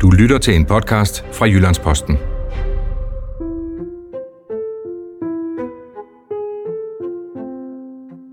Du 0.00 0.10
lytter 0.10 0.38
til 0.38 0.54
en 0.54 0.64
podcast 0.64 1.24
fra 1.32 1.46
Jyllandsposten. 1.46 2.18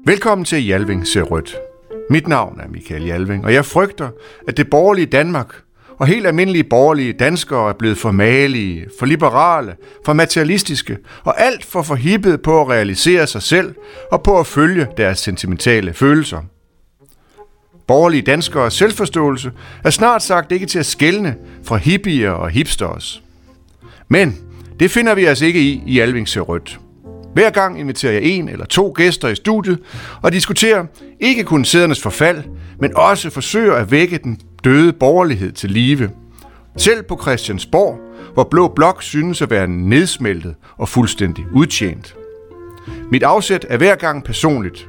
Velkommen 0.05 0.45
til 0.45 0.67
Jalving 0.67 1.07
ser 1.07 1.21
rødt. 1.21 1.55
Mit 2.09 2.27
navn 2.27 2.59
er 2.59 2.67
Michael 2.67 3.05
Jalving, 3.05 3.45
og 3.45 3.53
jeg 3.53 3.65
frygter, 3.65 4.09
at 4.47 4.57
det 4.57 4.69
borgerlige 4.69 5.05
Danmark 5.05 5.55
og 5.97 6.07
helt 6.07 6.27
almindelige 6.27 6.63
borgerlige 6.63 7.13
danskere 7.13 7.70
er 7.70 7.73
blevet 7.73 7.97
for 7.97 8.11
malige, 8.11 8.86
for 8.99 9.05
liberale, 9.05 9.75
for 10.05 10.13
materialistiske 10.13 10.97
og 11.23 11.41
alt 11.41 11.65
for 11.65 11.81
forhippet 11.81 12.41
på 12.41 12.61
at 12.61 12.70
realisere 12.70 13.27
sig 13.27 13.41
selv 13.41 13.75
og 14.11 14.23
på 14.23 14.39
at 14.39 14.47
følge 14.47 14.88
deres 14.97 15.20
sentimentale 15.20 15.93
følelser. 15.93 16.41
Borgerlige 17.88 18.21
danskere 18.21 18.71
selvforståelse 18.71 19.51
er 19.83 19.89
snart 19.89 20.23
sagt 20.23 20.51
ikke 20.51 20.65
til 20.65 20.79
at 20.79 20.85
skælne 20.85 21.35
fra 21.63 21.77
hippier 21.77 22.31
og 22.31 22.49
hipsters. 22.49 23.23
Men 24.07 24.38
det 24.79 24.91
finder 24.91 25.16
vi 25.16 25.25
altså 25.25 25.45
ikke 25.45 25.62
i 25.62 25.84
i 25.85 25.99
Alving 25.99 26.27
rødt. 26.35 26.79
Hver 27.34 27.49
gang 27.49 27.79
inviterer 27.79 28.13
jeg 28.13 28.23
en 28.23 28.49
eller 28.49 28.65
to 28.65 28.93
gæster 28.95 29.27
i 29.27 29.35
studiet 29.35 29.79
og 30.21 30.31
diskuterer 30.31 30.85
ikke 31.20 31.43
kun 31.43 31.65
sædernes 31.65 32.02
forfald, 32.02 32.43
men 32.79 32.98
også 32.98 33.29
forsøger 33.29 33.73
at 33.73 33.91
vække 33.91 34.17
den 34.17 34.40
døde 34.63 34.93
borgerlighed 34.93 35.51
til 35.51 35.71
live. 35.71 36.09
Selv 36.77 37.04
på 37.04 37.20
Christiansborg, 37.21 37.99
hvor 38.34 38.43
Blå 38.43 38.67
Blok 38.67 39.04
synes 39.04 39.41
at 39.41 39.49
være 39.49 39.67
nedsmeltet 39.67 40.55
og 40.77 40.90
fuldstændig 40.90 41.45
udtjent. 41.54 42.15
Mit 43.12 43.23
afsæt 43.23 43.65
er 43.70 43.77
hver 43.77 43.95
gang 43.95 44.23
personligt, 44.23 44.88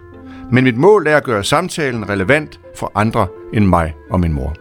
men 0.52 0.64
mit 0.64 0.76
mål 0.76 1.06
er 1.06 1.16
at 1.16 1.24
gøre 1.24 1.44
samtalen 1.44 2.08
relevant 2.08 2.60
for 2.78 2.92
andre 2.94 3.28
end 3.54 3.66
mig 3.66 3.94
og 4.10 4.20
min 4.20 4.32
mor. 4.32 4.56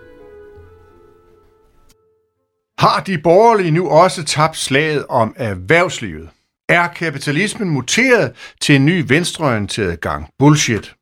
Har 2.82 3.04
de 3.04 3.18
borgerlige 3.18 3.72
nu 3.72 3.90
også 3.90 4.24
tabt 4.24 4.58
slaget 4.58 5.06
om 5.10 5.34
erhvervslivet? 5.38 6.30
Er 6.70 6.88
kapitalismen 6.88 7.70
muteret 7.70 8.36
til 8.62 8.76
en 8.76 8.86
ny 8.86 9.06
venstreorienteret 9.08 10.02
gang 10.02 10.30
bullshit? 10.40 10.96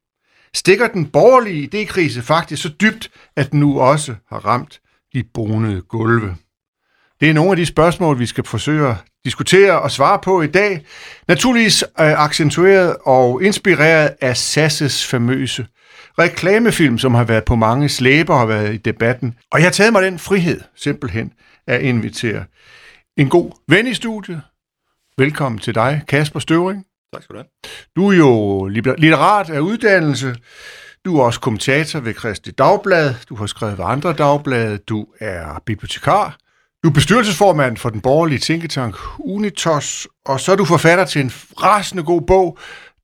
Stikker 0.54 0.88
den 0.88 1.06
borgerlige 1.06 1.70
idékrise 1.74 2.22
faktisk 2.22 2.62
så 2.62 2.70
dybt, 2.82 3.12
at 3.36 3.52
den 3.52 3.60
nu 3.60 3.80
også 3.80 4.16
har 4.30 4.46
ramt 4.46 4.82
de 5.14 5.24
bonede 5.34 5.82
gulve? 5.82 6.36
Det 7.20 7.30
er 7.30 7.34
nogle 7.34 7.52
af 7.52 7.58
de 7.58 7.66
spørgsmål, 7.66 8.20
vi 8.20 8.26
skal 8.26 8.44
forsøge 8.44 8.88
at 8.88 8.96
diskutere 9.26 9.82
og 9.82 9.92
svare 9.92 10.20
på 10.20 10.42
i 10.42 10.48
dag. 10.48 10.86
Naturligvis 11.28 11.84
øh, 11.84 12.24
accentueret 12.24 12.96
og 13.06 13.44
inspireret 13.44 14.16
af 14.22 14.38
Sasses 14.38 15.08
famøse 15.08 15.68
reklamefilm, 16.20 16.98
som 16.98 17.14
har 17.14 17.24
været 17.24 17.46
på 17.46 17.56
mange 17.56 17.90
slæber 17.90 18.34
og 18.34 18.40
har 18.40 18.46
været 18.46 18.74
i 18.74 18.78
debatten. 18.78 19.36
Og 19.52 19.60
jeg 19.60 19.66
har 19.66 19.72
taget 19.72 19.94
mig 19.94 20.04
den 20.04 20.20
frihed, 20.20 20.62
simpelthen, 20.76 21.34
at 21.68 21.82
invitere 21.82 22.44
en 23.18 23.30
god 23.30 23.52
ven 23.68 23.88
i 23.88 23.94
studiet. 23.94 24.42
Velkommen 25.18 25.60
til 25.60 25.76
dig, 25.76 26.02
Kasper 26.08 26.40
Støvring. 26.40 26.86
Tak 27.14 27.24
skal 27.24 27.36
du 27.36 27.40
have. 27.40 27.48
Du 27.96 28.12
er 28.12 28.16
jo 28.16 28.66
litterat 28.98 29.50
af 29.50 29.60
uddannelse. 29.60 30.36
Du 31.06 31.18
er 31.18 31.24
også 31.24 31.40
kommentator 31.40 32.00
ved 32.00 32.14
Kristi 32.14 32.52
Dagblad. 32.52 33.14
Du 33.30 33.36
har 33.36 33.46
skrevet 33.46 33.78
ved 33.78 33.86
andre 33.88 34.14
dagblade. 34.14 34.78
Du 34.78 35.06
er 35.20 35.62
bibliotekar. 35.66 36.38
Du 36.84 36.90
er 36.90 36.94
bestyrelsesformand 36.94 37.78
for 37.78 37.90
den 37.90 38.02
borgerlige 38.02 38.40
tænketank 38.40 38.96
Unitos. 39.20 40.08
Og 40.26 40.40
så 40.40 40.52
er 40.52 40.56
du 40.56 40.66
forfatter 40.66 41.06
til 41.06 41.22
en 41.22 41.32
rasende 41.64 42.04
god 42.04 42.22
bog, 42.22 42.58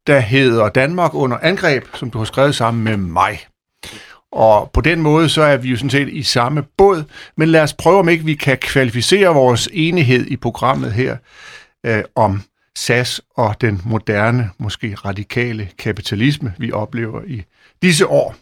der 0.08 0.20
hedder 0.20 0.70
Danmark 0.70 1.14
under 1.14 1.38
angreb, 1.42 1.84
som 1.96 2.10
du 2.10 2.18
har 2.18 2.26
skrevet 2.26 2.56
sammen 2.56 2.84
med 2.84 2.98
mig. 2.98 3.40
Og 4.32 4.72
på 4.74 4.82
den 4.82 5.02
måde, 5.02 5.30
så 5.30 5.42
er 5.42 5.58
vi 5.58 5.70
jo 5.70 5.76
sådan 5.76 5.90
set 5.90 6.10
i 6.10 6.24
samme 6.24 6.64
båd, 6.78 7.04
men 7.38 7.50
lad 7.50 7.62
os 7.62 7.74
prøve, 7.74 8.00
om 8.00 8.10
ikke 8.10 8.26
vi 8.26 8.36
kan 8.36 8.58
kvalificere 8.58 9.34
vores 9.34 9.70
enighed 9.74 10.26
i 10.28 10.38
programmet 10.38 10.94
her 10.94 11.18
øh, 11.86 12.04
om 12.16 12.42
SAS 12.76 13.22
og 13.36 13.62
den 13.62 13.82
moderne, 13.86 14.50
måske 14.58 14.95
radikale 14.95 15.70
kapitalisme, 15.78 16.54
vi 16.58 16.72
oplever 16.72 17.22
i 17.28 17.44
disse 17.82 18.08
år. 18.08 18.36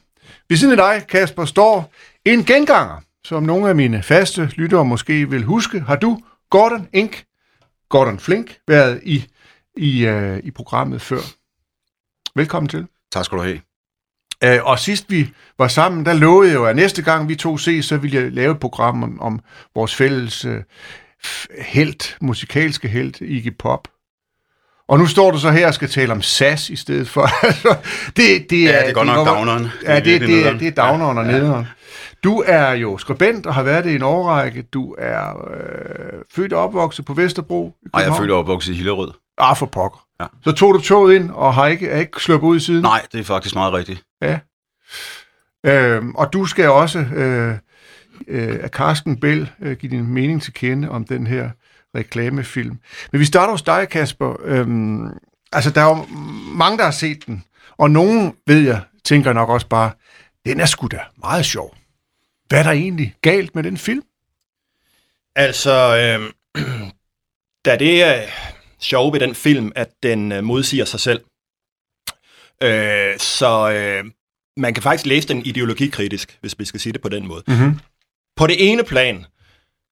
Ved 0.50 0.58
siden 0.58 0.80
af 0.80 0.94
dig, 1.00 1.08
Kasper, 1.08 1.46
står 1.46 1.94
en 2.26 2.44
genganger, 2.44 3.02
som 3.24 3.44
nogle 3.44 3.70
af 3.70 3.76
mine 3.76 4.04
faste 4.04 4.46
lyttere 4.46 4.86
måske 4.86 5.30
vil 5.30 5.44
huske. 5.44 5.80
Har 5.80 5.96
du, 5.96 6.20
Gordon 6.50 6.88
Ink, 6.94 7.24
Gordon 7.90 8.20
Flink, 8.20 8.58
været 8.68 9.00
i, 9.04 9.26
i, 9.78 10.06
øh, 10.06 10.40
i 10.44 10.52
programmet 10.52 11.02
før? 11.02 11.39
Velkommen 12.40 12.70
til. 12.70 12.88
Tak 13.12 13.26
skal 13.26 13.38
du 13.38 13.44
have. 13.44 13.60
Uh, 14.46 14.66
og 14.70 14.80
sidst 14.80 15.06
vi 15.10 15.30
var 15.58 15.68
sammen, 15.68 16.06
der 16.06 16.14
lovede 16.14 16.50
jeg 16.50 16.56
jo, 16.56 16.66
at 16.66 16.76
næste 16.76 17.02
gang 17.02 17.30
vi 17.30 17.36
to 17.36 17.58
ses, 17.58 17.86
så 17.86 17.98
ville 17.98 18.18
jeg 18.18 18.32
lave 18.32 18.52
et 18.52 18.60
program 18.60 19.04
om, 19.04 19.22
om 19.22 19.40
vores 19.76 19.96
fælles 19.96 20.46
uh, 20.46 20.52
helt, 21.62 22.18
musikalske 22.22 22.88
helt, 22.88 23.22
Iggy 23.22 23.58
Pop. 23.60 23.88
Og 24.88 25.00
nu 25.00 25.06
står 25.06 25.32
du 25.32 25.40
så 25.40 25.52
her 25.52 25.68
og 25.68 25.74
skal 25.74 25.90
tale 25.90 26.12
om 26.12 26.22
SAS 26.22 26.70
i 26.70 26.76
stedet 26.76 27.10
for. 27.10 27.30
Altså, 27.48 27.76
det, 28.16 28.50
det 28.50 28.64
er, 28.64 28.72
ja, 28.72 28.82
det 28.82 28.90
er 28.90 28.94
godt 28.94 29.08
nok 29.08 29.28
downeren. 29.28 29.68
Ja, 29.84 29.96
det, 29.96 30.06
det, 30.06 30.22
det, 30.22 30.30
det, 30.30 30.48
er, 30.48 30.58
det 30.58 30.68
er 30.68 30.72
downeren 30.72 31.18
ja, 31.18 31.24
og 31.24 31.28
nederen. 31.32 31.68
Du 32.24 32.44
er 32.46 32.72
jo 32.72 32.98
skribent 32.98 33.46
og 33.46 33.54
har 33.54 33.64
været 33.64 33.84
det 33.84 33.92
i 33.92 33.96
en 33.96 34.04
årrække. 34.04 34.62
Du 34.62 34.96
er 34.98 35.52
øh, 35.52 36.22
født 36.36 36.54
og 36.54 36.64
opvokset 36.64 37.06
på 37.06 37.14
Vesterbro. 37.14 37.76
Nej, 37.94 38.04
jeg 38.04 38.12
er 38.12 38.18
født 38.18 38.32
og 38.32 38.40
opvokset 38.40 38.74
i 38.74 38.76
Hillerød. 38.76 39.12
Ah, 39.38 39.58
for 39.58 39.66
pokker. 39.66 40.09
Ja. 40.20 40.26
Så 40.44 40.52
tog 40.52 40.74
du 40.74 40.82
toget 40.82 41.16
ind 41.16 41.32
og 41.32 41.54
har 41.54 41.68
ikke, 41.68 41.90
er 41.90 42.00
ikke 42.00 42.22
sluppet 42.22 42.48
ud 42.48 42.58
i 42.58 42.60
siden? 42.60 42.82
Nej, 42.82 43.06
det 43.12 43.20
er 43.20 43.24
faktisk 43.24 43.56
meget 43.56 43.74
rigtigt. 43.74 44.04
Ja. 44.22 44.40
Øhm, 45.66 46.16
og 46.16 46.34
du 46.34 46.46
skal 46.46 46.70
også 46.70 47.00
øh, 47.00 47.56
øh, 48.28 48.60
af 48.62 48.70
Carsten 48.70 49.20
Bell 49.20 49.50
øh, 49.62 49.78
give 49.78 49.90
din 49.90 50.08
mening 50.08 50.42
til 50.42 50.54
kende 50.54 50.90
om 50.90 51.06
den 51.06 51.28
her 51.28 51.50
reklamefilm. 51.96 52.80
Men 53.12 53.20
vi 53.20 53.26
starter 53.26 53.52
hos 53.52 53.62
dig, 53.62 53.90
Kasper. 53.90 54.36
Øhm, 54.44 55.08
altså, 55.52 55.70
der 55.70 55.82
er 55.82 55.98
jo 55.98 56.06
mange, 56.56 56.78
der 56.78 56.84
har 56.84 56.92
set 56.92 57.26
den, 57.26 57.44
og 57.78 57.92
nogen, 57.92 58.36
ved 58.48 58.60
jeg, 58.60 58.82
tænker 59.06 59.34
nok 59.34 59.50
også 59.50 59.68
bare, 59.68 59.92
den 60.46 60.60
er 60.60 60.66
sgu 60.66 60.88
da 60.88 61.00
meget 61.18 61.46
sjov. 61.46 61.76
Hvad 62.48 62.60
er 62.60 62.64
der 62.64 62.72
egentlig 62.72 63.16
galt 63.22 63.56
med 63.56 63.64
den 63.64 63.78
film? 63.78 64.04
Altså, 65.36 65.98
øh, 65.98 66.34
da 67.66 67.76
det 67.76 68.04
er 68.04 68.22
sjov 68.80 69.14
ved 69.14 69.20
den 69.20 69.36
film, 69.36 69.72
at 69.76 69.90
den 70.04 70.32
øh, 70.32 70.44
modsiger 70.44 70.86
sig 70.86 71.00
selv. 71.00 71.22
Øh, 72.64 73.18
så 73.18 73.72
øh, 73.72 74.12
man 74.58 74.74
kan 74.74 74.84
faktisk 74.84 75.06
læse 75.06 75.28
den 75.28 75.46
ideologikritisk, 75.46 76.38
hvis 76.42 76.60
vi 76.60 76.66
skal 76.66 76.80
sige 76.80 76.94
det 76.94 77.02
på 77.02 77.10
den 77.10 77.28
måde. 77.28 77.44
Mm-hmm. 77.48 77.80
På 78.36 78.48
det 78.48 78.72
ene 78.72 78.84
plan, 78.84 79.26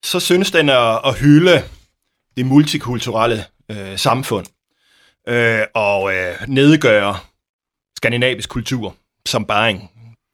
så 0.05 0.19
synes 0.19 0.51
den 0.51 0.69
at, 0.69 1.01
at 1.05 1.19
hylde 1.19 1.63
det 2.37 2.45
multikulturelle 2.45 3.45
øh, 3.71 3.97
samfund 3.97 4.45
øh, 5.27 5.61
og 5.73 6.15
øh, 6.15 6.35
nedgøre 6.47 7.19
skandinavisk 7.97 8.49
kultur 8.49 8.95
som 9.25 9.45
bare 9.45 9.69
en, 9.71 9.81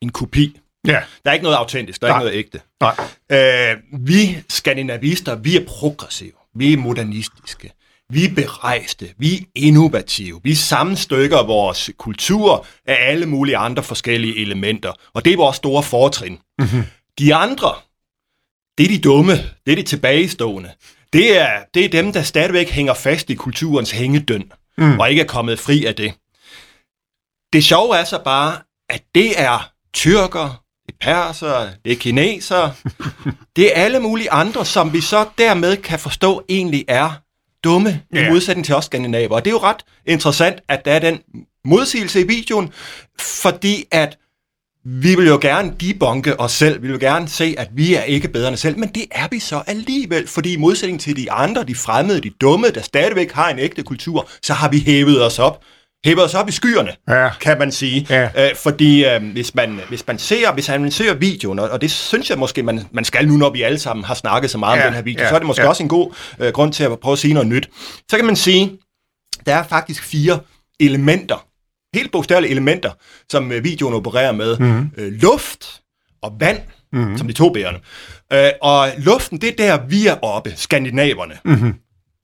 en 0.02 0.09
kopi. 0.09 0.59
Ja. 0.88 1.03
Der 1.24 1.30
er 1.30 1.34
ikke 1.34 1.44
noget 1.44 1.58
autentisk, 1.58 2.02
der 2.02 2.08
er 2.08 2.12
Nej. 2.12 2.19
ikke 2.19 2.25
noget 2.25 2.38
ægte. 2.38 2.62
Nej. 2.81 2.96
Øh, 3.31 4.06
vi 4.06 4.44
skandinavister, 4.50 5.36
vi 5.36 5.58
er 5.58 5.66
progressive, 5.68 6.31
vi 6.56 6.74
er 6.74 6.78
modernistiske, 6.78 7.72
vi 8.09 8.25
er 8.25 8.36
berejste, 8.36 9.14
vi 9.18 9.36
er 9.36 9.46
innovative, 9.56 10.40
vi 10.44 10.56
sammenstykker 10.56 11.44
vores 11.44 11.90
kultur 11.97 12.66
af 12.86 12.97
alle 13.00 13.25
mulige 13.25 13.58
andre 13.58 13.84
forskellige 13.84 14.41
elementer, 14.41 14.91
og 15.14 15.25
det 15.25 15.34
er 15.34 15.38
vores 15.38 15.58
store 15.58 15.84
fortrin. 15.84 16.40
Mm-hmm. 16.59 16.84
De 17.19 17.36
andre, 17.36 17.74
det 18.78 18.84
er 18.84 18.88
de 18.88 19.00
dumme, 19.00 19.34
det 19.66 19.72
er 19.72 19.75
de 19.75 19.84
tilbagestående. 19.84 20.72
Det 21.13 21.40
er, 21.40 21.63
det 21.74 21.86
er 21.86 21.90
dem, 21.90 22.13
der 22.13 22.22
stadigvæk 22.22 22.69
hænger 22.69 22.94
fast 22.94 23.30
i 23.30 23.36
kulturens 23.36 23.92
hængedøn, 23.92 24.52
mm. 24.78 25.00
og 25.00 25.09
ikke 25.09 25.22
er 25.22 25.28
kommet 25.28 25.59
fri 25.59 25.86
af 25.86 25.96
det. 25.96 26.13
Det 27.53 27.63
sjove 27.63 27.97
er 27.97 28.03
så 28.03 28.22
bare, 28.24 28.58
at 28.90 29.03
det 29.16 29.42
er 29.42 29.72
tyrker, 29.94 30.63
det 30.88 30.94
er 30.94 30.97
perser, 31.02 31.69
det 31.86 31.92
er 31.92 31.97
kineser, 31.97 32.72
det 33.56 33.78
er 33.78 33.84
alle 33.84 34.00
mulige 34.00 34.31
andre, 34.31 34.66
som 34.66 34.94
vi 34.94 35.01
så 35.01 35.30
dermed 35.38 35.78
kan 35.78 36.00
forstå 36.00 36.45
egentlig 36.50 36.86
er 36.88 37.12
dumme, 37.63 38.01
yeah. 38.15 38.27
i 38.27 38.30
modsætning 38.30 38.65
til 38.65 38.75
os 38.75 38.86
skandinaver. 38.86 39.36
Og 39.36 39.45
det 39.45 39.51
er 39.51 39.56
jo 39.56 39.60
ret 39.60 39.86
interessant, 40.06 40.60
at 40.68 40.86
der 40.86 40.92
er 40.92 41.00
den 41.00 41.19
modsigelse 41.65 42.21
i 42.21 42.27
videoen, 42.27 42.69
fordi 43.19 43.86
at 43.92 44.18
vi 44.86 45.15
vil 45.15 45.27
jo 45.27 45.39
gerne 45.42 45.74
debunke 45.81 46.39
os 46.39 46.51
selv, 46.51 46.83
vi 46.83 46.88
vil 46.88 47.00
gerne 47.00 47.30
se, 47.30 47.56
at 47.57 47.69
vi 47.74 47.95
er 47.95 48.04
ikke 48.04 48.27
bedre 48.27 48.48
end 48.48 48.54
os 48.54 48.60
selv, 48.60 48.77
men 48.77 48.89
det 48.89 49.06
er 49.12 49.27
vi 49.31 49.39
så 49.39 49.63
alligevel, 49.68 50.27
fordi 50.27 50.54
i 50.54 50.57
modsætning 50.57 51.01
til 51.01 51.18
de 51.18 51.31
andre, 51.31 51.63
de 51.63 51.75
fremmede, 51.75 52.21
de 52.21 52.30
dumme, 52.30 52.69
der 52.69 52.81
stadigvæk 52.81 53.31
har 53.31 53.50
en 53.50 53.60
ægte 53.60 53.83
kultur, 53.83 54.30
så 54.42 54.54
har 54.54 54.69
vi 54.69 54.80
hævet 54.80 55.25
os 55.25 55.39
op 55.39 55.63
hævet 56.06 56.24
os 56.24 56.34
op 56.34 56.50
i 56.50 56.52
skyerne, 56.52 56.92
ja. 57.10 57.30
kan 57.42 57.60
man 57.60 57.72
sige. 57.72 58.08
Ja. 58.10 58.30
Æ, 58.38 58.54
fordi 58.56 59.06
øh, 59.06 59.32
hvis, 59.32 59.56
man, 59.56 59.80
hvis 59.90 60.08
man 60.08 60.20
ser 60.20 60.54
hvis 60.54 60.70
man 60.70 60.92
ser 60.92 61.14
videoen, 61.14 61.60
og, 61.60 61.70
og 61.70 61.82
det 61.82 61.92
synes 61.92 62.30
jeg 62.30 62.40
måske, 62.40 62.64
man, 62.64 62.88
man 62.92 63.06
skal 63.06 63.28
nu, 63.28 63.38
når 63.38 63.50
vi 63.50 63.62
alle 63.62 63.80
sammen 63.80 64.04
har 64.04 64.14
snakket 64.14 64.52
så 64.52 64.58
meget 64.58 64.78
ja. 64.78 64.82
om 64.82 64.86
den 64.86 64.96
her 64.96 65.02
video, 65.02 65.22
ja. 65.22 65.30
så 65.30 65.36
er 65.36 65.40
det 65.40 65.48
måske 65.48 65.64
ja. 65.64 65.70
også 65.70 65.84
en 65.84 65.90
god 65.90 66.14
øh, 66.40 66.54
grund 66.54 66.74
til 66.74 66.84
at 66.84 67.00
prøve 67.00 67.14
at 67.14 67.20
sige 67.20 67.34
noget 67.34 67.50
nyt. 67.50 67.70
Så 68.10 68.16
kan 68.16 68.26
man 68.26 68.36
sige, 68.36 68.78
der 69.46 69.56
er 69.56 69.64
faktisk 69.64 70.04
fire 70.04 70.40
elementer, 70.80 71.46
helt 71.96 72.12
bogstavelige 72.12 72.52
elementer, 72.52 72.92
som 73.30 73.52
øh, 73.52 73.64
videoen 73.64 73.94
opererer 73.94 74.32
med. 74.32 74.58
Mm-hmm. 74.58 74.90
Øh, 74.98 75.12
luft 75.12 75.82
og 76.22 76.34
vand 76.40 76.60
mm-hmm. 76.94 77.18
som 77.18 77.28
de 77.28 77.34
to 77.34 77.50
bærende. 77.50 77.80
Øh, 78.34 78.52
og 78.62 78.90
luften, 78.98 79.42
det 79.42 79.50
er 79.50 79.56
der, 79.56 79.86
vi 79.88 80.08
er 80.08 80.16
oppe, 80.16 80.54
skandinaverne. 80.56 81.34
Mm-hmm. 81.46 81.74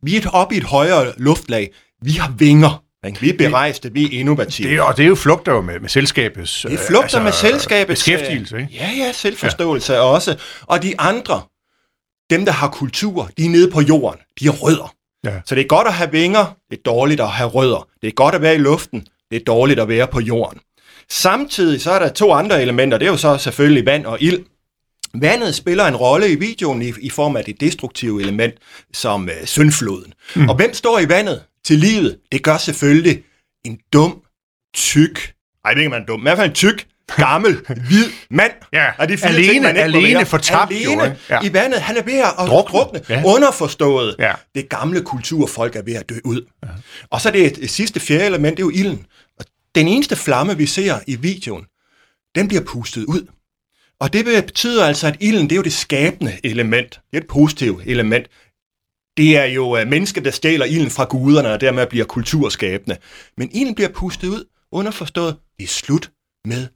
Vi 0.03 0.15
er 0.15 0.29
oppe 0.29 0.55
i 0.55 0.57
et 0.57 0.63
højere 0.63 1.13
luftlag. 1.17 1.69
Vi 2.01 2.11
har 2.11 2.33
vinger. 2.37 2.83
Vi 3.03 3.29
er 3.29 3.37
berejste, 3.37 3.93
vi 3.93 4.05
er 4.05 4.19
innovative. 4.19 4.69
Det 4.69 4.81
og 4.81 4.97
det 4.97 5.03
er 5.03 5.07
jo 5.07 5.15
flugter 5.15 5.51
jo 5.51 5.61
med, 5.61 5.79
med 5.79 5.89
selskabets... 5.89 6.61
Det 6.61 6.73
er 6.73 6.77
flugter 6.87 7.03
altså, 7.03 7.21
med 7.21 7.31
selskabets... 7.31 7.99
Beskæftigelse, 7.99 8.57
ikke? 8.57 8.69
Ja, 8.73 8.91
ja, 8.97 9.11
selvforståelse 9.11 9.93
ja. 9.93 9.99
også. 9.99 10.35
Og 10.61 10.83
de 10.83 10.99
andre, 10.99 11.41
dem 12.29 12.45
der 12.45 12.51
har 12.51 12.69
kultur, 12.69 13.29
de 13.37 13.45
er 13.45 13.49
nede 13.49 13.71
på 13.71 13.81
jorden. 13.81 14.19
De 14.39 14.47
er 14.47 14.51
rødder. 14.51 14.93
Ja. 15.23 15.41
Så 15.45 15.55
det 15.55 15.61
er 15.61 15.67
godt 15.67 15.87
at 15.87 15.93
have 15.93 16.11
vinger, 16.11 16.55
det 16.69 16.77
er 16.77 16.81
dårligt 16.85 17.21
at 17.21 17.29
have 17.29 17.49
rødder. 17.49 17.87
Det 18.01 18.07
er 18.07 18.11
godt 18.11 18.35
at 18.35 18.41
være 18.41 18.55
i 18.55 18.57
luften, 18.57 19.07
det 19.31 19.41
er 19.41 19.45
dårligt 19.45 19.79
at 19.79 19.87
være 19.87 20.07
på 20.07 20.19
jorden. 20.19 20.59
Samtidig 21.09 21.81
så 21.81 21.91
er 21.91 21.99
der 21.99 22.09
to 22.09 22.31
andre 22.31 22.61
elementer, 22.61 22.97
det 22.97 23.05
er 23.05 23.11
jo 23.11 23.17
så 23.17 23.37
selvfølgelig 23.37 23.85
vand 23.85 24.05
og 24.05 24.17
ild. 24.21 24.45
Vandet 25.15 25.55
spiller 25.55 25.85
en 25.85 25.95
rolle 25.95 26.31
i 26.31 26.35
videoen 26.35 26.81
i, 26.81 26.93
i 27.01 27.09
form 27.09 27.35
af 27.35 27.43
det 27.43 27.61
destruktive 27.61 28.21
element, 28.21 28.53
som 28.93 29.29
øh, 29.29 29.45
syndfloden. 29.45 30.13
Mm. 30.35 30.49
Og 30.49 30.55
hvem 30.55 30.73
står 30.73 30.99
i 30.99 31.09
vandet 31.09 31.43
til 31.65 31.79
livet? 31.79 32.17
Det 32.31 32.43
gør 32.43 32.57
selvfølgelig 32.57 33.23
en 33.65 33.79
dum, 33.93 34.21
tyk, 34.73 35.33
ej, 35.65 35.73
ved 35.73 35.81
ikke, 35.81 35.89
man 35.89 36.05
dum, 36.05 36.19
men 36.19 36.27
i 36.27 36.29
hvert 36.29 36.37
fald 36.37 36.49
en 36.49 36.55
tyk, 36.55 36.87
gammel, 37.15 37.57
hvid 37.89 38.05
mand. 38.29 38.51
Ja, 38.73 38.85
er 38.97 39.05
de 39.05 39.17
fire 39.17 39.29
alene, 39.29 39.51
ting, 39.51 39.63
man 39.63 39.77
alene 39.77 40.25
fortabt 40.25 40.71
alene 40.71 41.03
jo, 41.03 41.13
ja. 41.29 41.41
i 41.43 41.53
vandet. 41.53 41.81
Han 41.81 41.97
er 41.97 42.03
ved 42.03 42.13
at 42.13 42.33
drukne. 42.37 42.71
drukne. 42.71 43.01
Ja. 43.09 43.23
Underforstået. 43.25 44.15
Ja. 44.19 44.33
Det 44.55 44.69
gamle 44.69 45.01
kulturfolk 45.01 45.75
er 45.75 45.81
ved 45.81 45.93
at 45.93 46.09
dø 46.09 46.15
ud. 46.23 46.41
Ja. 46.63 46.67
Og 47.09 47.21
så 47.21 47.31
det, 47.31 47.55
det 47.55 47.69
sidste 47.69 47.99
fjerde 47.99 48.25
element, 48.25 48.57
det 48.57 48.63
er 48.63 48.67
jo 48.67 48.71
ilden. 48.75 49.05
Og 49.39 49.45
den 49.75 49.87
eneste 49.87 50.15
flamme, 50.15 50.57
vi 50.57 50.65
ser 50.65 50.99
i 51.07 51.15
videoen, 51.15 51.65
den 52.35 52.47
bliver 52.47 52.63
pustet 52.63 53.05
ud. 53.05 53.27
Og 53.99 54.13
det 54.13 54.25
betyder 54.25 54.85
altså, 54.85 55.07
at 55.07 55.15
ilden, 55.19 55.43
det 55.43 55.51
er 55.51 55.55
jo 55.55 55.63
det 55.63 55.73
skabende 55.73 56.37
element. 56.43 56.89
Det 57.11 57.17
er 57.17 57.21
et 57.21 57.27
positivt 57.27 57.83
element. 57.85 58.27
Det 59.19 59.37
er 59.37 59.45
jo 59.45 59.77
øh, 59.77 59.87
mennesket, 59.87 60.25
der 60.25 60.31
stjæler 60.31 60.65
ilden 60.65 60.89
fra 60.89 61.03
guderne, 61.03 61.53
og 61.53 61.61
dermed 61.61 61.87
bliver 61.87 62.05
kulturskabende. 62.05 62.97
Men 63.37 63.49
ilden 63.53 63.75
bliver 63.75 63.89
pustet 63.89 64.27
ud, 64.27 64.45
underforstået, 64.71 65.35
det 65.57 65.63
er 65.63 65.67
slut 65.67 66.11
med 66.45 66.67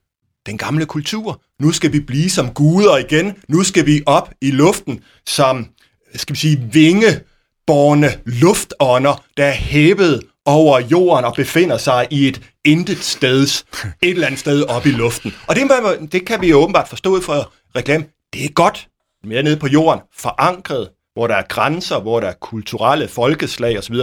den 0.45 0.57
gamle 0.57 0.85
kultur. 0.85 1.41
Nu 1.61 1.71
skal 1.71 1.93
vi 1.93 1.99
blive 1.99 2.29
som 2.29 2.53
guder 2.53 2.97
igen. 2.97 3.33
Nu 3.47 3.63
skal 3.63 3.85
vi 3.85 4.03
op 4.05 4.33
i 4.41 4.51
luften 4.51 4.99
som, 5.27 5.67
skal 6.15 6.35
vi 6.35 6.39
sige, 6.39 6.69
vingeborne 6.73 8.09
luftånder, 8.25 9.23
der 9.37 9.45
er 9.45 9.51
hævet 9.51 10.21
over 10.45 10.79
jorden 10.79 11.25
og 11.25 11.33
befinder 11.33 11.77
sig 11.77 12.07
i 12.11 12.27
et 12.27 12.41
intet 12.65 13.03
steds, 13.03 13.65
et 13.83 14.09
eller 14.09 14.27
andet 14.27 14.39
sted 14.39 14.63
op 14.63 14.85
i 14.85 14.91
luften. 14.91 15.33
Og 15.47 15.55
det, 15.55 15.63
det 16.11 16.25
kan 16.25 16.41
vi 16.41 16.49
jo 16.49 16.57
åbenbart 16.57 16.87
forstå 16.87 17.21
fra 17.21 17.51
reklame. 17.75 18.05
Det 18.33 18.45
er 18.45 18.49
godt. 18.49 18.87
Mere 19.23 19.43
nede 19.43 19.57
på 19.57 19.67
jorden, 19.67 20.01
forankret, 20.17 20.89
hvor 21.13 21.27
der 21.27 21.35
er 21.35 21.43
grænser, 21.49 21.99
hvor 21.99 22.19
der 22.19 22.27
er 22.27 22.33
kulturelle 22.33 23.07
folkeslag 23.07 23.77
osv. 23.77 23.95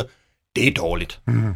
Det 0.56 0.68
er 0.68 0.74
dårligt. 0.74 1.20
Mm. 1.26 1.54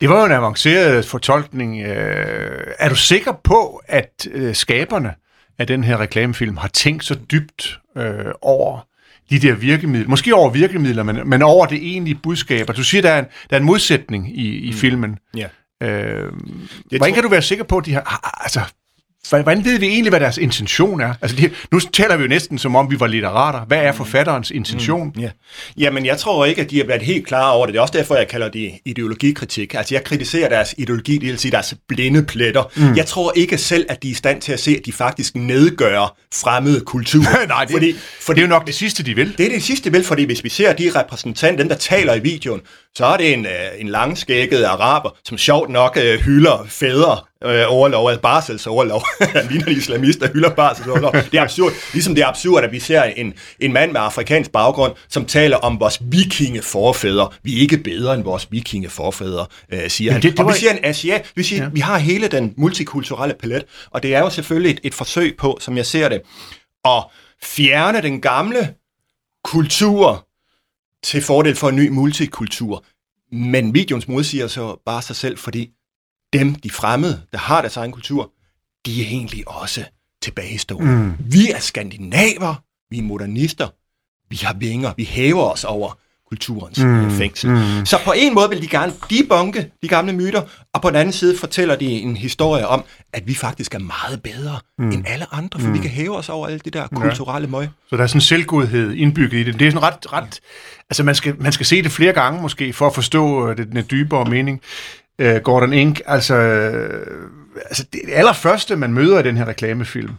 Det 0.00 0.08
var 0.08 0.18
jo 0.18 0.26
en 0.26 0.32
avanceret 0.32 1.04
fortolkning. 1.04 1.82
Øh, 1.82 2.66
er 2.78 2.88
du 2.88 2.96
sikker 2.96 3.32
på, 3.32 3.82
at 3.86 4.28
øh, 4.30 4.54
skaberne 4.54 5.14
af 5.58 5.66
den 5.66 5.84
her 5.84 6.00
reklamefilm 6.00 6.56
har 6.56 6.68
tænkt 6.68 7.04
så 7.04 7.14
dybt 7.14 7.80
øh, 7.96 8.32
over 8.42 8.86
de 9.30 9.38
der 9.38 9.54
virkemidler, 9.54 10.08
måske 10.08 10.34
over 10.34 10.50
virkemidler, 10.50 11.02
men, 11.02 11.28
men 11.28 11.42
over 11.42 11.66
det 11.66 11.78
egentlige 11.82 12.18
budskab. 12.22 12.68
Og 12.68 12.76
du 12.76 12.84
siger, 12.84 13.02
der 13.02 13.10
er 13.10 13.18
en, 13.18 13.26
der 13.50 13.56
er 13.56 13.60
en 13.60 13.66
modsætning 13.66 14.38
i, 14.38 14.58
i 14.58 14.70
mm. 14.70 14.76
filmen. 14.76 15.18
Ja. 15.36 15.48
Øh, 15.82 16.32
hvordan 16.88 17.00
tror... 17.00 17.14
kan 17.14 17.22
du 17.22 17.28
være 17.28 17.42
sikker 17.42 17.64
på, 17.64 17.78
at 17.78 17.86
de 17.86 17.92
har... 17.92 18.40
Altså, 18.42 18.60
Hvordan 19.30 19.64
ved 19.64 19.78
vi 19.78 19.86
egentlig, 19.86 20.10
hvad 20.10 20.20
deres 20.20 20.38
intention 20.38 21.00
er? 21.00 21.14
Altså, 21.22 21.36
de, 21.36 21.50
nu 21.72 21.80
taler 21.80 22.16
vi 22.16 22.22
jo 22.22 22.28
næsten, 22.28 22.58
som 22.58 22.76
om 22.76 22.90
vi 22.90 23.00
var 23.00 23.06
litterater. 23.06 23.64
Hvad 23.64 23.78
er 23.78 23.92
forfatterens 23.92 24.50
intention? 24.50 25.12
Mm, 25.14 25.20
ja. 25.20 25.30
Jamen, 25.76 26.06
jeg 26.06 26.18
tror 26.18 26.44
ikke, 26.44 26.62
at 26.62 26.70
de 26.70 26.78
har 26.78 26.86
været 26.86 27.02
helt 27.02 27.26
klare 27.26 27.52
over 27.52 27.66
det. 27.66 27.72
Det 27.72 27.78
er 27.78 27.82
også 27.82 27.98
derfor, 27.98 28.16
jeg 28.16 28.28
kalder 28.28 28.48
det 28.48 28.70
ideologikritik. 28.84 29.74
Altså, 29.74 29.94
jeg 29.94 30.04
kritiserer 30.04 30.48
deres 30.48 30.74
ideologi, 30.78 31.12
det 31.12 31.28
vil 31.28 31.38
sige 31.38 31.52
deres 31.52 31.74
blinde 31.88 32.22
pletter. 32.22 32.62
Mm. 32.76 32.96
Jeg 32.96 33.06
tror 33.06 33.32
ikke 33.36 33.58
selv, 33.58 33.86
at 33.88 34.02
de 34.02 34.08
er 34.08 34.12
i 34.12 34.14
stand 34.14 34.40
til 34.40 34.52
at 34.52 34.60
se, 34.60 34.70
at 34.70 34.86
de 34.86 34.92
faktisk 34.92 35.36
nedgør 35.36 36.16
fremmede 36.34 36.80
kultur. 36.80 37.22
Nej, 37.48 37.64
det, 37.64 37.72
fordi, 37.72 37.94
fordi, 38.20 38.40
det 38.40 38.44
er 38.44 38.48
jo 38.48 38.54
nok 38.54 38.66
det 38.66 38.74
sidste, 38.74 39.02
de 39.02 39.14
vil. 39.14 39.38
Det 39.38 39.46
er 39.46 39.50
det 39.50 39.62
sidste, 39.62 39.90
de 39.90 39.92
vil, 39.92 40.04
fordi 40.04 40.24
hvis 40.24 40.44
vi 40.44 40.48
ser 40.48 40.72
de 40.72 40.90
repræsentanter, 40.94 41.58
dem 41.58 41.68
der 41.68 41.76
taler 41.76 42.14
i 42.14 42.20
videoen, 42.20 42.60
så 42.94 43.06
er 43.06 43.16
det 43.16 43.32
en, 43.32 43.46
øh, 43.46 43.52
en 43.78 43.88
langskækket 43.88 44.64
araber, 44.64 45.10
som 45.24 45.38
sjovt 45.38 45.70
nok 45.70 45.98
øh, 46.02 46.20
hylder 46.20 46.66
fædre 46.68 47.20
øh, 47.44 47.64
overlov, 47.68 48.08
altså 48.08 48.20
barselsoverlov. 48.20 49.02
Han 49.20 49.46
ligner 49.50 49.66
en 49.66 49.76
islamist, 49.76 50.20
der 50.20 50.28
hylder 50.32 50.50
barselsoverlov. 50.50 51.12
Det 51.12 51.34
er 51.34 51.42
absurd. 51.42 51.72
Ligesom 51.92 52.14
det 52.14 52.22
er 52.22 52.28
absurd, 52.28 52.64
at 52.64 52.72
vi 52.72 52.80
ser 52.80 53.02
en, 53.02 53.34
en 53.60 53.72
mand 53.72 53.92
med 53.92 54.00
afrikansk 54.00 54.50
baggrund, 54.50 54.92
som 55.08 55.26
taler 55.26 55.56
om 55.56 55.80
vores 55.80 55.98
vikingeforfædre. 56.02 57.30
Vi 57.42 57.56
er 57.56 57.60
ikke 57.60 57.76
bedre 57.76 58.14
end 58.14 58.24
vores 58.24 58.48
vikingeforfædre, 58.50 59.46
øh, 59.72 59.90
siger 59.90 60.12
han. 60.12 60.22
Det, 60.22 60.30
det 60.30 60.38
var... 60.38 60.44
Og 60.44 60.54
vi 60.54 60.58
siger 60.58 60.72
en 60.72 60.84
asiat. 60.84 61.32
Vi 61.34 61.42
siger, 61.42 61.62
ja. 61.62 61.68
vi 61.72 61.80
har 61.80 61.98
hele 61.98 62.28
den 62.28 62.54
multikulturelle 62.56 63.34
palet, 63.40 63.64
og 63.90 64.02
det 64.02 64.14
er 64.14 64.18
jo 64.18 64.30
selvfølgelig 64.30 64.70
et, 64.70 64.80
et 64.82 64.94
forsøg 64.94 65.36
på, 65.38 65.58
som 65.60 65.76
jeg 65.76 65.86
ser 65.86 66.08
det, 66.08 66.20
at 66.84 67.04
fjerne 67.42 68.02
den 68.02 68.20
gamle 68.20 68.74
kultur 69.44 70.26
til 71.04 71.22
fordel 71.22 71.56
for 71.56 71.68
en 71.68 71.76
ny 71.76 71.88
multikultur. 71.88 72.84
Men 73.32 73.74
videoens 73.74 74.08
modsiger 74.08 74.46
så 74.46 74.82
bare 74.86 75.02
sig 75.02 75.16
selv, 75.16 75.38
fordi 75.38 75.70
dem, 76.34 76.54
de 76.54 76.70
fremmede, 76.70 77.20
der 77.32 77.38
har 77.38 77.60
deres 77.60 77.76
egen 77.76 77.92
kultur, 77.92 78.32
de 78.86 79.02
er 79.02 79.06
egentlig 79.06 79.48
også 79.48 79.84
tilbagestående. 80.22 80.92
Mm. 80.92 81.12
Vi 81.18 81.50
er 81.50 81.60
skandinaver, 81.60 82.54
vi 82.90 82.98
er 82.98 83.02
modernister, 83.02 83.68
vi 84.30 84.36
har 84.42 84.54
vinger, 84.54 84.92
vi 84.96 85.04
hæver 85.04 85.44
os 85.44 85.64
over 85.64 85.98
kulturens 86.28 86.78
mm. 86.78 87.10
fængsel. 87.10 87.50
Mm. 87.50 87.86
Så 87.86 87.98
på 88.04 88.12
en 88.16 88.34
måde 88.34 88.48
vil 88.48 88.62
de 88.62 88.68
gerne 88.68 88.92
debunke 89.10 89.70
de 89.82 89.88
gamle 89.88 90.12
myter, 90.12 90.42
og 90.72 90.82
på 90.82 90.88
den 90.88 90.96
anden 90.96 91.12
side 91.12 91.38
fortæller 91.38 91.76
de 91.76 91.86
en 91.86 92.16
historie 92.16 92.66
om, 92.66 92.84
at 93.12 93.26
vi 93.26 93.34
faktisk 93.34 93.74
er 93.74 93.78
meget 93.78 94.22
bedre 94.22 94.58
mm. 94.78 94.90
end 94.90 95.04
alle 95.06 95.34
andre, 95.34 95.60
for 95.60 95.68
mm. 95.68 95.74
vi 95.74 95.78
kan 95.78 95.90
hæve 95.90 96.16
os 96.16 96.28
over 96.28 96.46
alle 96.46 96.58
de 96.64 96.70
der 96.70 96.86
kulturelle 96.86 97.46
ja. 97.46 97.50
møg. 97.50 97.68
Så 97.90 97.96
der 97.96 98.02
er 98.02 98.06
sådan 98.06 98.16
en 98.16 98.20
selvgodhed 98.20 98.92
indbygget 98.92 99.40
i 99.40 99.42
det. 99.42 99.58
Det 99.60 99.66
er 99.66 99.70
sådan 99.70 99.82
ret, 99.82 100.12
ret 100.12 100.40
altså 100.90 101.02
man 101.02 101.14
skal, 101.14 101.34
man 101.38 101.52
skal 101.52 101.66
se 101.66 101.82
det 101.82 101.92
flere 101.92 102.12
gange 102.12 102.42
måske, 102.42 102.72
for 102.72 102.86
at 102.86 102.94
forstå 102.94 103.48
øh, 103.48 103.56
det, 103.56 103.72
den 103.72 103.84
dybere 103.90 104.24
mening 104.24 104.60
øh, 105.18 105.36
Gordon 105.36 105.72
Ink, 105.72 106.00
altså, 106.06 106.34
øh, 106.34 107.30
altså 107.56 107.86
det 107.92 108.00
allerførste, 108.08 108.76
man 108.76 108.92
møder 108.92 109.20
i 109.20 109.22
den 109.22 109.36
her 109.36 109.48
reklamefilm, 109.48 110.14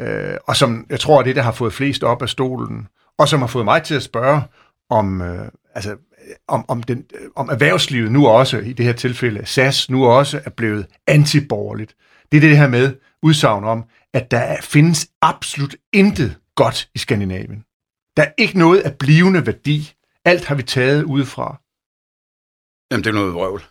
øh, 0.00 0.36
og 0.44 0.56
som 0.56 0.86
jeg 0.90 1.00
tror 1.00 1.18
er 1.18 1.22
det, 1.22 1.36
der 1.36 1.42
har 1.42 1.52
fået 1.52 1.72
flest 1.72 2.02
op 2.02 2.22
af 2.22 2.28
stolen, 2.28 2.88
og 3.18 3.28
som 3.28 3.40
har 3.40 3.46
fået 3.46 3.64
mig 3.64 3.82
til 3.82 3.94
at 3.94 4.02
spørge, 4.02 4.42
om, 4.90 5.22
øh, 5.22 5.48
altså, 5.74 5.90
øh, 5.90 6.34
om, 6.48 6.64
om, 6.68 6.82
den, 6.82 7.04
øh, 7.14 7.28
om 7.36 7.48
erhvervslivet 7.48 8.12
nu 8.12 8.26
også, 8.26 8.58
i 8.58 8.72
det 8.72 8.86
her 8.86 8.92
tilfælde 8.92 9.46
SAS, 9.46 9.90
nu 9.90 10.06
også 10.06 10.40
er 10.44 10.50
blevet 10.50 10.86
antiborgerligt. 11.06 11.96
Det 12.32 12.36
er 12.36 12.40
det 12.48 12.58
her 12.58 12.68
med 12.68 12.94
udsagn 13.22 13.64
om, 13.64 13.84
at 14.12 14.30
der 14.30 14.56
findes 14.62 15.08
absolut 15.22 15.76
intet 15.92 16.36
godt 16.54 16.88
i 16.94 16.98
Skandinavien. 16.98 17.64
Der 18.16 18.22
er 18.22 18.32
ikke 18.38 18.58
noget 18.58 18.80
af 18.80 18.98
blivende 18.98 19.46
værdi. 19.46 19.92
Alt 20.24 20.44
har 20.44 20.54
vi 20.54 20.62
taget 20.62 21.02
udefra. 21.02 21.60
Jamen, 22.90 23.04
det 23.04 23.10
er 23.10 23.14
noget 23.14 23.34
vrøvl. 23.34 23.62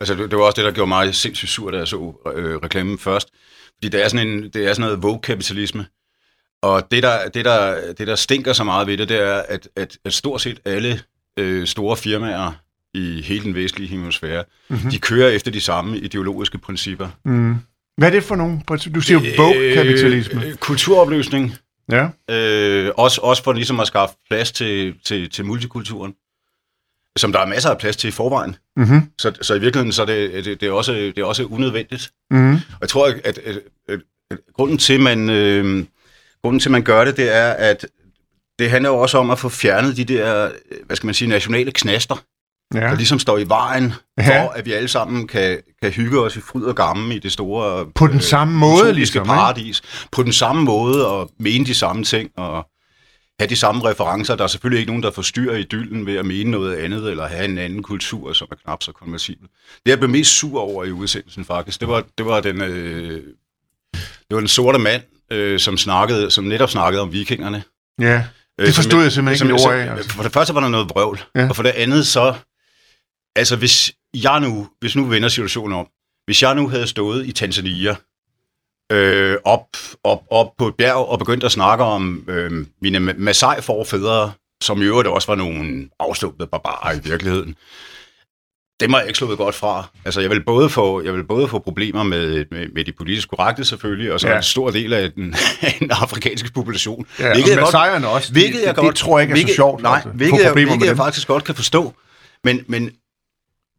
Altså, 0.00 0.14
det, 0.14 0.30
det 0.30 0.38
var 0.38 0.44
også 0.44 0.56
det, 0.56 0.64
der 0.64 0.72
gjorde 0.72 0.88
mig 0.88 1.14
sindssygt 1.14 1.50
sur, 1.50 1.70
da 1.70 1.78
jeg 1.78 1.88
så 1.88 2.32
øh, 2.34 2.56
reklamen 2.56 2.98
først. 2.98 3.28
Fordi 3.74 3.88
det 3.88 4.04
er 4.04 4.08
sådan, 4.08 4.28
en, 4.28 4.42
det 4.42 4.56
er 4.56 4.72
sådan 4.72 4.80
noget 4.80 5.02
vogue-kapitalisme. 5.02 5.86
Og 6.62 6.90
det 6.90 7.02
der, 7.02 7.28
det, 7.28 7.44
der, 7.44 7.92
det, 7.92 8.06
der 8.06 8.14
stinker 8.16 8.52
så 8.52 8.64
meget 8.64 8.86
ved 8.86 8.98
det, 8.98 9.08
det 9.08 9.20
er, 9.20 9.42
at, 9.48 9.68
at, 9.76 9.98
at 10.04 10.12
stort 10.12 10.40
set 10.40 10.60
alle 10.64 11.00
øh, 11.36 11.66
store 11.66 11.96
firmaer 11.96 12.52
i 12.94 13.22
hele 13.22 13.44
den 13.44 13.54
vestlige 13.54 13.88
hemisfære, 13.88 14.44
mm-hmm. 14.68 14.90
de 14.90 14.98
kører 14.98 15.28
efter 15.28 15.50
de 15.50 15.60
samme 15.60 15.98
ideologiske 15.98 16.58
principper. 16.58 17.08
Mm. 17.24 17.56
Hvad 17.96 18.08
er 18.08 18.12
det 18.12 18.24
for 18.24 18.36
nogle? 18.36 18.60
Du 18.94 19.00
siger 19.00 19.20
jo 19.20 19.42
Vogue-kapitalisme. 19.42 20.44
Øh, 20.44 20.54
kulturopløsning. 20.54 21.54
Ja. 21.92 22.08
Øh, 22.30 22.90
også, 22.96 23.20
også 23.20 23.42
for 23.42 23.52
ligesom 23.52 23.80
at 23.80 23.86
skaffe 23.86 24.16
plads 24.28 24.52
til, 24.52 24.94
til, 25.04 25.30
til 25.30 25.44
multikulturen 25.44 26.14
som 27.18 27.32
der 27.32 27.40
er 27.40 27.46
masser 27.46 27.70
af 27.70 27.78
plads 27.78 27.96
til 27.96 28.08
i 28.08 28.10
forvejen. 28.10 28.56
Mm-hmm. 28.76 29.02
Så, 29.18 29.32
så 29.42 29.54
i 29.54 29.60
virkeligheden 29.60 29.92
så 29.92 30.02
er 30.02 30.06
det, 30.06 30.44
det, 30.44 30.60
det, 30.60 30.68
er 30.68 30.72
også, 30.72 30.92
det 30.92 31.18
er 31.18 31.24
også 31.24 31.44
unødvendigt. 31.44 32.10
Mm-hmm. 32.30 32.54
Og 32.54 32.78
jeg 32.80 32.88
tror, 32.88 33.06
at, 33.06 33.18
at, 33.24 33.38
at, 33.88 34.00
at, 34.30 34.38
grunden 34.54 34.78
til, 34.78 35.00
man, 35.00 35.30
øh, 35.30 35.84
grunden 36.42 36.60
til, 36.60 36.70
man 36.70 36.82
gør 36.82 37.04
det, 37.04 37.16
det 37.16 37.36
er, 37.36 37.50
at 37.50 37.86
det 38.58 38.70
handler 38.70 38.90
jo 38.90 38.98
også 38.98 39.18
om 39.18 39.30
at 39.30 39.38
få 39.38 39.48
fjernet 39.48 39.96
de 39.96 40.04
der, 40.04 40.50
hvad 40.86 40.96
skal 40.96 41.06
man 41.06 41.14
sige, 41.14 41.28
nationale 41.28 41.72
knaster, 41.72 42.24
ja. 42.74 42.80
der 42.80 42.94
ligesom 42.94 43.18
står 43.18 43.38
i 43.38 43.48
vejen 43.48 43.92
ja. 44.18 44.44
for, 44.44 44.48
at 44.48 44.66
vi 44.66 44.72
alle 44.72 44.88
sammen 44.88 45.26
kan, 45.26 45.58
kan 45.82 45.90
hygge 45.90 46.20
os 46.20 46.36
i 46.36 46.40
fryd 46.40 46.62
og 46.62 46.76
gamme 46.76 47.14
i 47.14 47.18
det 47.18 47.32
store... 47.32 47.86
På 47.94 48.06
den 48.06 48.14
øh, 48.14 48.22
samme 48.22 48.54
måde, 48.54 48.92
ligesom, 48.92 49.26
paradis. 49.26 49.80
Ikke? 49.80 50.08
På 50.12 50.22
den 50.22 50.32
samme 50.32 50.62
måde, 50.62 51.08
og 51.08 51.30
mene 51.38 51.66
de 51.66 51.74
samme 51.74 52.04
ting, 52.04 52.30
og 52.36 52.66
have 53.40 53.48
de 53.48 53.56
samme 53.56 53.84
referencer. 53.90 54.36
Der 54.36 54.44
er 54.44 54.48
selvfølgelig 54.48 54.80
ikke 54.80 54.90
nogen, 54.90 55.02
der 55.02 55.10
forstyrrer 55.10 55.56
idyllen 55.56 56.06
ved 56.06 56.16
at 56.16 56.26
mene 56.26 56.50
noget 56.50 56.76
andet, 56.76 57.10
eller 57.10 57.26
have 57.26 57.44
en 57.44 57.58
anden 57.58 57.82
kultur, 57.82 58.32
som 58.32 58.48
er 58.50 58.56
knap 58.56 58.82
så 58.82 58.92
konversibel. 58.92 59.48
Det 59.84 59.90
jeg 59.90 59.98
blev 59.98 60.10
mest 60.10 60.30
sur 60.38 60.60
over 60.60 60.84
i 60.84 60.92
udsendelsen 60.92 61.44
faktisk, 61.44 61.80
det 61.80 61.88
var, 61.88 62.04
det 62.18 62.26
var 62.26 62.40
den... 62.40 62.60
Øh, 62.60 63.22
det 63.94 64.34
var 64.34 64.38
den 64.38 64.48
sorte 64.48 64.78
mand, 64.78 65.02
øh, 65.32 65.60
som, 65.60 65.78
snakkede, 65.78 66.30
som 66.30 66.44
netop 66.44 66.70
snakkede 66.70 67.02
om 67.02 67.12
vikingerne. 67.12 67.62
Ja, 68.00 68.24
Øh, 68.60 68.66
det 68.66 68.74
forstod 68.74 69.02
jeg 69.02 69.12
simpelthen 69.12 69.46
ikke 69.50 69.60
som- 69.62 69.70
ord 69.70 69.78
af. 69.78 69.92
Altså. 69.96 70.10
For 70.10 70.22
det 70.22 70.32
første 70.32 70.54
var 70.54 70.60
der 70.60 70.68
noget 70.68 70.90
vrøvl, 70.90 71.20
ja. 71.34 71.48
og 71.48 71.56
for 71.56 71.62
det 71.62 71.70
andet 71.70 72.06
så, 72.06 72.34
altså 73.36 73.56
hvis 73.56 73.92
jeg 74.14 74.40
nu, 74.40 74.68
hvis 74.80 74.96
nu 74.96 75.04
vender 75.04 75.28
situationen 75.28 75.78
om, 75.78 75.86
hvis 76.24 76.42
jeg 76.42 76.54
nu 76.54 76.68
havde 76.68 76.86
stået 76.86 77.26
i 77.26 77.32
Tanzania, 77.32 77.96
øh, 78.92 79.36
op, 79.44 79.66
op, 80.04 80.22
op 80.30 80.46
på 80.58 80.68
et 80.68 80.74
bjerg 80.74 80.96
og 81.08 81.18
begyndt 81.18 81.44
at 81.44 81.52
snakke 81.52 81.84
om 81.84 82.24
øh, 82.28 82.66
mine 82.82 82.98
ma- 82.98 83.18
Masai-forfædre, 83.18 84.32
som 84.62 84.82
i 84.82 84.84
øvrigt 84.84 85.08
også 85.08 85.28
var 85.28 85.34
nogle 85.34 85.88
afstumpede 86.00 86.48
barbarer 86.52 86.92
i 86.94 87.00
virkeligheden, 87.04 87.54
det 88.80 88.90
må 88.90 88.98
jeg 88.98 89.06
ikke 89.06 89.18
sluppet 89.18 89.38
godt 89.38 89.54
fra. 89.54 89.84
Altså, 90.04 90.20
jeg 90.20 90.30
vil 90.30 90.44
både 90.44 90.70
få, 90.70 91.02
jeg 91.02 91.14
vil 91.14 91.24
både 91.24 91.48
få 91.48 91.58
problemer 91.58 92.02
med, 92.02 92.44
med, 92.50 92.68
med 92.74 92.84
de 92.84 92.92
politisk 92.92 93.28
korrekte 93.28 93.64
selvfølgelig, 93.64 94.12
og 94.12 94.20
så 94.20 94.28
Ja. 94.28 94.36
en 94.36 94.42
stor 94.42 94.70
del 94.70 94.92
af 94.92 95.12
den, 95.12 95.34
den 95.80 95.90
afrikanske 95.90 96.50
population. 96.54 97.06
Ja, 97.18 97.32
hvilket 97.32 97.56
og 97.58 97.60
Messiaherne 97.62 98.08
også. 98.08 98.32
Hvilket 98.32 98.54
det, 98.60 98.66
jeg 98.66 98.74
det, 98.76 98.82
godt, 98.84 98.92
det 98.92 98.96
tror 99.00 99.18
jeg 99.18 99.22
ikke 99.22 99.32
er 99.32 99.34
hvilket, 99.34 99.50
så 99.52 99.54
sjovt. 99.56 99.82
Nej, 99.82 99.94
altså, 99.94 100.08
hvilket, 100.10 100.42
jeg, 100.44 100.52
hvilket 100.52 100.86
jeg 100.86 100.96
faktisk 100.96 101.28
godt 101.28 101.44
kan 101.44 101.54
forstå. 101.54 101.94
Men, 102.44 102.64
men 102.68 102.90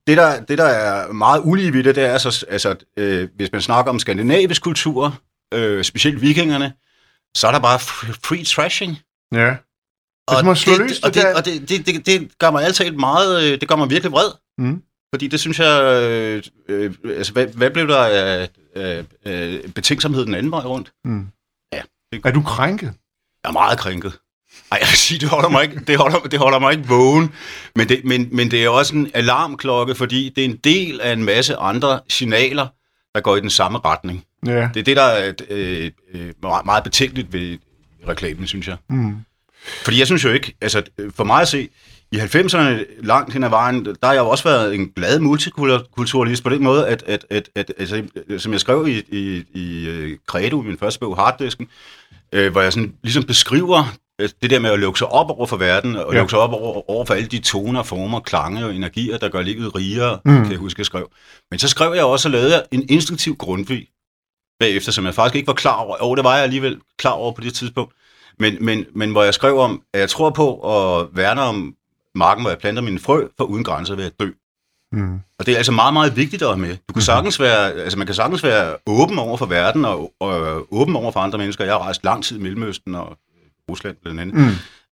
det, 0.09 0.17
der, 0.17 0.41
det, 0.45 0.57
der 0.57 0.63
er 0.65 1.11
meget 1.11 1.41
ulige 1.45 1.73
ved 1.73 1.83
det, 1.83 1.95
det 1.95 2.03
er, 2.05 2.17
så, 2.17 2.45
altså, 2.49 2.75
øh, 2.97 3.29
hvis 3.35 3.51
man 3.51 3.61
snakker 3.61 3.91
om 3.91 3.99
skandinavisk 3.99 4.63
kultur, 4.63 5.21
øh, 5.53 5.83
specielt 5.83 6.21
vikingerne, 6.21 6.73
så 7.37 7.47
er 7.47 7.51
der 7.51 7.59
bare 7.59 7.79
free 7.79 8.43
trashing. 8.43 8.91
Ja. 9.33 9.55
Hvis 10.31 10.43
man 10.45 10.55
det, 10.55 10.77
løs 10.79 10.99
og 10.99 11.13
det 11.13 11.15
det, 11.15 11.23
der- 11.23 11.35
og 11.37 11.45
det, 11.45 11.69
det, 11.69 11.85
det, 11.85 12.05
det 12.05 12.37
gør 12.39 12.51
mig 12.51 12.63
altid 12.63 12.91
meget, 12.91 13.43
øh, 13.43 13.61
det 13.61 13.69
gør 13.69 13.75
mig 13.75 13.89
virkelig 13.89 14.11
vred. 14.11 14.31
Mm. 14.57 14.83
Fordi 15.13 15.27
det 15.27 15.39
synes 15.39 15.59
jeg, 15.59 15.81
øh, 16.03 16.43
øh, 16.69 16.93
altså 17.17 17.33
hvad, 17.33 17.47
hvad 17.47 17.71
blev 17.71 17.87
der 17.87 17.97
af, 17.97 18.49
af, 18.75 19.05
af 19.25 19.61
betænksomhed 19.75 20.25
den 20.25 20.33
anden 20.33 20.51
vej 20.51 20.61
rundt? 20.61 20.91
Mm. 21.05 21.27
Ja. 21.73 21.81
Det, 22.13 22.21
Er 22.25 22.31
du 22.31 22.41
krænket? 22.41 22.93
jeg 23.43 23.49
er 23.49 23.53
meget 23.53 23.79
krænket. 23.79 24.13
Ej, 24.71 24.77
jeg 24.81 24.87
vil 24.89 24.97
sige, 24.97 25.19
det 25.19 25.29
holder 25.29 25.49
mig 25.49 25.63
ikke, 25.63 25.79
det 25.87 25.97
holder, 25.97 26.19
det 26.19 26.39
holder 26.39 26.59
mig 26.59 26.71
ikke 26.73 26.87
vågen. 26.87 27.33
Men 27.75 27.89
det, 27.89 28.01
men, 28.05 28.29
men 28.31 28.51
det 28.51 28.63
er 28.63 28.69
også 28.69 28.95
en 28.95 29.11
alarmklokke, 29.13 29.95
fordi 29.95 30.29
det 30.35 30.41
er 30.41 30.49
en 30.49 30.55
del 30.57 31.01
af 31.01 31.13
en 31.13 31.23
masse 31.23 31.55
andre 31.55 31.99
signaler, 32.09 32.67
der 33.15 33.21
går 33.21 33.35
i 33.35 33.39
den 33.39 33.49
samme 33.49 33.79
retning. 33.85 34.23
Ja. 34.45 34.69
Det 34.73 34.79
er 34.79 34.83
det, 34.83 34.97
der 34.97 35.03
er 35.03 35.33
øh, 35.49 35.91
øh, 36.13 36.33
meget- 36.65 36.83
betænkeligt 36.83 37.33
ved 37.33 37.57
reklamen, 38.07 38.47
synes 38.47 38.67
jeg. 38.67 38.77
Mm. 38.89 39.15
Fordi 39.83 39.99
jeg 39.99 40.07
synes 40.07 40.23
jo 40.23 40.29
ikke, 40.29 40.55
altså 40.61 40.83
for 41.15 41.23
mig 41.23 41.41
at 41.41 41.47
se, 41.47 41.69
i 42.11 42.17
90'erne 42.17 42.85
langt 43.05 43.33
hen 43.33 43.43
ad 43.43 43.49
vejen, 43.49 43.85
der 43.85 43.93
har 44.03 44.13
jeg 44.13 44.19
jo 44.21 44.29
også 44.29 44.43
været 44.43 44.75
en 44.75 44.89
glad 44.95 45.19
multikulturalist 45.19 46.43
på 46.43 46.49
den 46.49 46.63
måde, 46.63 46.87
at, 46.87 47.03
at, 47.07 47.25
at, 47.29 47.49
at 47.55 47.71
altså, 47.77 48.03
som 48.37 48.51
jeg 48.51 48.59
skrev 48.59 48.87
i, 48.87 49.03
i, 49.17 49.43
i 49.53 49.87
øh, 49.87 50.17
Credo, 50.27 50.61
min 50.61 50.77
første 50.77 50.99
bog, 50.99 51.15
Harddisken, 51.17 51.67
øh, 52.31 52.51
hvor 52.51 52.61
jeg 52.61 52.73
sådan 52.73 52.93
ligesom 53.03 53.23
beskriver 53.23 53.95
det 54.41 54.49
der 54.49 54.59
med 54.59 54.69
at 54.69 54.79
lukke 54.79 54.99
sig 54.99 55.07
op 55.07 55.29
over 55.29 55.45
for 55.45 55.57
verden, 55.57 55.95
og 55.95 56.13
Ja. 56.13 56.17
lukke 56.17 56.29
sig 56.29 56.39
op 56.39 56.53
over, 56.53 56.89
over 56.89 57.05
for 57.05 57.13
alle 57.13 57.27
de 57.27 57.39
toner, 57.39 57.83
former, 57.83 58.19
klange 58.19 58.65
og 58.65 58.75
energier, 58.75 59.17
der 59.17 59.29
gør 59.29 59.41
livet 59.41 59.75
rigere, 59.75 60.19
Mm. 60.25 60.41
kan 60.43 60.51
jeg 60.51 60.59
huske, 60.59 60.79
jeg 60.79 60.85
skrev. 60.85 61.09
Men 61.51 61.59
så 61.59 61.67
skrev 61.67 61.93
jeg 61.93 62.03
også 62.03 62.27
og 62.27 62.31
lavede 62.31 62.63
en 62.71 62.85
instinktiv 62.89 63.35
grundvig 63.35 63.87
bagefter, 64.59 64.91
som 64.91 65.05
jeg 65.05 65.13
faktisk 65.13 65.35
ikke 65.35 65.47
var 65.47 65.53
klar 65.53 65.75
over. 65.77 65.95
Og 65.95 66.17
det 66.17 66.23
var 66.25 66.33
jeg 66.35 66.43
alligevel 66.43 66.79
klar 66.97 67.11
over 67.11 67.31
på 67.31 67.41
det 67.41 67.53
tidspunkt. 67.53 67.93
Men, 68.39 68.57
men, 68.65 68.85
men 68.95 69.11
hvor 69.11 69.23
jeg 69.23 69.33
skrev 69.33 69.57
om, 69.59 69.81
at 69.93 69.99
jeg 69.99 70.09
tror 70.09 70.29
på 70.29 70.59
at 70.59 71.07
værne 71.13 71.41
om 71.41 71.75
marken, 72.15 72.43
hvor 72.43 72.49
jeg 72.51 72.57
planter 72.59 72.81
mine 72.81 72.99
frø, 72.99 73.27
for 73.37 73.43
uden 73.45 73.63
grænser 73.63 73.95
ved 73.95 74.05
at 74.05 74.19
dø. 74.19 74.29
Mm. 74.91 75.19
Og 75.39 75.45
det 75.45 75.51
er 75.53 75.57
altså 75.57 75.71
meget, 75.71 75.93
meget 75.93 76.15
vigtigt 76.15 76.41
at 76.41 76.47
have 76.47 76.57
med. 76.59 76.77
Du 76.89 76.93
kan 76.93 77.01
sagtens 77.01 77.39
være, 77.39 77.71
altså 77.73 77.97
man 77.97 78.07
kan 78.07 78.15
sagtens 78.15 78.43
være 78.43 78.75
åben 78.85 79.19
over 79.19 79.37
for 79.37 79.45
verden 79.45 79.85
og, 79.85 80.13
og 80.19 80.67
åben 80.73 80.95
over 80.95 81.11
for 81.11 81.19
andre 81.19 81.37
mennesker. 81.37 81.63
Jeg 81.63 81.73
har 81.73 81.79
rejst 81.79 82.03
lang 82.03 82.23
tid 82.23 82.37
i 82.37 82.41
Mellemøsten 82.41 82.95
og 82.95 83.17
Rusland 83.69 83.95
blandt 84.03 84.19
andet. 84.21 84.35
Mm. 84.35 84.49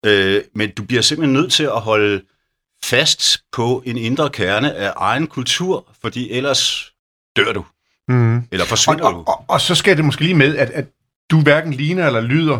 Øh, 0.10 0.42
men 0.56 0.72
du 0.77 0.84
bliver 0.84 1.01
simpelthen 1.01 1.34
nødt 1.34 1.51
til 1.53 1.63
at 1.63 1.82
holde 1.82 2.22
fast 2.86 3.42
på 3.53 3.84
en 3.86 3.98
indre 3.98 4.30
kerne 4.30 4.74
af 4.75 4.94
egen 4.98 5.27
kultur, 5.27 5.86
fordi 6.01 6.32
ellers 6.32 6.92
dør 7.38 7.53
du, 7.53 7.65
Mm. 8.08 8.38
eller 8.51 8.63
Og, 8.63 8.68
forsvinder 8.70 9.06
og, 9.06 9.13
du. 9.13 9.18
og, 9.27 9.46
og 9.48 9.62
så 9.62 9.75
skal 9.75 9.98
det 9.98 10.06
måske 10.06 10.22
lige 10.22 10.34
med, 10.34 10.56
at, 10.58 10.70
at 10.70 10.86
du 11.32 11.42
hverken 11.42 11.74
ligner 11.74 12.08
eller 12.08 12.22
lyder, 12.22 12.60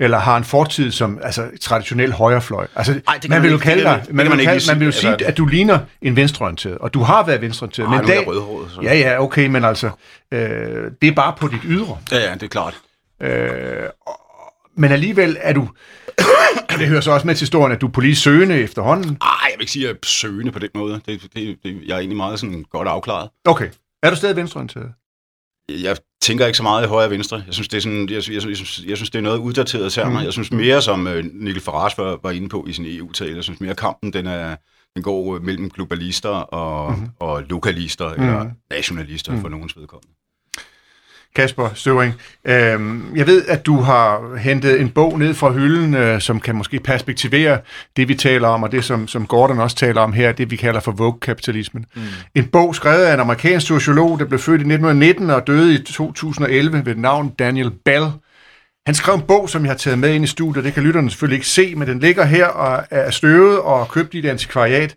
eller 0.00 0.18
har 0.18 0.36
en 0.36 0.44
fortid 0.44 0.90
som 0.92 1.18
altså, 1.22 1.50
traditionel 1.60 2.12
højrefløj. 2.12 2.66
Altså, 2.74 2.92
Ej, 2.92 3.00
man 3.22 3.30
man 3.30 3.42
vil 3.42 3.50
jo 3.50 3.58
kalde 3.58 3.82
dig, 3.82 4.04
man- 4.08 4.16
man, 4.16 4.28
man 4.28 4.40
ikke 4.40 4.50
kalde, 4.52 4.66
man 4.66 4.80
vil 4.80 4.86
jo 4.86 4.92
sige. 4.92 5.12
Altså- 5.12 5.26
at 5.28 5.36
du 5.36 5.46
ligner 5.46 5.78
en 6.02 6.16
venstreorienteret, 6.16 6.78
og 6.78 6.94
du 6.94 7.00
har 7.02 7.26
været 7.26 7.40
venstreorienteret. 7.40 7.86
Ej, 7.86 7.94
men 8.02 8.10
er 8.10 8.14
dag, 8.14 8.26
rødhåret, 8.26 8.70
så. 8.74 8.80
ja, 8.82 8.94
ja, 8.98 9.22
okay, 9.22 9.46
men 9.46 9.64
altså, 9.64 9.90
øh, 10.32 10.90
det 11.02 11.08
er 11.08 11.12
bare 11.14 11.34
på 11.40 11.48
dit 11.48 11.60
ydre. 11.64 11.98
Ja, 12.12 12.18
ja, 12.28 12.34
det 12.34 12.42
er 12.42 12.48
klart. 12.48 12.74
Øh, 13.22 13.88
og- 14.03 14.03
men 14.76 14.92
alligevel 14.92 15.36
er 15.40 15.52
du, 15.52 15.68
det 16.78 16.88
hører 16.88 17.00
så 17.00 17.10
også 17.10 17.26
med 17.26 17.34
til 17.34 17.42
historien, 17.42 17.72
at 17.72 17.80
du 17.80 17.86
er 17.86 17.90
politisk 17.90 18.22
søgende 18.22 18.54
efterhånden. 18.54 19.18
Ej, 19.20 19.28
jeg 19.50 19.54
vil 19.56 19.62
ikke 19.62 19.72
sige, 19.72 19.84
at 19.84 19.88
jeg 19.88 19.94
er 19.94 20.06
søgende 20.06 20.52
på 20.52 20.58
den 20.58 20.70
måde. 20.74 21.00
Det, 21.06 21.22
det, 21.34 21.58
det, 21.62 21.82
jeg 21.86 21.94
er 21.94 21.98
egentlig 21.98 22.16
meget 22.16 22.40
sådan 22.40 22.64
godt 22.70 22.88
afklaret. 22.88 23.30
Okay. 23.44 23.68
Er 24.02 24.10
du 24.10 24.16
stadig 24.16 24.36
venstreorienteret? 24.36 24.92
Jeg 25.68 25.96
tænker 26.22 26.46
ikke 26.46 26.56
så 26.56 26.62
meget 26.62 26.84
i 26.84 26.88
højre 26.88 27.06
og 27.06 27.10
venstre. 27.10 27.42
Jeg 27.46 27.54
synes, 27.54 27.68
det 27.68 27.76
er, 27.76 27.80
sådan, 27.80 28.08
jeg, 28.08 28.22
jeg, 28.28 28.34
jeg, 28.34 28.56
synes, 28.56 28.84
jeg 28.86 28.96
synes, 28.96 29.10
det 29.10 29.18
er 29.18 29.22
noget 29.22 29.38
uddateret 29.38 29.92
termer. 29.92 30.20
Mm. 30.20 30.24
Jeg 30.24 30.32
synes 30.32 30.52
mere, 30.52 30.82
som 30.82 31.06
øh, 31.06 31.24
Nikkel 31.32 31.62
Farage 31.62 31.94
var, 31.98 32.18
var 32.22 32.30
inde 32.30 32.48
på 32.48 32.64
i 32.68 32.72
sin 32.72 32.84
EU-tale, 32.88 33.36
jeg 33.36 33.44
synes 33.44 33.60
mere, 33.60 33.74
kampen 33.74 34.12
den, 34.12 34.26
er, 34.26 34.56
den 34.94 35.02
går 35.02 35.36
øh, 35.36 35.42
mellem 35.42 35.70
globalister 35.70 36.28
og, 36.28 36.98
mm. 36.98 37.08
og 37.20 37.42
lokalister, 37.42 38.14
mm. 38.14 38.22
eller 38.22 38.50
nationalister 38.70 39.32
mm. 39.32 39.40
for 39.40 39.48
nogens 39.48 39.76
vedkommende. 39.76 40.14
Kasper 41.34 41.70
Støvring, 41.74 42.14
øhm, 42.44 43.16
jeg 43.16 43.26
ved, 43.26 43.44
at 43.48 43.66
du 43.66 43.76
har 43.76 44.36
hentet 44.36 44.80
en 44.80 44.88
bog 44.88 45.18
ned 45.18 45.34
fra 45.34 45.50
hylden, 45.50 45.94
øh, 45.94 46.20
som 46.20 46.40
kan 46.40 46.54
måske 46.54 46.80
perspektivere 46.80 47.58
det, 47.96 48.08
vi 48.08 48.14
taler 48.14 48.48
om, 48.48 48.62
og 48.62 48.72
det, 48.72 48.84
som, 48.84 49.08
som 49.08 49.26
Gordon 49.26 49.58
også 49.58 49.76
taler 49.76 50.00
om 50.00 50.12
her, 50.12 50.32
det 50.32 50.50
vi 50.50 50.56
kalder 50.56 50.80
for 50.80 50.92
Vogue-kapitalismen. 50.92 51.84
Mm. 51.94 52.02
En 52.34 52.46
bog 52.46 52.74
skrevet 52.74 53.04
af 53.04 53.14
en 53.14 53.20
amerikansk 53.20 53.66
sociolog, 53.66 54.18
der 54.18 54.24
blev 54.24 54.38
født 54.38 54.60
i 54.60 54.64
1919 54.64 55.30
og 55.30 55.46
døde 55.46 55.74
i 55.74 55.78
2011 55.78 56.86
ved 56.86 56.94
navn 56.94 57.28
Daniel 57.38 57.70
Bell. 57.84 58.06
Han 58.86 58.94
skrev 58.94 59.14
en 59.14 59.22
bog, 59.22 59.50
som 59.50 59.64
jeg 59.64 59.70
har 59.70 59.76
taget 59.76 59.98
med 59.98 60.14
ind 60.14 60.24
i 60.24 60.26
studiet. 60.26 60.64
Det 60.64 60.74
kan 60.74 60.82
lytterne 60.82 61.10
selvfølgelig 61.10 61.36
ikke 61.36 61.46
se, 61.46 61.74
men 61.74 61.88
den 61.88 62.00
ligger 62.00 62.24
her 62.24 62.46
og 62.46 62.84
er 62.90 63.10
støvet 63.10 63.58
og 63.58 63.88
købt 63.88 64.14
i 64.14 64.18
et 64.18 64.26
antikvariat 64.26 64.96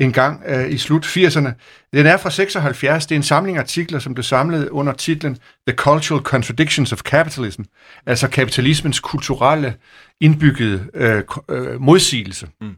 en 0.00 0.12
gang 0.12 0.42
øh, 0.46 0.70
i 0.70 0.78
slut 0.78 1.06
80'erne. 1.06 1.50
Den 1.92 2.06
er 2.06 2.16
fra 2.16 2.30
76. 2.30 3.06
Det 3.06 3.14
er 3.14 3.16
en 3.16 3.22
samling 3.22 3.58
artikler, 3.58 3.98
som 3.98 4.14
blev 4.14 4.24
samlet 4.24 4.68
under 4.68 4.92
titlen 4.92 5.38
The 5.68 5.76
Cultural 5.76 6.22
Contradictions 6.22 6.92
of 6.92 6.98
Capitalism, 6.98 7.62
altså 8.06 8.28
kapitalismens 8.28 9.00
kulturelle 9.00 9.74
indbyggede 10.20 10.90
øh, 10.94 11.22
øh, 11.48 11.80
modsigelse. 11.80 12.48
Mm. 12.60 12.74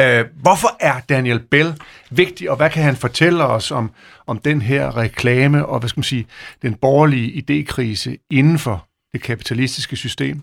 Øh, 0.00 0.24
hvorfor 0.42 0.76
er 0.80 1.00
Daniel 1.00 1.40
Bell 1.40 1.74
vigtig, 2.10 2.50
og 2.50 2.56
hvad 2.56 2.70
kan 2.70 2.82
han 2.82 2.96
fortælle 2.96 3.44
os 3.44 3.70
om, 3.70 3.90
om 4.26 4.38
den 4.38 4.62
her 4.62 4.96
reklame 4.96 5.66
og 5.66 5.78
hvad 5.78 5.88
skal 5.88 5.98
man 5.98 6.04
sige, 6.04 6.26
den 6.62 6.74
borgerlige 6.74 7.42
idékrise 7.42 8.26
inden 8.30 8.58
for 8.58 8.88
det 9.12 9.22
kapitalistiske 9.22 9.96
system? 9.96 10.42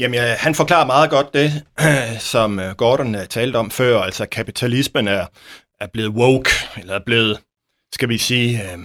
Jamen, 0.00 0.14
ja, 0.14 0.34
han 0.38 0.54
forklarer 0.54 0.86
meget 0.86 1.10
godt 1.10 1.34
det, 1.34 1.62
som 2.32 2.60
øh, 2.60 2.74
Gordon 2.74 3.14
øh, 3.14 3.26
talte 3.26 3.56
om 3.56 3.70
før, 3.70 4.00
altså 4.00 4.26
kapitalismen 4.26 5.08
er, 5.08 5.26
er 5.80 5.86
blevet 5.92 6.10
woke, 6.10 6.50
eller 6.76 6.94
er 6.94 7.04
blevet, 7.06 7.40
skal 7.92 8.08
vi 8.08 8.18
sige, 8.18 8.62
øh, 8.62 8.78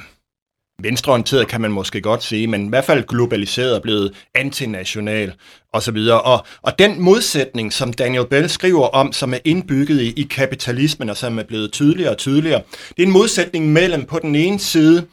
venstreorienteret 0.82 1.48
kan 1.48 1.62
man 1.62 1.72
måske 1.72 2.02
godt 2.02 2.24
sige, 2.24 2.48
men 2.48 2.66
i 2.66 2.70
hvert 2.70 2.86
fald 2.86 3.04
globaliseret, 3.04 3.82
blevet 3.82 4.14
antinational 4.34 5.34
osv. 5.74 5.98
Og, 6.24 6.46
og 6.62 6.80
den 6.80 7.02
modsætning, 7.02 7.74
som 7.74 7.94
Daniel 7.94 8.28
Bell 8.28 8.50
skriver 8.50 8.88
om, 8.88 9.14
som 9.14 9.34
er 9.34 9.40
indbygget 9.46 10.02
i, 10.02 10.14
i 10.14 10.24
kapitalismen, 10.24 11.10
og 11.10 11.18
som 11.18 11.40
er 11.40 11.44
blevet 11.44 11.72
tydeligere 11.72 12.12
og 12.12 12.18
tydeligere, 12.18 12.62
det 12.98 13.04
er 13.04 13.08
en 13.08 13.14
modsætning 13.14 13.74
mellem 13.74 14.06
på 14.06 14.20
den 14.20 14.36
ene 14.36 14.60
side, 14.60 15.08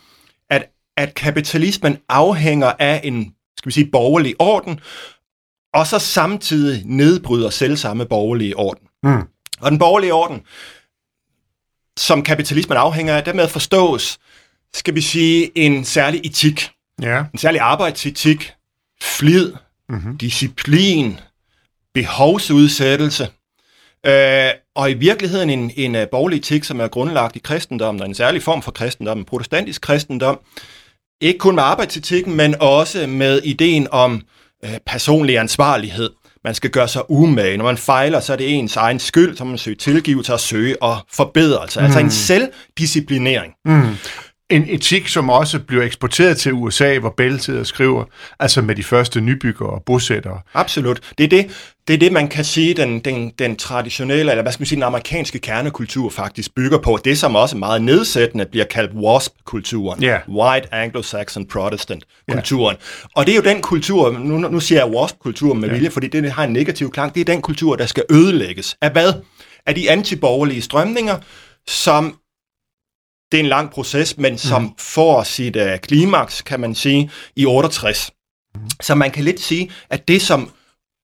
at, 0.51 0.71
at 0.97 1.15
kapitalismen 1.15 1.99
afhænger 2.09 2.73
af 2.79 3.01
en, 3.05 3.35
skal 3.59 3.69
vi 3.69 3.73
sige, 3.73 3.91
borgerlig 3.93 4.35
orden, 4.39 4.81
og 5.75 5.87
så 5.87 5.99
samtidig 5.99 6.83
nedbryder 6.85 7.51
selvsamme 7.51 8.07
borgerlige 8.07 8.57
orden. 8.57 8.89
Mm. 9.03 9.23
Og 9.61 9.71
den 9.71 9.79
borgerlige 9.79 10.15
orden, 10.15 10.41
som 11.97 12.23
kapitalismen 12.23 12.79
afhænger 12.79 13.17
af, 13.17 13.25
dermed 13.25 13.49
forstås, 13.49 14.19
skal 14.75 14.95
vi 14.95 15.01
sige, 15.01 15.59
en 15.59 15.85
særlig 15.85 16.21
etik, 16.25 16.71
Ja. 17.03 17.25
en 17.33 17.39
særlig 17.39 17.61
arbejdsetik, 17.61 18.53
flid, 19.03 19.53
mm-hmm. 19.89 20.19
disciplin, 20.19 21.21
behovsudsættelse, 21.95 23.29
øh, 24.07 24.51
og 24.75 24.91
i 24.91 24.95
virkeligheden 24.95 25.51
en, 25.51 25.73
en 25.77 25.95
uh, 25.95 26.03
borgerlig 26.11 26.37
etik, 26.37 26.65
som 26.65 26.81
er 26.81 26.89
grundlagt 26.89 27.37
i 27.37 27.39
kristendommen, 27.39 28.03
og 28.03 28.09
en 28.09 28.15
særlig 28.15 28.43
form 28.43 28.63
for 28.63 28.73
kristendom, 28.73 29.25
protestantisk 29.25 29.81
kristendom, 29.83 30.41
ikke 31.21 31.39
kun 31.39 31.55
med 31.55 31.63
arbejdsetikken, 31.63 32.35
men 32.35 32.55
også 32.61 33.07
med 33.07 33.41
ideen 33.45 33.89
om 33.91 34.23
øh, 34.65 34.71
personlig 34.87 35.39
ansvarlighed. 35.39 36.11
Man 36.45 36.55
skal 36.55 36.71
gøre 36.71 36.89
sig 36.89 37.11
umage. 37.11 37.57
Når 37.57 37.65
man 37.65 37.77
fejler, 37.77 38.21
så 38.21 38.33
er 38.33 38.37
det 38.37 38.59
ens 38.59 38.77
egen 38.77 38.99
skyld, 38.99 39.37
så 39.37 39.45
man 39.45 39.59
søge 39.59 39.77
tilgivelse 39.77 40.33
og 40.33 40.41
søge 40.41 40.83
og 40.83 40.97
forbedrelse. 41.13 41.81
Mm. 41.81 41.85
Altså 41.85 41.99
en 42.01 42.11
selvdisciplinering. 42.11 43.53
Mm. 43.65 43.97
En 44.53 44.65
etik, 44.69 45.09
som 45.09 45.31
også 45.31 45.59
bliver 45.59 45.85
eksporteret 45.85 46.39
til 46.39 46.53
USA, 46.53 46.99
hvor 46.99 47.15
og 47.61 47.67
skriver, 47.67 48.05
altså 48.41 48.63
med 48.63 48.75
de 48.75 48.83
første 48.83 49.21
nybyggere 49.21 49.71
og 49.71 49.83
bosættere. 49.87 50.41
Absolut. 50.55 51.01
Det 51.19 51.25
er 51.25 51.29
det, 51.29 51.51
det 51.89 51.95
er 51.95 51.99
det, 51.99 52.13
man 52.13 52.29
kan 52.29 52.45
sige, 52.45 52.75
den, 52.75 52.99
den, 52.99 53.33
den 53.39 53.57
traditionelle, 53.57 54.33
eller 54.33 54.43
hvad 54.43 54.53
skal 54.53 54.61
man 54.61 54.67
sige, 54.67 54.77
den 54.77 54.83
amerikanske 54.83 55.39
kernekultur 55.39 56.11
faktisk 56.11 56.55
bygger 56.55 56.79
på. 56.79 56.99
Det, 57.05 57.19
som 57.19 57.37
også 57.37 57.57
meget 57.57 57.83
nedsættende 57.83 58.47
bliver 58.47 58.65
kaldt 58.65 58.93
WASP-kulturen. 58.95 60.03
Ja. 60.03 60.19
White 60.29 60.69
Anglo-Saxon 60.75 61.47
Protestant-kulturen. 61.53 62.77
Og 63.17 63.27
det 63.27 63.33
er 63.33 63.37
jo 63.37 63.43
den 63.43 63.63
kultur, 63.63 64.13
nu, 64.13 64.39
nu 64.39 64.61
siger 64.61 64.85
jeg 64.85 64.95
WASP-kulturen 64.95 65.61
med 65.61 65.69
vilje, 65.71 65.91
fordi 65.91 66.09
det 66.09 66.33
har 66.33 66.45
en 66.45 66.53
negativ 66.53 66.91
klang, 66.91 67.15
det 67.15 67.21
er 67.21 67.25
den 67.25 67.43
kultur, 67.43 67.77
der 67.77 67.87
skal 67.87 68.05
ødelægges. 68.11 68.77
Af 68.81 68.93
hvad? 68.93 69.13
Af 69.67 69.75
de 69.75 69.91
antiborgerlige 69.91 70.63
strømninger, 70.63 71.17
som 71.69 72.17
det 73.33 73.39
er 73.41 73.43
en 73.45 73.49
lang 73.49 73.71
proces, 73.71 74.19
men 74.19 74.39
som 74.39 74.63
mm. 74.63 74.71
får 74.79 75.23
sit 75.23 75.57
uh, 75.57 75.63
klimaks, 75.83 76.43
kan 76.43 76.61
man 76.61 76.75
sige, 76.75 77.11
i 77.37 77.47
68. 77.47 78.11
Mm. 78.55 78.61
Så 78.81 78.95
man 78.95 79.11
kan 79.11 79.25
lidt 79.25 79.41
sige, 79.41 79.71
at 79.91 80.09
det 80.09 80.23
som 80.23 80.51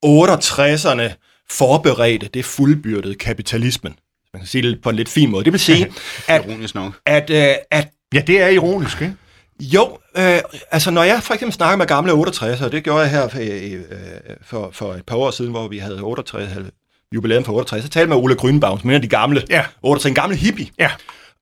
68'erne 0.06 1.02
forberedte, 1.50 2.28
det 2.35 2.44
fuldbyrdede 2.44 3.14
kapitalismen. 3.14 3.94
Man 4.32 4.40
kan 4.40 4.47
sige 4.49 4.62
det 4.62 4.82
på 4.82 4.90
en 4.90 4.97
lidt 4.97 5.08
fin 5.08 5.30
måde. 5.30 5.44
Det 5.44 5.52
vil 5.52 5.61
sige, 5.61 5.87
at, 6.28 6.44
Ironisk 6.47 6.75
nok. 6.75 6.92
at, 7.06 7.30
uh, 7.30 7.62
at 7.70 7.88
Ja, 8.14 8.20
det 8.20 8.40
er 8.40 8.49
ironisk, 8.49 9.02
ikke? 9.02 9.14
jo, 9.61 9.99
øh, 10.16 10.38
altså 10.70 10.90
når 10.90 11.02
jeg 11.02 11.23
for 11.23 11.35
eksempel 11.35 11.54
snakker 11.54 11.76
med 11.76 11.87
gamle 11.87 12.12
68'ere, 12.12 12.68
det 12.68 12.85
gjorde 12.85 13.00
jeg 13.00 13.11
her 13.11 13.28
for, 13.28 13.38
øh, 13.40 13.80
for, 14.42 14.70
for 14.73 14.94
et 14.94 15.06
par 15.06 15.16
år 15.16 15.30
siden, 15.30 15.50
hvor 15.50 15.68
vi 15.68 15.78
havde 15.78 16.00
68, 16.00 16.50
jubilæum 17.14 17.44
for 17.44 17.52
68, 17.52 17.82
så 17.82 17.88
talte 17.88 18.00
jeg 18.00 18.08
med 18.08 18.16
Ole 18.16 18.35
Grønbaum, 18.35 18.80
som 18.80 18.90
er 18.90 18.92
en 18.92 18.94
af 18.94 19.02
de 19.02 19.08
gamle, 19.08 19.42
Ja. 19.50 19.64
68, 19.82 20.11
en 20.11 20.14
gammel 20.14 20.38
hippie. 20.38 20.66
Ja. 20.78 20.90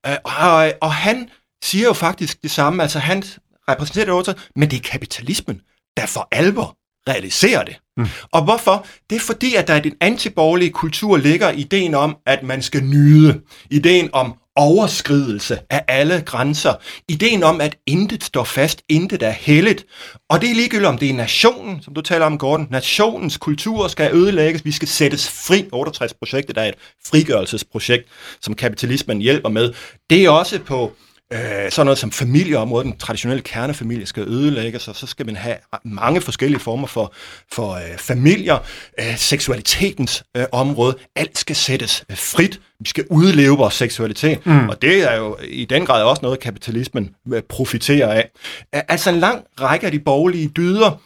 Øh, 0.05 0.17
og, 0.23 0.73
og 0.81 0.93
han 0.93 1.29
siger 1.63 1.85
jo 1.85 1.93
faktisk 1.93 2.43
det 2.43 2.51
samme, 2.51 2.83
altså 2.83 2.99
han 2.99 3.23
repræsenterer 3.69 4.05
det 4.05 4.13
68, 4.13 4.49
men 4.55 4.71
det 4.71 4.77
er 4.77 4.89
kapitalismen, 4.91 5.61
der 5.97 6.05
for 6.05 6.27
alvor 6.31 6.77
realiserer 7.09 7.63
det. 7.63 7.79
Mm. 7.97 8.07
Og 8.31 8.43
hvorfor? 8.43 8.85
Det 9.09 9.15
er 9.15 9.19
fordi, 9.19 9.55
at 9.55 9.67
der 9.67 9.75
i 9.75 9.79
den 9.79 9.95
antiborgerlige 10.01 10.71
kultur 10.71 11.17
ligger 11.17 11.51
ideen 11.51 11.95
om, 11.95 12.17
at 12.25 12.43
man 12.43 12.61
skal 12.61 12.83
nyde. 12.83 13.41
Ideen 13.71 14.09
om 14.13 14.35
overskridelse 14.57 15.59
af 15.69 15.83
alle 15.87 16.21
grænser. 16.25 16.73
Ideen 17.07 17.43
om, 17.43 17.61
at 17.61 17.77
intet 17.85 18.23
står 18.23 18.43
fast, 18.43 18.81
intet 18.89 19.23
er 19.23 19.31
helligt. 19.31 19.85
Og 20.29 20.41
det 20.41 20.51
er 20.51 20.55
ligegyldigt, 20.55 20.87
om 20.87 20.97
det 20.97 21.09
er 21.09 21.13
nationen, 21.13 21.81
som 21.81 21.93
du 21.93 22.01
taler 22.01 22.25
om, 22.25 22.37
Gordon. 22.37 22.67
Nationens 22.71 23.37
kultur 23.37 23.87
skal 23.87 24.15
ødelægges. 24.15 24.65
Vi 24.65 24.71
skal 24.71 24.87
sættes 24.87 25.29
fri. 25.47 25.65
68-projektet 25.73 26.57
er 26.57 26.63
et 26.63 26.75
frigørelsesprojekt, 27.05 28.07
som 28.41 28.53
kapitalismen 28.53 29.21
hjælper 29.21 29.49
med. 29.49 29.73
Det 30.09 30.25
er 30.25 30.29
også 30.29 30.59
på 30.59 30.91
øh, 31.33 31.71
sådan 31.71 31.85
noget 31.85 31.97
som 31.97 32.11
familieområdet, 32.11 32.85
den 32.85 32.97
traditionelle 32.97 33.41
kernefamilie 33.43 34.05
skal 34.05 34.23
ødelægges, 34.27 34.87
og 34.87 34.95
så 34.95 35.07
skal 35.07 35.25
man 35.25 35.35
have 35.35 35.57
mange 35.83 36.21
forskellige 36.21 36.59
former 36.59 36.87
for, 36.87 37.13
for 37.51 37.73
øh, 37.73 37.97
familier. 37.97 38.57
Øh, 38.99 39.17
seksualitetens 39.17 40.23
øh, 40.37 40.45
område, 40.51 40.97
alt 41.15 41.37
skal 41.37 41.55
sættes 41.55 42.05
øh, 42.11 42.17
frit. 42.17 42.59
Vi 42.79 42.89
skal 42.89 43.05
udleve 43.09 43.57
vores 43.57 43.73
seksualitet, 43.73 44.45
mm. 44.45 44.69
og 44.69 44.81
det 44.81 45.11
er 45.11 45.15
jo 45.15 45.37
i 45.43 45.65
den 45.65 45.85
grad 45.85 46.03
også 46.03 46.21
noget, 46.21 46.39
kapitalismen 46.39 47.15
øh, 47.33 47.41
profiterer 47.49 48.13
af. 48.13 48.29
Øh, 48.75 48.81
Altså 48.87 49.09
en 49.09 49.19
lang 49.19 49.45
række 49.61 49.85
af 49.85 49.91
de 49.91 49.99
borgerlige 49.99 50.47
dyder 50.47 51.01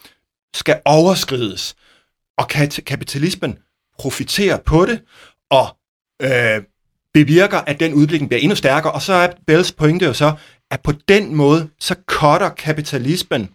skal 0.54 0.80
overskrides, 0.84 1.74
og 2.38 2.46
kat- 2.50 2.84
kapitalismen 2.86 3.58
profiterer 3.98 4.56
på 4.56 4.86
det, 4.86 5.00
og 5.50 5.76
øh, 6.22 6.62
bevirker, 7.14 7.58
at 7.58 7.80
den 7.80 7.94
udvikling 7.94 8.28
bliver 8.28 8.40
endnu 8.40 8.56
stærkere. 8.56 8.92
Og 8.92 9.02
så 9.02 9.12
er 9.12 9.28
Bells 9.46 9.72
pointe 9.72 10.04
jo 10.04 10.12
så, 10.12 10.32
at 10.70 10.80
på 10.80 10.92
den 11.08 11.34
måde, 11.34 11.68
så 11.80 11.94
cutter 12.06 12.48
kapitalismen, 12.48 13.48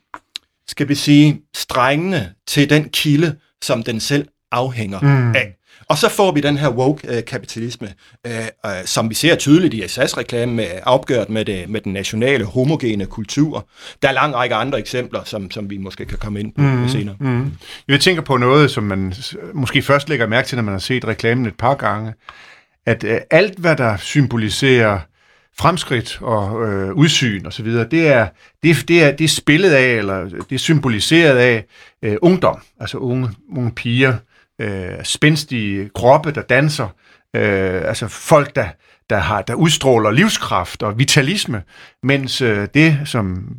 skal 0.68 0.90
vi 0.90 0.96
sige, 0.96 1.42
strængene 1.56 2.34
til 2.48 2.70
den 2.70 2.90
kilde, 2.90 3.36
som 3.64 3.84
den 3.84 4.00
selv 4.00 4.28
afhænger 4.52 5.00
mm. 5.00 5.36
af. 5.36 5.54
Og 5.90 5.98
så 5.98 6.10
får 6.10 6.32
vi 6.32 6.42
den 6.42 6.58
her 6.58 6.70
woke-kapitalisme, 6.70 7.94
øh, 8.28 8.34
øh, 8.66 8.72
som 8.86 9.10
vi 9.10 9.16
ser 9.16 9.36
tydeligt 9.36 9.74
i 9.74 9.88
SAS-reklamen, 9.88 10.56
med, 10.56 10.68
opgørt 10.84 11.30
med, 11.30 11.46
det, 11.46 11.70
med 11.70 11.82
den 11.82 11.94
nationale 11.94 12.46
homogene 12.46 13.06
kultur. 13.06 13.68
Der 14.02 14.08
er 14.08 14.12
lang 14.12 14.36
række 14.36 14.56
andre 14.56 14.80
eksempler, 14.80 15.24
som, 15.24 15.52
som 15.52 15.70
vi 15.70 15.78
måske 15.78 16.06
kan 16.06 16.18
komme 16.18 16.40
ind 16.40 16.54
på 16.54 16.62
mm. 16.62 16.90
senere. 16.90 17.16
Mm. 17.20 17.52
Jeg 17.88 18.00
tænker 18.00 18.22
på 18.22 18.38
noget, 18.38 18.72
som 18.72 18.84
man 18.84 19.14
måske 19.54 19.82
først 19.82 20.10
lægger 20.10 20.28
mærke 20.28 20.48
til, 20.48 20.56
når 20.56 20.64
man 20.64 20.74
har 20.74 20.80
set 20.80 21.06
reklamen 21.06 21.46
et 21.46 21.58
par 21.58 21.76
gange, 21.76 22.14
at 22.88 23.04
øh, 23.04 23.22
alt, 23.32 23.60
hvad 23.60 23.76
der 23.76 23.98
symboliserer 23.98 25.00
fremskridt 25.60 26.20
og 26.22 26.68
øh, 26.68 26.94
udsyn 26.94 27.46
og 27.46 27.54
så 27.54 27.64
videre, 27.64 27.88
det 27.92 28.08
er, 28.08 28.28
det, 28.64 28.88
det, 28.88 29.04
er, 29.04 29.12
det 29.12 29.24
er 29.24 29.28
spillet 29.28 29.72
af, 29.72 29.94
eller 29.94 30.24
det 30.30 30.52
er 30.52 30.58
symboliseret 30.58 31.38
af 31.38 31.66
øh, 32.02 32.18
ungdom, 32.22 32.62
altså 32.80 32.98
unge, 32.98 33.30
unge 33.56 33.72
piger, 33.72 34.14
øh, 34.62 35.04
spændstige 35.04 35.90
kroppe, 35.96 36.32
der 36.32 36.42
danser, 36.42 36.88
øh, 37.36 37.82
altså 37.88 38.08
folk, 38.08 38.56
der, 38.56 38.68
der, 39.10 39.18
har, 39.18 39.42
der 39.42 39.54
udstråler 39.54 40.12
livskraft 40.12 40.84
og 40.84 41.00
vitalisme, 41.00 41.64
mens 42.04 42.42
øh, 42.42 42.68
det, 42.74 43.00
som, 43.06 43.56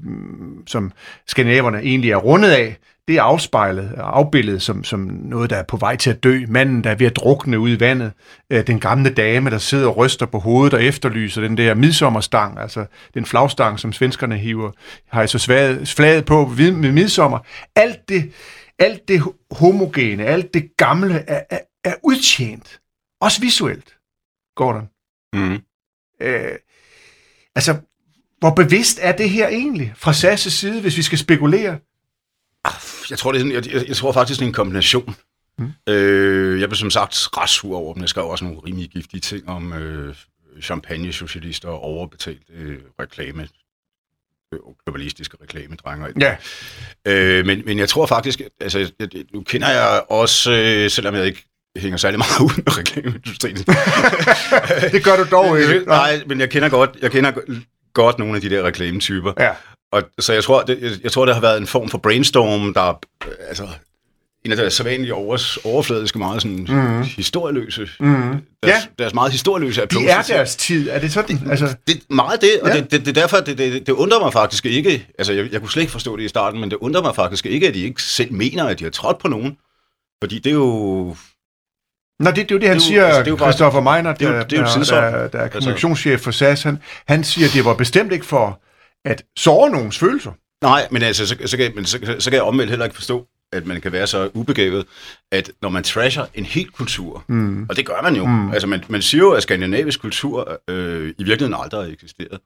som 0.66 0.92
skandinaverne 1.26 1.78
egentlig 1.78 2.10
er 2.10 2.16
rundet 2.16 2.50
af, 2.50 2.76
det 3.09 3.16
er 3.16 3.23
afspejlet 3.23 3.92
og 3.92 4.18
afbildet 4.18 4.62
som, 4.62 4.85
som 4.85 5.01
noget, 5.01 5.51
der 5.51 5.57
er 5.57 5.62
på 5.62 5.77
vej 5.77 5.97
til 5.97 6.11
at 6.11 6.23
dø. 6.23 6.44
Manden, 6.49 6.85
der 6.85 6.90
er 6.90 6.94
ved 6.94 7.07
at 7.07 7.16
drukne 7.16 7.59
ud 7.59 7.71
i 7.71 7.81
vandet. 7.81 8.12
Øh, 8.51 8.66
den 8.66 8.81
gamle 8.81 9.11
dame, 9.11 9.51
der 9.51 9.59
sidder 9.59 9.88
og 9.88 9.97
ryster 9.97 10.27
på 10.27 10.38
hovedet 10.38 10.75
og 10.75 10.83
efterlyser 10.83 11.40
den 11.40 11.57
der 11.57 11.75
midsommerstang, 11.75 12.59
altså 12.59 12.87
den 13.14 13.27
flagstang, 13.27 13.81
som 13.81 13.92
svenskerne 13.92 14.38
hiver, 14.38 14.71
har 15.09 15.27
så 15.27 15.38
svaget, 15.38 15.88
flaget 15.88 16.25
på 16.25 16.47
med 16.59 16.92
midsommer. 16.92 17.38
Alt 17.77 18.09
det, 18.09 18.33
alt 18.79 19.09
det 19.09 19.23
homogene, 19.51 20.25
alt 20.25 20.55
det 20.55 20.77
gamle 20.77 21.14
er, 21.14 21.42
er, 21.51 21.59
er 21.85 21.94
udtjent. 22.05 22.81
Også 23.21 23.40
visuelt, 23.40 23.97
Gordon. 24.57 24.88
Mm. 25.33 25.59
Øh, 26.23 26.53
altså, 27.55 27.77
hvor 28.38 28.51
bevidst 28.51 28.99
er 29.03 29.12
det 29.12 29.31
her 29.31 29.49
egentlig 29.49 29.92
fra 29.97 30.12
SAS' 30.12 30.51
side, 30.51 30.81
hvis 30.81 30.97
vi 30.97 31.03
skal 31.03 31.18
spekulere? 31.18 31.79
Jeg 33.11 33.18
tror, 33.18 33.33
det 33.33 33.38
er 33.38 33.40
sådan, 33.44 33.54
jeg, 33.54 33.72
jeg, 33.72 33.88
jeg 33.88 33.96
tror 33.96 34.12
faktisk, 34.12 34.40
det 34.40 34.44
er 34.44 34.48
en 34.48 34.52
kombination. 34.54 35.16
Mm. 35.59 35.72
Øh, 35.88 36.61
jeg 36.61 36.68
blev 36.68 36.76
som 36.76 36.90
sagt 36.90 37.28
ret 37.37 37.48
sur 37.50 37.76
over 37.76 37.94
dem. 37.94 38.00
Jeg 38.02 38.09
skrev 38.09 38.24
også 38.26 38.44
nogle 38.44 38.61
rimelig 38.66 38.88
giftige 38.90 39.20
ting 39.20 39.48
om 39.48 39.72
øh, 39.72 40.14
champagne-socialister 40.62 41.68
og 41.68 41.81
overbetalt 41.81 42.42
øh, 42.54 42.78
reklame 43.00 43.48
øh, 44.54 44.59
globalistiske 44.87 45.37
reklamedrenger. 45.42 46.09
Ja. 46.20 46.37
Øh, 47.04 47.46
men, 47.46 47.62
men 47.66 47.78
jeg 47.78 47.88
tror 47.88 48.07
faktisk, 48.07 48.40
altså, 48.61 48.78
jeg- 48.78 49.09
nu 49.35 49.42
kender 49.42 49.68
jeg 49.70 50.02
også, 50.11 50.52
øh, 50.52 50.90
selvom 50.90 51.14
jeg 51.14 51.26
ikke 51.26 51.44
hænger 51.76 51.96
særlig 51.96 52.18
meget 52.18 52.40
ud 52.46 52.57
med 52.64 52.78
reklameindustrien. 52.78 53.57
Det 54.94 55.04
gør 55.04 55.16
du 55.24 55.31
dog 55.31 55.61
ikke. 55.61 55.85
Nej, 55.87 56.22
men 56.26 56.40
jeg 56.40 56.50
kender 56.50 56.68
godt, 56.68 56.90
jeg 57.02 57.11
kender 57.11 57.33
godt 57.92 58.18
nogle 58.18 58.35
af 58.35 58.40
de 58.40 58.50
der 58.50 58.62
reklametyper. 58.62 59.33
Ja. 59.38 59.50
Og, 59.92 60.03
så 60.18 60.33
jeg 60.33 60.44
tror, 60.44 60.62
det, 60.62 60.79
jeg, 60.83 60.90
jeg 61.03 61.12
tror, 61.12 61.24
det 61.27 61.35
har 61.35 61.42
været 61.42 61.59
en 61.61 61.66
form 61.66 61.88
for 61.88 61.98
brainstorm, 61.98 62.74
der 62.74 63.01
altså, 63.48 63.68
en 64.44 64.51
af 64.51 64.57
deres 64.57 64.74
sædvanlige 64.74 65.14
overs, 65.14 65.57
overfladiske, 65.57 66.18
meget 66.18 66.42
sådan 66.42 66.66
mm. 66.68 67.03
historieløse. 67.03 67.88
Mm. 68.01 68.22
Deres, 68.22 68.40
Ja. 68.62 68.74
deres 68.98 69.14
meget 69.14 69.33
historieløse 69.33 69.87
De 69.87 70.09
er 70.09 70.22
deres 70.22 70.57
tid. 70.57 70.88
Er 70.90 70.98
det 70.98 71.12
sådan? 71.12 71.48
Altså, 71.51 71.74
det 71.87 71.96
er 71.96 72.14
meget 72.14 72.40
det, 72.40 72.51
og 72.62 72.68
Ja. 72.68 72.77
det, 72.77 72.90
det, 72.90 73.01
det 73.01 73.09
er 73.16 73.20
derfor, 73.20 73.37
det, 73.37 73.59
det, 73.59 73.87
det 73.87 73.92
undrer 73.92 74.20
mig 74.20 74.33
faktisk 74.33 74.66
ikke, 74.66 75.07
altså 75.18 75.33
jeg, 75.33 75.53
jeg 75.53 75.61
kunne 75.61 75.70
slet 75.70 75.83
ikke 75.83 75.92
forstå 75.92 76.16
det 76.16 76.22
i 76.24 76.29
starten, 76.29 76.61
men 76.61 76.70
det 76.70 76.77
undrer 76.81 77.03
mig 77.03 77.14
faktisk 77.14 77.46
ikke, 77.46 77.68
at 77.68 77.74
de 77.74 77.81
ikke 77.81 78.03
selv 78.03 78.33
mener, 78.33 78.64
at 78.64 78.79
de 78.79 78.85
har 78.85 78.90
trådt 78.90 79.18
på 79.18 79.29
nogen. 79.29 79.57
Fordi 80.22 80.38
det 80.38 80.51
er 80.51 80.55
jo... 80.55 81.16
Nå, 82.20 82.31
det, 82.31 82.37
det 82.37 82.42
er 82.42 82.46
jo 82.55 82.59
det, 82.59 82.68
han 82.68 82.77
Det 82.77 82.83
er 82.83 82.87
siger, 82.87 83.05
altså, 83.07 83.20
det 83.20 83.27
er 83.27 83.31
jo 83.31 83.37
Christopher 83.37 83.81
Meiner, 83.81 84.14
det 84.14 84.27
er 84.27 84.31
jo- 84.31 84.37
der, 84.37 84.44
det 84.44 84.59
er 84.59 84.62
jo 84.62 84.85
der, 84.85 85.11
der, 85.11 85.29
der 85.29 85.38
er 85.38 85.48
kommunikationschef 85.48 86.20
for 86.20 86.31
SAS. 86.31 86.62
Han, 86.62 86.79
han 87.09 87.24
siger, 87.24 87.46
at 87.48 87.53
det 87.55 87.64
var 87.64 87.74
bestemt 87.74 88.12
ikke 88.12 88.27
for 88.27 88.61
at 89.04 89.22
såre 89.37 89.70
nogens 89.70 89.98
følelser. 89.98 90.32
Nej, 90.62 90.88
men 90.90 91.02
altså, 91.02 91.26
så, 91.26 91.37
så, 91.44 91.56
kan, 91.56 91.72
men 91.74 91.84
så, 91.84 92.16
så 92.18 92.30
kan 92.30 92.37
jeg 92.37 92.42
omvendt 92.42 92.70
heller 92.70 92.84
ikke 92.84 92.96
forstå, 92.96 93.26
at 93.52 93.66
man 93.66 93.80
kan 93.80 93.92
være 93.92 94.06
så 94.06 94.30
ubegavet, 94.34 94.87
at 95.32 95.50
når 95.62 95.68
man 95.68 95.82
trasher 95.82 96.26
en 96.34 96.44
hel 96.44 96.70
kultur, 96.70 97.24
mm. 97.28 97.66
og 97.68 97.76
det 97.76 97.87
gør 97.87 98.02
man 98.02 98.16
jo, 98.16 98.26
mm. 98.26 98.50
altså 98.50 98.66
man, 98.66 98.84
man 98.88 99.02
siger 99.02 99.20
jo, 99.24 99.32
at 99.32 99.42
skandinavisk 99.42 100.00
kultur 100.00 100.61
øh, 100.68 101.08
i 101.18 101.24
virkeligheden 101.24 101.61
aldrig 101.62 101.84
har 101.84 101.92
eksisteret. 101.92 102.40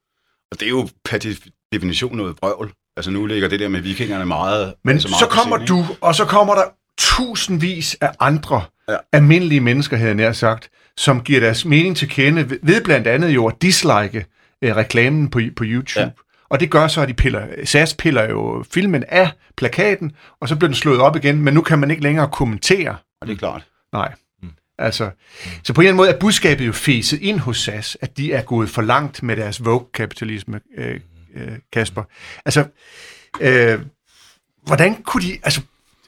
Og 0.50 0.60
det 0.60 0.66
er 0.66 0.70
jo 0.70 0.88
per 1.04 1.18
def- 1.24 1.68
definition 1.72 2.16
noget 2.16 2.36
vrøvl. 2.42 2.72
Altså 2.96 3.10
nu 3.10 3.26
ligger 3.26 3.48
det 3.48 3.60
der 3.60 3.68
med 3.68 3.80
vikingerne 3.80 4.26
meget... 4.26 4.74
Men 4.84 4.92
altså 4.92 5.08
meget 5.08 5.20
så 5.20 5.26
kommer 5.26 5.66
scenen, 5.66 5.84
du, 5.86 5.96
og 6.00 6.14
så 6.14 6.24
kommer 6.24 6.54
der 6.54 6.64
tusindvis 6.98 7.96
af 8.00 8.12
andre 8.20 8.64
ja. 8.88 8.96
Almindelige 9.12 9.60
mennesker, 9.60 9.96
havde 9.96 10.08
jeg 10.08 10.16
nær 10.16 10.32
sagt, 10.32 10.70
som 10.96 11.20
giver 11.20 11.40
deres 11.40 11.64
mening 11.64 11.96
til 11.96 12.08
kende 12.08 12.50
ved 12.62 12.84
blandt 12.84 13.06
andet 13.06 13.28
jo 13.28 13.46
at 13.46 13.62
dislike 13.62 14.26
øh, 14.62 14.76
reklamen 14.76 15.30
på, 15.30 15.40
på 15.56 15.64
YouTube. 15.66 16.00
Ja. 16.00 16.10
Og 16.52 16.60
det 16.60 16.70
gør 16.70 16.88
så, 16.88 17.00
at 17.00 17.08
de 17.08 17.14
piller, 17.14 17.46
SAS 17.64 17.94
piller 17.94 18.30
jo 18.30 18.64
filmen 18.72 19.04
af 19.08 19.30
plakaten, 19.56 20.12
og 20.40 20.48
så 20.48 20.56
bliver 20.56 20.68
den 20.68 20.74
slået 20.74 21.00
op 21.00 21.16
igen, 21.16 21.42
men 21.42 21.54
nu 21.54 21.62
kan 21.62 21.78
man 21.78 21.90
ikke 21.90 22.02
længere 22.02 22.28
kommentere. 22.28 22.96
Og 23.20 23.26
det 23.26 23.32
er 23.32 23.38
klart. 23.38 23.66
Nej. 23.92 24.14
Altså, 24.78 25.10
så 25.62 25.72
på 25.72 25.80
en 25.80 25.84
eller 25.84 25.92
anden 25.92 25.96
måde 25.96 26.10
er 26.10 26.18
budskabet 26.18 26.66
jo 26.66 26.72
fæset 26.72 27.20
ind 27.20 27.38
hos 27.38 27.58
SAS, 27.58 27.98
at 28.00 28.16
de 28.16 28.32
er 28.32 28.42
gået 28.42 28.70
for 28.70 28.82
langt 28.82 29.22
med 29.22 29.36
deres 29.36 29.64
Vogue-kapitalisme, 29.64 30.60
øh, 30.78 31.00
øh, 31.34 31.52
Kasper. 31.72 32.02
Altså, 32.44 32.64
øh, 33.40 33.80
hvordan 34.66 35.02
kunne 35.02 35.22
de, 35.22 35.38
altså, 35.42 35.60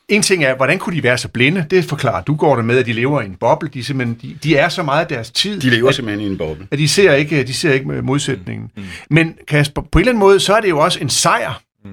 en 0.08 0.22
ting 0.22 0.44
er, 0.44 0.56
hvordan 0.56 0.78
kunne 0.78 0.96
de 0.96 1.02
være 1.02 1.18
så 1.18 1.28
blinde? 1.28 1.66
Det 1.70 1.84
forklarer 1.84 2.22
du 2.22 2.34
går 2.34 2.56
det 2.56 2.64
med, 2.64 2.78
at 2.78 2.86
de 2.86 2.92
lever 2.92 3.20
i 3.20 3.24
en 3.24 3.34
boble. 3.34 3.68
De, 3.68 3.82
de, 3.82 4.38
de 4.42 4.56
er 4.56 4.68
så 4.68 4.82
meget 4.82 5.00
af 5.00 5.06
deres 5.06 5.30
tid. 5.30 5.60
De 5.60 5.70
lever 5.70 5.88
at, 5.88 5.94
simpelthen 5.94 6.26
i 6.26 6.30
en 6.30 6.38
boble. 6.38 6.66
At 6.70 6.78
de 6.78 6.88
ser 6.88 7.12
ikke, 7.12 7.44
de 7.44 7.54
ser 7.54 7.72
ikke 7.72 8.02
modsætningen. 8.02 8.70
Mm. 8.76 8.82
Men 9.10 9.34
Kasper, 9.48 9.82
på 9.82 9.98
en 9.98 10.00
eller 10.00 10.12
anden 10.12 10.20
måde, 10.20 10.40
så 10.40 10.54
er 10.54 10.60
det 10.60 10.68
jo 10.68 10.78
også 10.78 11.00
en 11.00 11.08
sejr 11.08 11.60
mm. 11.84 11.90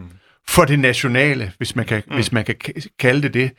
for 0.48 0.66
det 0.66 0.80
nationale, 0.80 1.52
hvis 1.58 1.76
man 1.76 1.86
kan, 1.86 2.04
mm. 2.08 2.16
hvis 2.16 2.32
man 2.32 2.46
kan 2.46 2.56
kalde 3.00 3.22
det 3.22 3.34
det, 3.34 3.52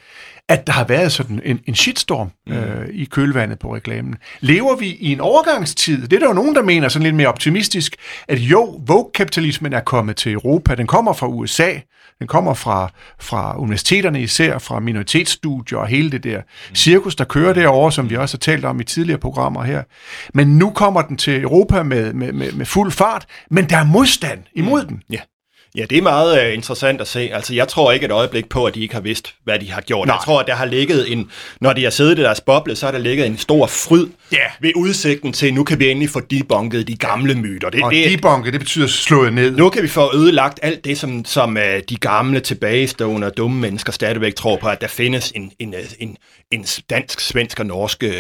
at 0.48 0.66
der 0.66 0.72
har 0.72 0.84
været 0.84 1.12
sådan 1.12 1.40
en, 1.44 1.60
en 1.66 1.74
shitstorm 1.74 2.30
mm. 2.46 2.52
øh, 2.52 2.88
i 2.92 3.04
kølvandet 3.04 3.58
på 3.58 3.74
reklamen. 3.74 4.16
Lever 4.40 4.76
vi 4.76 4.86
i 4.86 5.12
en 5.12 5.20
overgangstid? 5.20 6.02
Det 6.02 6.12
er 6.12 6.20
der 6.20 6.26
jo 6.26 6.32
nogen, 6.32 6.54
der 6.54 6.62
mener 6.62 6.88
sådan 6.88 7.04
lidt 7.04 7.14
mere 7.14 7.28
optimistisk, 7.28 7.96
at 8.28 8.38
jo, 8.38 8.80
Vogue-kapitalismen 8.86 9.72
er 9.72 9.80
kommet 9.80 10.16
til 10.16 10.32
Europa. 10.32 10.74
Den 10.74 10.86
kommer 10.86 11.12
fra 11.12 11.26
USA. 11.26 11.72
Den 12.18 12.26
kommer 12.26 12.54
fra, 12.54 12.92
fra 13.20 13.58
universiteterne 13.58 14.22
især, 14.22 14.58
fra 14.58 14.80
minoritetsstudier 14.80 15.78
og 15.78 15.86
hele 15.86 16.10
det 16.10 16.24
der 16.24 16.42
cirkus, 16.74 17.16
der 17.16 17.24
kører 17.24 17.52
derovre, 17.52 17.92
som 17.92 18.10
vi 18.10 18.16
også 18.16 18.36
har 18.36 18.38
talt 18.38 18.64
om 18.64 18.80
i 18.80 18.84
tidligere 18.84 19.20
programmer 19.20 19.62
her. 19.62 19.82
Men 20.34 20.58
nu 20.58 20.70
kommer 20.70 21.02
den 21.02 21.16
til 21.16 21.42
Europa 21.42 21.82
med, 21.82 22.12
med, 22.12 22.32
med, 22.32 22.52
med 22.52 22.66
fuld 22.66 22.92
fart, 22.92 23.26
men 23.50 23.70
der 23.70 23.76
er 23.76 23.84
modstand 23.84 24.42
imod 24.54 24.82
mm. 24.82 24.88
den. 24.88 25.02
Ja. 25.10 25.18
Ja, 25.76 25.84
det 25.90 25.98
er 25.98 26.02
meget 26.02 26.46
uh, 26.46 26.54
interessant 26.54 27.00
at 27.00 27.08
se. 27.08 27.20
Altså, 27.32 27.54
jeg 27.54 27.68
tror 27.68 27.92
ikke 27.92 28.06
et 28.06 28.12
øjeblik 28.12 28.48
på, 28.48 28.64
at 28.64 28.74
de 28.74 28.80
ikke 28.80 28.94
har 28.94 29.00
vidst, 29.00 29.34
hvad 29.44 29.58
de 29.58 29.70
har 29.70 29.80
gjort. 29.80 30.06
Nej. 30.06 30.16
Jeg 30.16 30.24
tror, 30.24 30.40
at 30.40 30.46
der 30.46 30.54
har 30.54 30.64
ligget 30.64 31.12
en, 31.12 31.30
når 31.60 31.72
de 31.72 31.82
har 31.82 31.90
siddet 31.90 32.18
i 32.18 32.22
deres 32.22 32.40
boble, 32.40 32.76
så 32.76 32.86
har 32.86 32.92
der 32.92 32.98
ligget 32.98 33.26
en 33.26 33.38
stor 33.38 33.66
fryd 33.66 34.06
yeah. 34.34 34.50
ved 34.60 34.72
udsigten 34.76 35.32
til, 35.32 35.54
nu 35.54 35.64
kan 35.64 35.78
vi 35.78 35.90
endelig 35.90 36.10
få 36.10 36.20
debunket 36.20 36.88
de 36.88 36.96
gamle 36.96 37.34
myter. 37.34 37.70
Det, 37.70 37.82
og 37.82 37.92
det, 37.92 38.10
debunket, 38.10 38.52
det 38.52 38.60
betyder 38.60 38.86
slået 38.86 39.32
ned. 39.32 39.56
Nu 39.56 39.68
kan 39.68 39.82
vi 39.82 39.88
få 39.88 40.16
ødelagt 40.16 40.60
alt 40.62 40.84
det, 40.84 40.98
som, 40.98 41.24
som 41.24 41.56
uh, 41.56 41.62
de 41.88 41.96
gamle, 41.96 42.40
tilbagestående 42.40 43.26
og 43.26 43.36
dumme 43.36 43.60
mennesker 43.60 43.92
stadigvæk 43.92 44.34
tror 44.34 44.56
på, 44.56 44.68
at 44.68 44.80
der 44.80 44.88
findes 44.88 45.32
en, 45.34 45.52
en, 45.58 45.74
en, 45.98 46.16
en 46.50 46.66
dansk, 46.90 47.20
svensk 47.20 47.60
og 47.60 47.66
norsk 47.66 48.02
uh, 48.06 48.10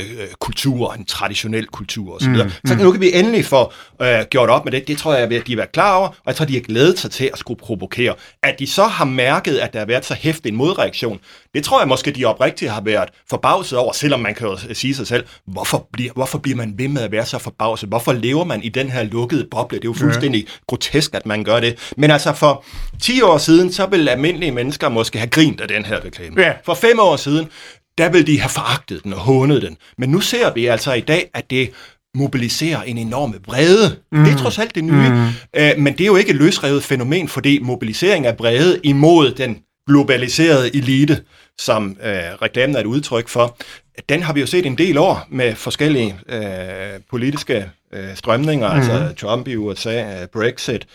kultur, 0.40 0.92
en 0.92 1.04
traditionel 1.04 1.66
kultur 1.66 2.16
osv. 2.16 2.28
Mm, 2.28 2.50
så 2.66 2.74
mm. 2.74 2.80
nu 2.80 2.92
kan 2.92 3.00
vi 3.00 3.14
endelig 3.14 3.44
få 3.44 3.72
uh, 4.00 4.06
gjort 4.30 4.50
op 4.50 4.64
med 4.64 4.72
det. 4.72 4.88
Det 4.88 4.98
tror 4.98 5.14
jeg, 5.14 5.32
at 5.32 5.46
de 5.46 5.52
er 5.52 5.66
klar 5.72 5.94
over, 5.94 6.08
og 6.08 6.16
jeg 6.26 6.36
tror, 6.36 6.46
de 6.46 6.54
har 6.54 6.60
glædet 6.60 6.98
sig 6.98 7.10
til 7.10 7.30
at 7.32 7.38
skulle 7.42 7.58
provokere. 7.58 8.14
At 8.42 8.58
de 8.58 8.66
så 8.66 8.84
har 8.84 9.04
mærket, 9.04 9.58
at 9.58 9.72
der 9.72 9.78
har 9.78 9.86
været 9.86 10.04
så 10.04 10.14
hæftig 10.14 10.48
en 10.48 10.56
modreaktion, 10.56 11.18
det 11.54 11.64
tror 11.64 11.80
jeg 11.80 11.88
måske, 11.88 12.10
de 12.10 12.24
oprigtigt 12.24 12.70
har 12.70 12.80
været 12.80 13.08
forbavset 13.30 13.78
over, 13.78 13.92
selvom 13.92 14.20
man 14.20 14.34
kan 14.34 14.46
jo 14.48 14.56
sige 14.72 14.94
sig 14.94 15.06
selv, 15.06 15.24
hvorfor 15.46 15.88
bliver, 15.92 16.12
hvorfor 16.12 16.38
bliver 16.38 16.56
man 16.56 16.74
ved 16.78 16.88
med 16.88 17.02
at 17.02 17.12
være 17.12 17.26
så 17.26 17.38
forbavset? 17.38 17.88
Hvorfor 17.88 18.12
lever 18.12 18.44
man 18.44 18.62
i 18.62 18.68
den 18.68 18.90
her 18.90 19.02
lukkede 19.02 19.46
boble? 19.50 19.78
Det 19.78 19.84
er 19.84 19.88
jo 19.88 19.94
fuldstændig 19.94 20.40
ja. 20.40 20.50
grotesk, 20.66 21.14
at 21.14 21.26
man 21.26 21.44
gør 21.44 21.60
det. 21.60 21.92
Men 21.96 22.10
altså 22.10 22.32
for 22.32 22.64
10 23.02 23.22
år 23.22 23.38
siden, 23.38 23.72
så 23.72 23.86
vil 23.86 24.08
almindelige 24.08 24.52
mennesker 24.52 24.88
måske 24.88 25.18
have 25.18 25.30
grint 25.30 25.60
af 25.60 25.68
den 25.68 25.84
her 25.84 26.04
reklame. 26.04 26.42
Ja. 26.42 26.52
For 26.64 26.74
5 26.74 26.98
år 26.98 27.16
siden, 27.16 27.48
der 27.98 28.08
vil 28.08 28.26
de 28.26 28.40
have 28.40 28.50
foragtet 28.50 29.04
den 29.04 29.12
og 29.12 29.18
hånet 29.18 29.62
den. 29.62 29.76
Men 29.98 30.08
nu 30.08 30.20
ser 30.20 30.52
vi 30.52 30.66
altså 30.66 30.92
i 30.92 31.00
dag, 31.00 31.30
at 31.34 31.50
det 31.50 31.70
mobiliserer 32.14 32.82
en 32.82 32.98
enorm 32.98 33.34
vrede. 33.46 33.96
Mm. 34.12 34.24
Det 34.24 34.32
er 34.32 34.36
trods 34.36 34.58
alt 34.58 34.74
det 34.74 34.84
nye. 34.84 35.08
Mm. 35.10 35.26
Øh, 35.56 35.78
men 35.78 35.92
det 35.92 36.00
er 36.00 36.06
jo 36.06 36.16
ikke 36.16 36.30
et 36.30 36.36
løsrevet 36.36 36.82
fænomen, 36.82 37.28
fordi 37.28 37.58
mobilisering 37.62 38.26
af 38.26 38.38
vrede 38.38 38.80
imod 38.82 39.30
den 39.30 39.58
globaliserede 39.88 40.76
elite, 40.76 41.22
som 41.60 41.96
øh, 42.02 42.12
reklamen 42.42 42.76
er 42.76 42.80
et 42.80 42.86
udtryk 42.86 43.28
for, 43.28 43.56
den 44.08 44.22
har 44.22 44.32
vi 44.32 44.40
jo 44.40 44.46
set 44.46 44.66
en 44.66 44.78
del 44.78 44.98
år 44.98 45.26
med 45.30 45.54
forskellige 45.54 46.16
øh, 46.28 47.00
politiske 47.10 47.70
øh, 47.92 48.16
strømninger, 48.16 48.72
mm. 48.72 48.78
altså 48.78 49.14
Trump 49.20 49.48
i 49.48 49.56
USA, 49.56 50.20
øh, 50.20 50.28
Brexit, 50.32 50.86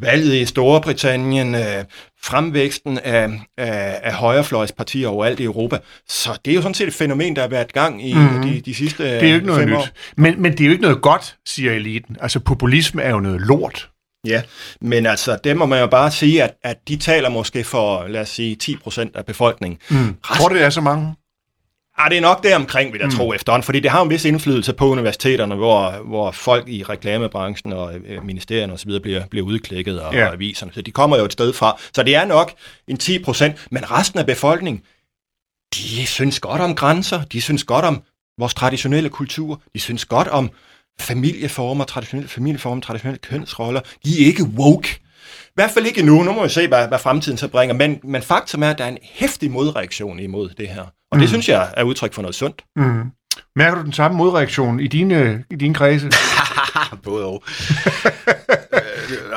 valget 0.00 0.34
i 0.34 0.44
Storbritannien, 0.44 1.54
øh, 1.54 1.84
fremvæksten 2.22 2.98
af, 2.98 3.40
af, 3.58 4.00
af 4.02 4.12
højrefløjspartier 4.12 5.08
overalt 5.08 5.40
i 5.40 5.44
Europa. 5.44 5.78
Så 6.08 6.38
det 6.44 6.50
er 6.50 6.54
jo 6.54 6.62
sådan 6.62 6.74
set 6.74 6.88
et 6.88 6.94
fænomen, 6.94 7.36
der 7.36 7.42
har 7.42 7.48
været 7.48 7.72
gang 7.72 8.08
i 8.08 8.14
mm. 8.14 8.42
de, 8.42 8.60
de 8.60 8.74
sidste 8.74 9.04
Det 9.04 9.22
er 9.22 9.28
jo 9.28 9.34
ikke 9.34 9.46
noget 9.46 9.68
nyt. 9.68 9.74
År. 9.74 9.88
Men, 10.16 10.42
men 10.42 10.52
det 10.52 10.60
er 10.60 10.64
jo 10.64 10.70
ikke 10.70 10.82
noget 10.82 11.02
godt, 11.02 11.36
siger 11.46 11.72
eliten. 11.72 12.16
Altså 12.20 12.40
populisme 12.40 13.02
er 13.02 13.10
jo 13.10 13.20
noget 13.20 13.40
lort. 13.40 13.90
Ja, 14.26 14.42
men 14.80 15.06
altså, 15.06 15.38
det 15.44 15.56
må 15.56 15.66
man 15.66 15.80
jo 15.80 15.86
bare 15.86 16.10
sige, 16.10 16.42
at, 16.42 16.54
at 16.62 16.76
de 16.88 16.96
taler 16.96 17.28
måske 17.28 17.64
for, 17.64 18.06
lad 18.06 18.20
os 18.20 18.28
sige, 18.28 18.56
10% 18.62 19.10
af 19.14 19.26
befolkningen. 19.26 19.78
Mm. 19.90 19.96
Resten, 19.96 20.16
Tror 20.22 20.48
du, 20.48 20.54
det 20.54 20.64
er 20.64 20.70
så 20.70 20.80
mange? 20.80 21.14
Ah, 21.98 22.10
det 22.10 22.16
er 22.16 22.20
nok 22.20 22.42
der 22.42 22.56
omkring, 22.56 22.92
vil 22.92 22.98
jeg 22.98 23.08
mm. 23.08 23.16
tro 23.16 23.32
efterhånden, 23.32 23.64
fordi 23.64 23.80
det 23.80 23.90
har 23.90 24.02
en 24.02 24.10
vis 24.10 24.24
indflydelse 24.24 24.72
på 24.72 24.88
universiteterne, 24.88 25.54
hvor, 25.54 25.90
hvor 25.90 26.30
folk 26.30 26.68
i 26.68 26.82
reklamebranchen 26.82 27.72
og 27.72 27.94
øh, 27.94 28.24
ministerierne 28.24 28.72
osv. 28.72 29.00
bliver, 29.02 29.26
bliver 29.26 29.46
udklikket 29.46 30.00
og, 30.00 30.14
ja. 30.14 30.26
og 30.26 30.32
aviserne. 30.32 30.72
Så 30.74 30.82
de 30.82 30.90
kommer 30.90 31.16
jo 31.16 31.24
et 31.24 31.32
sted 31.32 31.52
fra. 31.52 31.78
Så 31.94 32.02
det 32.02 32.14
er 32.14 32.24
nok 32.24 32.52
en 32.88 32.96
10 32.96 33.18
procent, 33.18 33.56
men 33.70 33.90
resten 33.90 34.18
af 34.18 34.26
befolkningen, 34.26 34.82
de 35.74 36.06
synes 36.06 36.40
godt 36.40 36.60
om 36.60 36.74
grænser, 36.74 37.22
de 37.24 37.40
synes 37.40 37.64
godt 37.64 37.84
om 37.84 38.02
vores 38.38 38.54
traditionelle 38.54 39.08
kultur, 39.08 39.62
de 39.74 39.80
synes 39.80 40.04
godt 40.04 40.28
om 40.28 40.50
familieformer, 41.00 41.84
traditionelle 41.84 42.28
familieformer, 42.28 42.80
traditionelle 42.80 43.18
kønsroller. 43.18 43.80
De 44.04 44.22
er 44.22 44.26
ikke 44.26 44.44
woke. 44.44 44.88
I 45.44 45.52
hvert 45.54 45.70
fald 45.70 45.86
ikke 45.86 46.02
nu. 46.02 46.22
Nu 46.22 46.32
må 46.32 46.42
vi 46.42 46.48
se, 46.48 46.68
hvad, 46.68 46.88
hvad 46.88 46.98
fremtiden 46.98 47.38
så 47.38 47.48
bringer. 47.48 47.74
Men, 47.74 48.00
men 48.04 48.22
faktum 48.22 48.62
er, 48.62 48.70
at 48.70 48.78
der 48.78 48.84
er 48.84 48.88
en 48.88 48.98
hæftig 49.02 49.50
modreaktion 49.50 50.20
imod 50.20 50.48
det 50.48 50.68
her. 50.68 50.84
Og 51.10 51.16
mm. 51.16 51.20
det 51.20 51.28
synes 51.28 51.48
jeg 51.48 51.68
er 51.76 51.82
udtryk 51.82 52.12
for 52.12 52.22
noget 52.22 52.34
sundt. 52.34 52.64
Mm. 52.76 53.02
Mærker 53.56 53.78
du 53.78 53.84
den 53.84 53.92
samme 53.92 54.16
modreaktion 54.16 54.80
i 54.80 54.86
dine, 54.86 55.44
i 55.50 55.56
dine 55.56 55.74
kredse? 55.74 56.10
Både 57.04 57.24
og. 57.24 57.42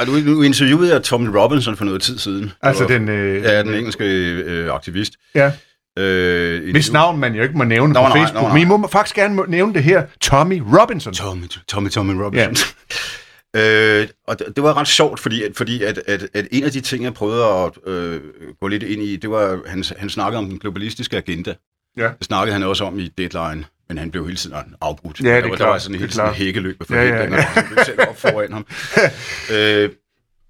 nu, 0.08 0.14
nu 0.34 0.42
interviewede 0.42 0.94
jeg 0.94 1.04
Tommy 1.04 1.28
Robinson 1.28 1.76
for 1.76 1.86
noget 1.86 2.02
tid 2.02 2.18
siden. 2.18 2.52
Altså 2.62 2.86
den... 2.88 3.10
Øh, 3.10 3.44
ja, 3.44 3.64
den 3.64 3.74
engelske 3.74 4.06
øh, 4.06 4.74
aktivist. 4.74 5.14
Ja. 5.36 5.52
Øh, 6.00 6.72
Hvis 6.72 6.92
navn 6.92 7.20
man 7.20 7.36
jo 7.36 7.44
ikke 7.44 7.58
må 7.58 7.64
nævne 7.64 7.94
nå, 7.94 8.02
på 8.02 8.08
nej, 8.08 8.18
Facebook, 8.18 8.42
nå, 8.42 8.48
nej. 8.48 8.58
men 8.58 8.62
I 8.62 8.66
må 8.66 8.88
faktisk 8.88 9.16
gerne 9.16 9.44
nævne 9.48 9.74
det 9.74 9.84
her, 9.84 10.04
Tommy 10.22 10.64
Robinson. 10.80 11.14
Tommy, 11.14 11.48
Tommy, 11.68 11.90
Tommy 11.90 12.14
Robinson. 12.14 12.54
Ja. 12.54 12.96
øh, 13.56 14.08
og 14.28 14.40
det, 14.40 14.48
det 14.56 14.64
var 14.64 14.78
ret 14.78 14.88
sjovt, 14.88 15.20
fordi, 15.20 15.44
at, 15.44 15.52
fordi 15.56 15.84
at, 15.84 15.98
at, 16.08 16.28
at 16.34 16.48
en 16.52 16.64
af 16.64 16.72
de 16.72 16.82
ting, 16.82 17.04
jeg 17.04 17.14
prøvede 17.14 17.46
at 17.46 17.72
øh, 17.86 18.22
gå 18.60 18.68
lidt 18.68 18.84
ind 18.84 19.02
i, 19.04 19.16
det 19.16 19.30
var, 19.30 19.62
han, 19.66 19.84
han 19.98 20.10
snakkede 20.10 20.38
om 20.38 20.50
den 20.50 20.60
globalistiske 20.60 21.18
agenda. 21.18 21.56
Ja. 21.98 22.04
Det 22.04 22.26
snakkede 22.26 22.54
han 22.54 22.64
også 22.64 22.84
om 22.84 23.00
i 23.00 23.08
Deadline, 23.08 23.66
men 23.88 23.98
han 23.98 24.12
blev 24.12 24.26
hele 24.26 24.38
tiden 24.38 24.56
afbrudt. 24.82 25.22
Ja, 25.22 25.28
det 25.28 25.38
er 25.38 25.42
der, 25.42 25.48
klart. 25.48 25.60
Der 25.60 25.66
var 25.66 25.78
sådan 25.78 25.96
en 25.96 26.00
helt 26.00 26.14
sådan 26.14 26.34
hækkeløb 26.34 26.84
for 26.88 26.96
ja, 26.96 27.04
ja, 27.04 27.36
ja. 27.36 27.46
og 27.56 27.64
blev 27.96 28.08
op 28.10 28.20
foran 28.20 28.54
ham. 28.54 28.66
øh, 29.56 29.90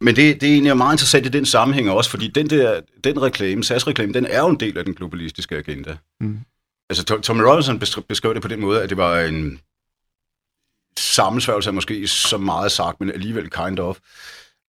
men 0.01 0.15
det, 0.15 0.41
det 0.41 0.49
er 0.49 0.53
egentlig 0.53 0.77
meget 0.77 0.93
interessant 0.93 1.25
i 1.25 1.29
den 1.29 1.45
sammenhæng 1.45 1.89
også, 1.89 2.09
fordi 2.09 2.27
den 2.27 2.49
der 2.49 2.81
den 3.03 3.21
reklame, 3.21 3.63
SAS-reklame, 3.63 4.13
den 4.13 4.25
er 4.25 4.39
jo 4.39 4.47
en 4.47 4.59
del 4.59 4.77
af 4.77 4.85
den 4.85 4.93
globalistiske 4.93 5.57
agenda. 5.57 5.97
Mm. 6.21 6.39
Altså, 6.89 7.03
Tommy 7.03 7.41
Robinson 7.41 7.79
beskrev 8.07 8.33
det 8.33 8.41
på 8.41 8.47
den 8.47 8.59
måde, 8.59 8.83
at 8.83 8.89
det 8.89 8.97
var 8.97 9.19
en 9.19 9.59
sammensværgelse 10.99 11.69
af 11.69 11.73
måske 11.73 12.07
så 12.07 12.37
meget 12.37 12.71
sagt, 12.71 12.99
men 12.99 13.11
alligevel 13.11 13.49
kind 13.49 13.79
of, 13.79 13.97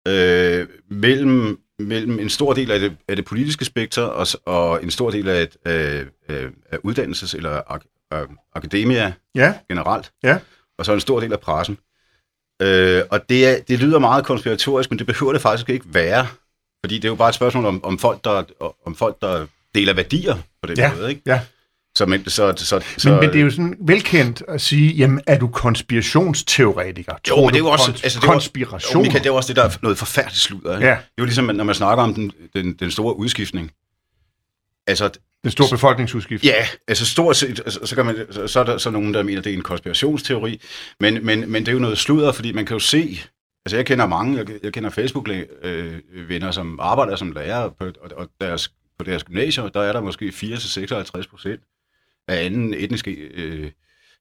øh, 0.09 0.69
mellem, 0.91 1.61
mellem 1.79 2.19
en 2.19 2.31
stor 2.31 2.53
del 2.53 2.71
af 2.71 2.81
det, 2.81 2.97
af 3.09 3.17
det 3.17 3.25
politiske 3.25 3.65
spektrum 3.65 4.11
og, 4.15 4.27
og 4.47 4.83
en 4.83 4.91
stor 4.91 5.11
del 5.11 5.29
af, 5.29 5.43
et, 5.43 5.57
af, 5.65 6.05
af 6.71 6.79
uddannelses- 6.87 7.37
eller 7.37 7.63
ak, 7.67 7.83
af 8.11 8.25
akademia 8.55 9.13
ja. 9.35 9.55
generelt, 9.69 10.13
ja. 10.23 10.39
og 10.79 10.85
så 10.85 10.93
en 10.93 11.01
stor 11.01 11.21
del 11.21 11.33
af 11.33 11.41
pressen. 11.41 11.79
Øh, 12.63 13.03
og 13.11 13.29
det, 13.29 13.47
er, 13.47 13.61
det 13.69 13.79
lyder 13.79 13.99
meget 13.99 14.25
konspiratorisk, 14.25 14.91
men 14.91 14.99
det 14.99 15.07
behøver 15.07 15.33
det 15.33 15.43
faktisk 15.43 15.69
ikke 15.69 15.87
være. 15.89 16.27
Fordi 16.85 16.95
det 16.95 17.05
er 17.05 17.09
jo 17.09 17.15
bare 17.15 17.29
et 17.29 17.35
spørgsmål 17.35 17.67
om, 17.67 17.85
om, 17.85 17.99
folk, 17.99 18.25
der, 18.25 18.43
om 18.87 18.95
folk, 18.95 19.21
der 19.21 19.47
deler 19.75 19.95
værdier 19.95 20.35
på 20.63 20.67
den 20.67 20.77
ja, 20.77 20.95
måde. 20.95 21.11
Ikke? 21.11 21.23
Ja. 21.27 21.41
Så, 22.01 22.07
men, 22.07 22.29
så, 22.29 22.55
så, 22.57 22.81
så, 22.97 23.11
men, 23.11 23.21
men 23.21 23.29
det 23.29 23.37
er 23.37 23.45
jo 23.45 23.51
sådan 23.51 23.77
velkendt 23.81 24.43
at 24.49 24.61
sige, 24.61 24.93
jamen 24.93 25.21
er 25.27 25.39
du 25.39 25.49
konspirationsteoretiker? 25.49 27.13
Tror 27.25 27.37
jo, 27.37 27.45
men 27.45 27.49
det 27.49 27.55
er 27.55 27.65
jo 27.65 27.71
også... 27.71 27.91
Altså, 27.91 28.21
det 28.21 28.29
konspiration? 28.29 29.03
Jo, 29.03 29.03
Michael, 29.03 29.25
det 29.25 29.31
er 29.31 29.35
også 29.35 29.49
det, 29.49 29.57
der 29.57 29.65
er 29.65 29.71
noget 29.83 29.99
forfærdeligt 29.99 30.41
sludder. 30.41 30.77
Ikke? 30.77 30.89
Ja. 30.89 30.93
Det 30.93 30.99
er 30.99 31.05
jo 31.19 31.25
ligesom, 31.25 31.45
når 31.45 31.65
man 31.65 31.75
snakker 31.75 32.05
om 32.05 32.15
den, 32.15 32.33
den, 32.55 32.73
den 32.73 32.91
store 32.91 33.17
udskiftning. 33.17 33.71
Altså, 34.87 35.11
den 35.43 35.51
store 35.51 35.69
befolkningsudskift. 35.71 36.45
Ja, 36.45 36.67
altså 36.89 37.07
stort 37.07 37.37
set, 37.37 37.61
altså, 37.65 37.81
så, 37.87 37.95
kan 37.95 38.07
man, 38.07 38.17
så, 38.31 38.47
så 38.47 38.61
er 38.61 38.65
der 38.65 38.79
så 38.79 38.91
nogen, 38.91 39.15
der 39.15 39.23
mener, 39.23 39.43
det 39.43 39.53
er 39.53 39.57
en 39.57 39.63
konspirationsteori, 39.63 40.61
men, 41.01 41.27
men, 41.27 41.53
men 41.53 41.63
det 41.63 41.69
er 41.69 41.73
jo 41.73 41.79
noget 41.79 41.99
sludder, 41.99 42.33
fordi 42.33 42.53
man 42.53 42.67
kan 42.67 42.75
jo 42.75 42.81
se, 42.81 43.21
altså 43.67 43.77
jeg 43.77 43.87
kender 43.87 44.07
mange, 44.07 44.39
jeg, 44.39 44.47
jeg 44.63 44.73
kender 44.73 44.91
Facebook-venner, 44.91 46.49
øh, 46.49 46.55
som 46.55 46.79
arbejder 46.83 47.17
som 47.17 47.33
lærer 47.33 47.69
på, 47.69 47.85
og, 47.85 48.11
og 48.17 48.29
deres, 48.41 48.73
på 48.99 49.05
deres 49.05 49.25
gymnasier, 49.25 49.69
der 49.69 49.81
er 49.81 49.93
der 49.93 50.01
måske 50.01 50.29
4-56 50.29 51.31
procent 51.31 51.61
af 52.31 52.45
anden 52.45 52.75
etnisk 52.75 53.09
øh, 53.09 53.71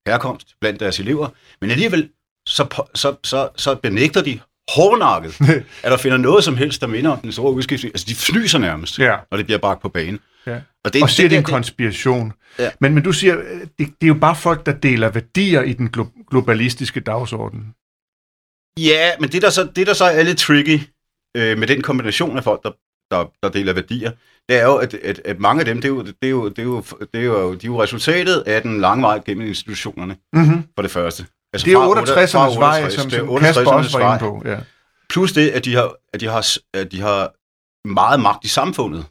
herkomst 0.07 0.47
blandt 0.61 0.79
deres 0.79 0.99
elever, 0.99 1.29
men 1.61 1.71
alligevel 1.71 2.09
så, 2.45 2.85
så, 2.95 3.15
så, 3.23 3.49
så 3.55 3.75
benægter 3.75 4.21
de 4.21 4.39
hårdnakket, 4.75 5.41
at 5.83 5.91
der 5.91 5.97
finder 5.97 6.17
noget 6.17 6.43
som 6.43 6.57
helst, 6.57 6.81
der 6.81 6.87
minder 6.87 7.11
om 7.11 7.19
den 7.19 7.31
store 7.31 7.53
udskiftning. 7.53 7.93
Altså, 7.93 8.05
de 8.09 8.15
fnyser 8.15 8.59
nærmest, 8.59 8.99
ja. 8.99 9.17
når 9.31 9.37
det 9.37 9.45
bliver 9.45 9.59
bragt 9.59 9.81
på 9.81 9.89
banen. 9.89 10.19
Ja. 10.47 10.61
Og, 10.83 10.93
det, 10.93 11.03
og 11.03 11.09
siger, 11.09 11.25
det, 11.25 11.31
det 11.31 11.35
er 11.35 11.39
en 11.39 11.45
konspiration. 11.45 12.33
Ja. 12.59 12.71
Men, 12.79 12.93
men 12.93 13.03
du 13.03 13.11
siger, 13.11 13.35
det, 13.35 13.71
det 13.77 14.03
er 14.03 14.07
jo 14.07 14.13
bare 14.13 14.35
folk, 14.35 14.65
der 14.65 14.71
deler 14.71 15.09
værdier 15.09 15.61
i 15.61 15.73
den 15.73 15.89
glo- 15.97 16.25
globalistiske 16.29 16.99
dagsorden. 16.99 17.73
Ja, 18.79 19.11
men 19.19 19.29
det 19.29 19.41
der 19.41 19.49
så, 19.49 19.69
det 19.75 19.87
der 19.87 19.93
så 19.93 20.05
er 20.05 20.23
lidt 20.23 20.37
tricky, 20.37 20.79
øh, 21.37 21.57
med 21.57 21.67
den 21.67 21.81
kombination 21.81 22.37
af 22.37 22.43
folk, 22.43 22.63
der, 22.63 22.71
der, 23.11 23.31
der 23.43 23.49
deler 23.49 23.73
værdier, 23.73 24.11
det 24.49 24.57
er 24.59 24.63
jo, 24.65 24.75
at, 24.75 24.93
at, 24.93 25.21
at 25.25 25.39
mange 25.39 25.59
af 25.59 25.65
dem, 25.65 25.75
det 25.81 25.85
er 25.85 25.89
jo, 25.89 26.01
det 26.01 26.15
er 26.23 26.29
jo, 26.29 26.49
det 26.49 26.59
er 26.59 26.63
jo, 26.63 26.83
det 27.13 27.19
er 27.21 27.25
jo, 27.25 27.53
de 27.53 27.65
er 27.65 27.67
jo 27.71 27.83
resultatet 27.83 28.43
af 28.47 28.61
den 28.61 28.81
lange 28.81 29.01
vej 29.03 29.19
gennem 29.25 29.47
institutionerne, 29.47 30.15
Mm-hmm. 30.33 30.63
for 30.75 30.81
det 30.81 30.91
første. 30.91 31.25
Altså 31.53 31.65
Det 31.65 31.73
er 31.73 31.77
fra 31.77 31.83
jo 31.83 31.89
otte- 31.91 32.13
fra 32.13 32.47
68'ernes 32.47 32.59
vej, 32.59 32.81
68, 32.83 32.93
som, 32.93 33.09
det 33.09 33.19
er 33.19 33.25
som 33.25 33.37
Kasper 33.39 33.61
68'ernes 33.63 33.75
også 33.77 33.97
var 33.99 34.13
inde 34.13 34.19
på. 34.19 34.41
Ja. 34.45 34.57
Plus 35.09 35.31
det, 35.33 35.49
at 35.49 35.65
de 35.65 35.75
har, 35.75 35.93
at 36.13 36.19
de 36.21 36.27
har, 36.27 36.47
at 36.73 36.91
de 36.91 37.01
har 37.01 37.31
meget 37.87 38.19
magt 38.19 38.45
i 38.45 38.47
samfundet. 38.47 39.05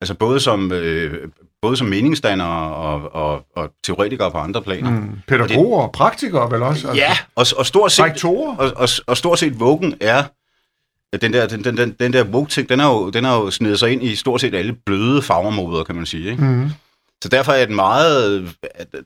Altså 0.00 0.14
både 0.14 0.40
som, 0.40 0.72
øh, 0.72 1.28
både 1.62 1.76
som 1.76 1.86
meningsdannere 1.86 2.74
og, 2.74 3.12
og, 3.14 3.44
og 3.56 3.70
teoretikere 3.84 4.30
på 4.30 4.38
andre 4.38 4.62
planer. 4.62 4.90
Mm. 4.90 5.10
Pædagoger 5.28 5.82
og 5.82 5.92
praktikere 5.92 6.50
vel 6.50 6.62
også? 6.62 6.92
Ja, 6.94 7.16
og, 7.36 7.46
og 7.56 7.66
stort 7.66 7.92
set... 7.92 8.04
Rektorer? 8.04 8.56
Og, 8.56 8.72
og, 8.76 8.88
og 9.06 9.16
stort 9.16 9.38
set 9.38 9.60
vuggen 9.60 9.94
er, 10.00 10.24
den 11.22 11.32
der, 11.32 11.46
den, 11.46 11.64
den, 11.64 11.76
den, 11.76 11.94
den 12.00 12.12
der 12.12 12.24
woke-ting, 12.24 12.68
den 12.68 12.78
har 12.78 12.88
jo, 12.90 13.10
den 13.10 13.24
har 13.24 13.34
jo 13.36 13.50
snedet 13.50 13.78
sig 13.78 13.92
ind 13.92 14.02
i 14.02 14.16
stort 14.16 14.40
set 14.40 14.54
alle 14.54 14.72
bløde 14.86 15.22
farvermoder, 15.22 15.84
kan 15.84 15.94
man 15.96 16.06
sige. 16.06 16.30
Ikke? 16.30 16.44
Mm. 16.44 16.70
Så 17.22 17.28
derfor 17.28 17.52
er 17.52 17.66
den 17.66 17.74
meget, 17.74 18.48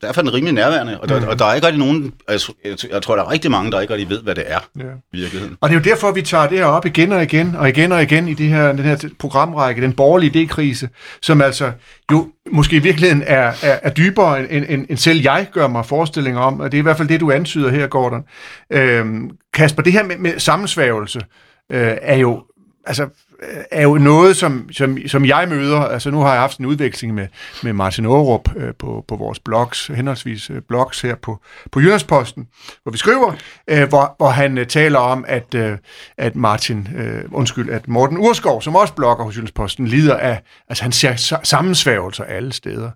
derfor 0.03 0.21
er 0.21 0.23
den 0.25 0.35
rimelig 0.35 0.55
nærværende, 0.55 1.01
og 1.01 1.09
der, 1.09 1.21
Mhm. 1.21 1.29
og 1.29 1.39
der 1.39 1.45
er 1.45 1.55
ikke 1.55 1.67
rigtig 1.67 1.79
nogen, 1.87 2.13
altså, 2.29 2.53
jeg, 2.65 2.77
jeg 2.93 3.03
tror, 3.03 3.17
der 3.17 3.23
er 3.25 3.31
rigtig 3.31 3.51
mange, 3.51 3.71
der 3.73 3.81
ikke 3.81 3.93
rigtig 3.95 4.09
ved, 4.11 4.23
hvad 4.23 4.35
det 4.35 4.45
er 4.47 4.59
Ja. 4.79 4.83
i 5.13 5.21
virkeligheden. 5.21 5.57
Og 5.61 5.69
det 5.69 5.77
er 5.77 5.81
jo 5.81 5.85
derfor, 5.85 6.13
vi 6.13 6.23
tager 6.23 6.47
det 6.49 6.59
her 6.59 6.65
op 6.65 6.87
igen 6.87 7.13
og 7.13 7.23
igen 7.23 7.57
og 7.57 7.69
igen 7.69 7.93
og 7.93 8.03
igen 8.03 8.29
i 8.29 8.35
det 8.35 8.47
her, 8.49 8.69
den 8.73 8.85
her 8.85 9.09
programrække, 9.19 9.83
den 9.83 9.93
borgerlige 9.93 10.45
idékrise, 10.51 10.87
som 11.23 11.41
altså 11.43 11.73
jo 12.13 12.29
måske 12.53 12.77
i 12.77 12.79
virkeligheden 12.79 13.23
er, 13.27 13.53
er, 13.63 13.79
er 13.83 13.91
dybere, 13.91 14.53
end, 14.53 14.65
end, 14.69 14.87
end 14.91 14.99
selv 14.99 15.21
jeg 15.23 15.47
gør 15.53 15.69
mig 15.69 15.87
forestillinger 15.87 16.41
om, 16.41 16.61
og 16.61 16.73
det 16.73 16.79
er 16.79 16.83
i 16.83 16.83
hvert 16.83 16.97
fald 16.97 17.09
det, 17.09 17.21
du 17.21 17.31
antyder 17.31 17.71
her, 17.71 17.87
Gordon. 17.87 18.25
Øhm, 18.73 19.31
Kasper, 19.55 19.83
det 19.83 19.93
her 19.93 20.03
med, 20.03 20.17
med 20.19 20.39
sammensværgelse 20.39 21.19
øh, 21.19 21.25
Øh, 21.73 21.97
er 22.03 22.17
jo 22.17 22.43
altså, 22.85 23.03
øh, 23.43 23.65
er 23.71 23.83
jo 23.83 23.99
noget, 23.99 24.37
som, 24.37 24.69
som, 24.73 24.99
som 25.07 25.25
jeg 25.25 25.49
møder. 25.49 25.81
Altså 25.81 26.11
nu 26.11 26.21
har 26.21 26.33
jeg 26.33 26.41
haft 26.41 26.59
en 26.59 26.67
udveksling 26.67 27.15
med, 27.15 27.27
med 27.63 27.73
Martin 27.73 28.07
Aarup 28.07 28.49
øh, 28.57 28.75
på, 28.79 29.05
på 29.09 29.17
vores 29.17 29.39
blogs, 29.39 29.87
henholdsvis 29.87 30.51
øh, 30.51 30.63
blogs 30.69 31.01
her 31.01 31.15
på, 31.15 31.41
på 31.73 31.81
Jyllandsposten, 31.81 32.47
hvor 32.83 32.93
vi 32.93 32.99
skriver, 32.99 33.33
øh, 33.69 33.89
hvor, 33.89 34.15
hvor 34.17 34.29
han 34.29 34.59
øh, 34.59 34.67
taler 34.67 34.99
om, 34.99 35.25
at, 35.29 35.55
øh, 35.55 35.79
at 36.19 36.37
Martin, 36.37 36.89
øh, 36.97 37.25
undskyld, 37.33 37.71
at 37.71 37.89
Morten 37.89 38.19
Urskov, 38.19 38.63
som 38.63 38.77
også 38.77 38.95
blogger 38.95 39.25
hos 39.25 39.35
Jyllandsposten, 39.35 39.87
lider 39.87 40.17
af, 40.17 40.43
altså 40.69 40.83
han 40.83 40.93
ser 40.93 41.41
sammensværgelser 41.43 42.25
alle 42.25 42.53
steder. 42.53 42.91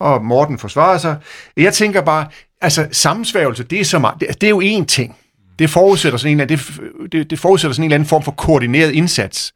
Og 0.00 0.24
Morten 0.24 0.58
forsvarer 0.58 0.98
sig. 0.98 1.16
Jeg 1.56 1.74
tænker 1.74 2.00
bare, 2.00 2.26
altså 2.60 2.88
sammensværgelse, 2.92 3.64
det 3.64 3.80
er, 3.80 3.84
så 3.84 3.98
meget, 3.98 4.20
det, 4.20 4.40
det 4.40 4.46
er 4.46 4.50
jo 4.50 4.60
én 4.60 4.84
ting. 4.84 5.16
Det 5.58 5.70
forudsætter 5.70 6.18
sådan 6.18 6.32
en, 6.32 6.40
eller 6.40 6.56
anden- 6.56 7.02
det, 7.02 7.12
det, 7.12 7.30
det 7.30 7.38
forudsætter 7.38 7.72
sådan 7.72 7.82
en 7.84 7.86
eller 7.90 7.94
anden 7.94 8.08
form 8.08 8.22
for 8.22 8.32
koordineret 8.32 8.90
indsats. 8.92 9.54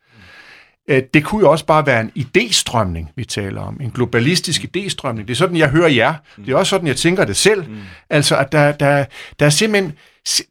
Øh, 0.91 1.03
Det 1.15 1.25
kunne 1.25 1.41
jo 1.41 1.51
også 1.51 1.67
bare 1.67 1.87
være 1.87 2.01
en 2.01 2.11
idéstrømning, 2.19 3.13
vi 3.17 3.25
taler 3.25 3.61
om. 3.61 3.79
En 3.81 3.91
globalistisk 3.91 4.63
idéstrømning. 4.65 5.19
Det 5.21 5.31
er 5.31 5.35
sådan, 5.35 5.57
jeg 5.57 5.69
hører 5.69 5.89
jer. 5.89 6.15
Det 6.37 6.49
er 6.53 6.57
også 6.57 6.71
sådan, 6.71 6.87
jeg 6.87 6.97
tænker 6.97 7.25
det 7.25 7.37
selv. 7.37 7.65
Altså, 8.11 8.37
at 8.37 8.53
der, 8.53 8.73
der, 8.73 9.05
der, 9.39 9.47
er 9.47 9.51
simpelthen, 9.51 9.93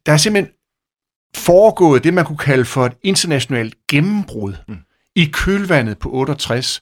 der 0.05 0.11
er 0.13 0.17
simpelthen 0.17 0.53
foregået 1.35 2.03
det, 2.03 2.13
man 2.13 2.25
kunne 2.25 2.37
kalde 2.37 2.65
for 2.65 2.85
et 2.85 2.93
internationalt 3.03 3.75
gennembrud 3.89 4.53
i 5.15 5.25
kølvandet 5.33 5.97
på 5.97 6.09
68, 6.13 6.81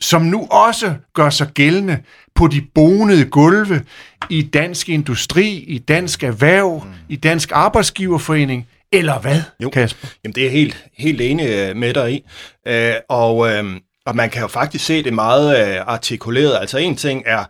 som 0.00 0.22
nu 0.22 0.46
også 0.50 0.94
gør 1.14 1.30
sig 1.30 1.48
gældende 1.54 2.02
på 2.34 2.46
de 2.46 2.62
bonede 2.74 3.24
gulve 3.24 3.84
i 4.30 4.42
dansk 4.42 4.88
industri, 4.88 5.48
i 5.48 5.78
dansk 5.78 6.22
erhverv, 6.22 6.82
mm. 6.84 6.92
i 7.08 7.16
dansk 7.16 7.50
arbejdsgiverforening, 7.52 8.68
eller 8.92 9.18
hvad, 9.18 9.42
Jo. 9.62 9.70
Kasper? 9.70 10.08
Jamen, 10.24 10.34
det 10.34 10.40
er 10.40 10.44
jeg 10.44 10.52
helt, 10.52 10.86
helt 10.98 11.20
enig 11.20 11.48
øh, 11.48 11.76
med 11.76 11.94
dig 11.94 12.12
i. 12.12 12.24
Øh, 12.68 12.94
og, 13.08 13.50
øh, 13.52 13.64
og 14.06 14.16
man 14.16 14.30
kan 14.30 14.42
jo 14.42 14.48
faktisk 14.48 14.84
se 14.84 15.02
det 15.02 15.12
meget 15.12 15.68
øh, 15.68 15.82
artikuleret. 15.86 16.56
Altså 16.60 16.78
en 16.78 16.96
ting 16.96 17.22
er 17.26 17.44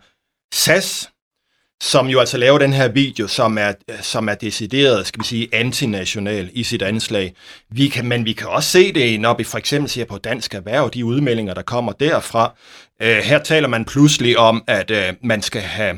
SAS, 0.53 1.09
som 1.81 2.07
jo 2.07 2.19
altså 2.19 2.37
laver 2.37 2.57
den 2.57 2.73
her 2.73 2.87
video, 2.87 3.27
som 3.27 3.57
er, 3.57 3.73
som 4.01 4.29
er 4.29 4.35
decideret, 4.35 5.07
skal 5.07 5.19
vi 5.19 5.27
sige, 5.27 5.47
antinational 5.53 6.49
i 6.53 6.63
sit 6.63 6.81
anslag. 6.81 7.33
Vi 7.69 7.87
kan, 7.87 8.05
men 8.05 8.25
vi 8.25 8.33
kan 8.33 8.47
også 8.47 8.69
se 8.69 8.93
det, 8.93 9.21
når 9.21 9.33
vi 9.33 9.43
for 9.43 9.57
eksempel 9.57 9.89
ser 9.89 10.05
på 10.05 10.17
dansk 10.17 10.53
erhverv, 10.53 10.89
de 10.93 11.05
udmeldinger, 11.05 11.53
der 11.53 11.61
kommer 11.61 11.91
derfra. 11.91 12.53
Øh, 13.01 13.17
her 13.17 13.39
taler 13.39 13.67
man 13.67 13.85
pludselig 13.85 14.37
om, 14.37 14.63
at 14.67 14.91
øh, 14.91 15.13
man 15.21 15.41
skal 15.41 15.61
have 15.61 15.97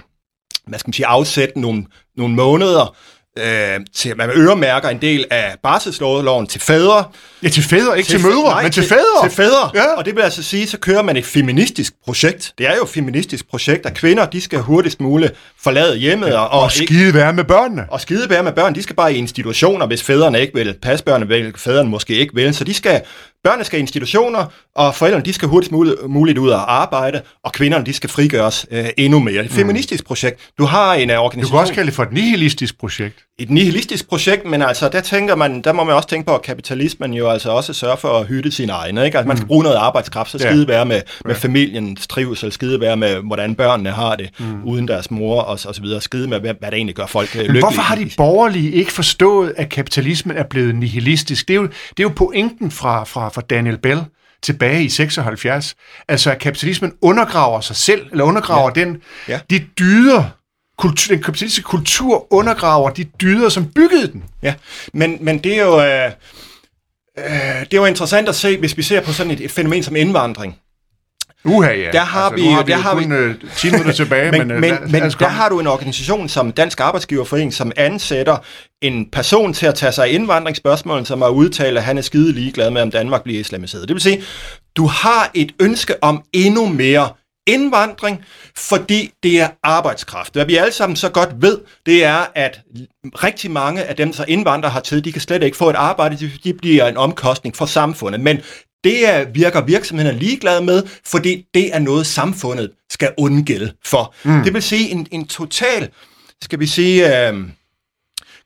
hvad 0.69 0.79
skal 0.79 0.89
man 0.89 0.93
sige, 0.93 1.05
afsætte 1.05 1.59
nogle, 1.59 1.85
nogle 2.17 2.35
måneder 2.35 2.95
øh, 3.39 3.79
til, 3.93 4.17
man 4.17 4.29
øremærker 4.29 4.89
en 4.89 5.01
del 5.01 5.25
af 5.31 5.55
barselsloven 5.63 6.47
til 6.47 6.61
fædre. 6.61 7.03
Ja, 7.43 7.49
til 7.49 7.63
fædre, 7.63 7.97
ikke 7.97 8.07
til, 8.09 8.19
til 8.19 8.27
mødre, 8.29 8.43
nej, 8.49 8.63
men 8.63 8.71
til, 8.71 8.83
fædre. 8.83 9.29
Til 9.29 9.31
fædre. 9.35 9.69
Ja. 9.75 9.93
Og 9.97 10.05
det 10.05 10.15
vil 10.15 10.21
altså 10.21 10.43
sige, 10.43 10.67
så 10.67 10.77
kører 10.77 11.01
man 11.01 11.17
et 11.17 11.25
feministisk 11.25 11.93
projekt. 12.05 12.53
Det 12.57 12.67
er 12.67 12.75
jo 12.75 12.83
et 12.83 12.89
feministisk 12.89 13.49
projekt, 13.49 13.85
at 13.85 13.93
kvinder, 13.93 14.25
de 14.25 14.41
skal 14.41 14.59
hurtigst 14.59 15.01
muligt 15.01 15.33
forlade 15.63 15.97
hjemmet. 15.97 16.35
Og, 16.35 16.49
Og 16.49 16.71
ikke, 16.81 16.93
skide 16.93 17.13
være 17.13 17.33
med 17.33 17.43
børnene. 17.43 17.85
og 17.91 18.01
skidebære 18.01 18.43
med 18.43 18.51
børn, 18.51 18.75
de 18.75 18.83
skal 18.83 18.95
bare 18.95 19.13
i 19.13 19.17
institutioner, 19.17 19.85
hvis 19.87 20.03
fædrene 20.03 20.41
ikke 20.41 20.53
vil 20.53 20.75
passe 20.81 21.05
børnene, 21.05 21.27
vil 21.27 21.53
fædrene 21.57 21.89
måske 21.89 22.13
ikke 22.15 22.35
vil. 22.35 22.53
Så 22.55 22.63
de 22.63 22.73
skal, 22.73 23.01
børnene 23.43 23.63
skal 23.65 23.79
i 23.79 23.81
institutioner, 23.81 24.45
og 24.75 24.95
forældrene 24.95 25.25
de 25.25 25.33
skal 25.33 25.47
hurtigst 25.47 25.71
muligt, 25.71 25.95
muligt 26.09 26.37
ud 26.37 26.49
og 26.49 26.81
arbejde, 26.81 27.21
og 27.43 27.53
kvinderne 27.53 27.85
de 27.85 27.93
skal 27.93 28.09
frigøres 28.09 28.65
øh, 28.71 28.85
endnu 28.97 29.19
mere. 29.19 29.45
Et 29.45 29.51
feministisk 29.51 30.05
projekt. 30.05 30.39
Du 30.57 30.63
har 30.65 30.93
en 30.93 31.09
uh, 31.09 31.15
Du 31.15 31.21
organisation 31.21 31.51
kan 31.51 31.59
også 31.59 31.73
kalde 31.73 31.87
det 31.87 31.95
for 31.95 32.03
et 32.03 32.11
nihilistisk 32.13 32.79
projekt. 32.79 33.15
et 33.39 33.49
nihilistisk 33.49 34.09
projekt, 34.09 34.45
men 34.45 34.61
altså, 34.61 34.89
der 34.89 35.01
tænker 35.01 35.35
man, 35.35 35.61
der 35.61 35.73
må 35.73 35.83
man 35.83 35.95
også 35.95 36.09
tænke 36.09 36.25
på, 36.27 36.35
at 36.35 36.41
kapitalismen 36.41 37.13
jo 37.13 37.28
altså 37.31 37.49
også 37.49 37.73
sørger 37.73 37.95
for 37.95 38.19
at 38.19 38.27
hytte 38.27 38.51
sine 38.51 38.71
egne, 38.71 39.05
ikke? 39.05 39.17
Altså, 39.17 39.27
man 39.27 39.37
skal 39.37 39.47
bruge 39.47 39.63
noget 39.63 39.77
arbejdskraft, 39.77 40.31
så 40.31 40.37
skide 40.39 40.67
være 40.67 40.85
med, 40.85 41.01
med 41.25 41.35
familiens 41.35 42.07
trivsel, 42.07 42.51
skide 42.51 42.79
være 42.79 42.97
med, 42.97 43.15
hvordan 43.15 43.55
børnene 43.55 43.89
har 43.91 44.15
det, 44.15 44.29
mm. 44.39 44.63
uden 44.63 44.87
deres 44.87 45.11
mor, 45.11 45.41
og, 45.41 45.59
så- 45.59 45.67
og 45.69 45.75
så 45.75 45.81
videre, 45.81 46.01
skide 46.01 46.27
med, 46.27 46.39
hvad, 46.39 46.53
hvad 46.59 46.71
der 46.71 46.77
egentlig 46.77 46.95
gør 46.95 47.05
folk 47.05 47.29
øh, 47.29 47.35
Men 47.35 47.41
lykkelige. 47.45 47.61
hvorfor 47.63 47.81
har 47.81 47.95
de 47.95 48.09
borgerlige 48.17 48.71
ikke 48.71 48.91
forstået, 48.91 49.53
at 49.57 49.69
kapitalismen 49.69 50.37
er 50.37 50.43
blevet 50.43 50.75
nihilistisk? 50.75 51.47
Det 51.47 51.53
er 51.53 51.57
jo, 51.61 51.63
det 51.67 51.99
er 51.99 52.03
jo 52.03 52.09
pointen 52.15 52.71
fra, 52.71 53.03
fra, 53.03 53.29
fra 53.29 53.41
Daniel 53.41 53.77
Bell 53.77 54.01
tilbage 54.43 54.83
i 54.83 54.89
76. 54.89 55.75
Altså, 56.07 56.31
at 56.31 56.39
kapitalismen 56.39 56.93
undergraver 57.01 57.61
sig 57.61 57.75
selv, 57.75 58.01
eller 58.11 58.23
undergraver 58.25 58.71
ja. 58.75 58.81
den, 58.85 58.97
Ja. 59.27 59.39
de 59.49 59.59
dyder, 59.79 60.23
kultur, 60.77 61.13
den 61.15 61.23
kapitalistiske 61.23 61.63
kultur 61.67 62.33
undergraver 62.33 62.89
de 62.89 63.03
dyder, 63.03 63.49
som 63.49 63.65
byggede 63.65 64.11
den. 64.11 64.23
Ja, 64.43 64.53
men, 64.93 65.17
men 65.21 65.37
det 65.37 65.59
er 65.59 65.63
jo... 65.65 65.81
Øh, 65.81 66.11
øh, 67.25 67.59
det 67.65 67.73
er 67.73 67.77
jo 67.77 67.85
interessant 67.85 68.29
at 68.29 68.35
se, 68.35 68.57
hvis 68.57 68.77
vi 68.77 68.81
ser 68.83 69.01
på 69.01 69.13
sådan 69.13 69.31
et, 69.31 69.41
et 69.41 69.51
fænomen 69.51 69.83
som 69.83 69.95
indvandring. 69.95 70.57
Uha, 71.45 71.69
ja. 71.71 71.91
Der 71.91 71.99
har 71.99 72.33
vi- 72.35 72.43
nu 72.45 72.51
har 72.51 72.63
vi 72.63 72.71
der 72.71 72.77
har 72.77 72.93
kun 72.93 73.11
øh, 73.11 73.35
10 73.57 73.69
minutter 73.71 73.91
tilbage, 73.93 74.31
men, 74.37 74.39
men, 74.47 74.51
øh, 74.51 74.59
men, 74.61 74.69
lad- 74.69 74.79
men 74.81 74.91
lad 74.91 75.09
der 75.19 75.27
har 75.27 75.49
du 75.49 75.59
en 75.59 75.67
organisation 75.67 76.29
som 76.29 76.51
Dansk 76.51 76.79
Arbejdsgiverforening, 76.79 77.53
som 77.53 77.71
ansætter 77.77 78.37
en 78.81 79.09
person 79.11 79.53
til 79.53 79.65
at 79.65 79.75
tage 79.75 79.91
sig 79.91 80.05
af 80.05 80.11
indvandringsspørgsmål, 80.11 81.05
som 81.05 81.21
har 81.21 81.29
udtalt, 81.29 81.77
at 81.77 81.83
han 81.83 81.97
er 81.97 82.01
skide 82.01 82.31
ligeglad 82.33 82.71
med, 82.71 82.81
om 82.81 82.91
Danmark 82.91 83.23
bliver 83.23 83.39
islamiseret. 83.39 83.87
Det 83.87 83.93
vil 83.93 84.01
sige, 84.01 84.21
du 84.77 84.85
har 84.85 85.31
et 85.33 85.51
ønske 85.61 86.03
om 86.03 86.23
endnu 86.33 86.65
mere 86.65 87.09
indvandring, 87.49 88.25
fordi 88.57 89.11
det 89.23 89.39
er 89.39 89.49
arbejdskraft. 89.63 90.33
Hvad 90.33 90.45
vi 90.45 90.55
alle 90.55 90.71
sammen 90.71 90.95
så 90.95 91.09
godt 91.09 91.29
ved, 91.37 91.57
det 91.85 92.03
er, 92.03 92.25
at 92.35 92.61
rigtig 93.05 93.51
mange 93.51 93.83
af 93.83 93.95
dem, 93.95 94.13
der 94.13 94.25
indvandrer 94.27 94.69
hertil, 94.69 95.05
de 95.05 95.11
kan 95.11 95.21
slet 95.21 95.43
ikke 95.43 95.57
få 95.57 95.69
et 95.69 95.75
arbejde, 95.75 96.31
de, 96.43 96.53
bliver 96.53 96.87
en 96.87 96.97
omkostning 96.97 97.55
for 97.55 97.65
samfundet. 97.65 98.21
Men 98.21 98.41
det 98.83 99.09
er, 99.09 99.25
virker 99.33 99.61
virksomhederne 99.61 100.19
ligeglade 100.19 100.65
med, 100.65 100.83
fordi 101.05 101.45
det 101.53 101.75
er 101.75 101.79
noget, 101.79 102.07
samfundet 102.07 102.71
skal 102.89 103.13
undgælde 103.17 103.73
for. 103.85 104.13
Mm. 104.23 104.43
Det 104.43 104.53
vil 104.53 104.61
sige 104.61 104.89
en, 104.89 105.07
en 105.11 105.27
total, 105.27 105.89
skal 106.41 106.59
vi 106.59 106.67
sige, 106.67 107.27
øh, 107.29 107.39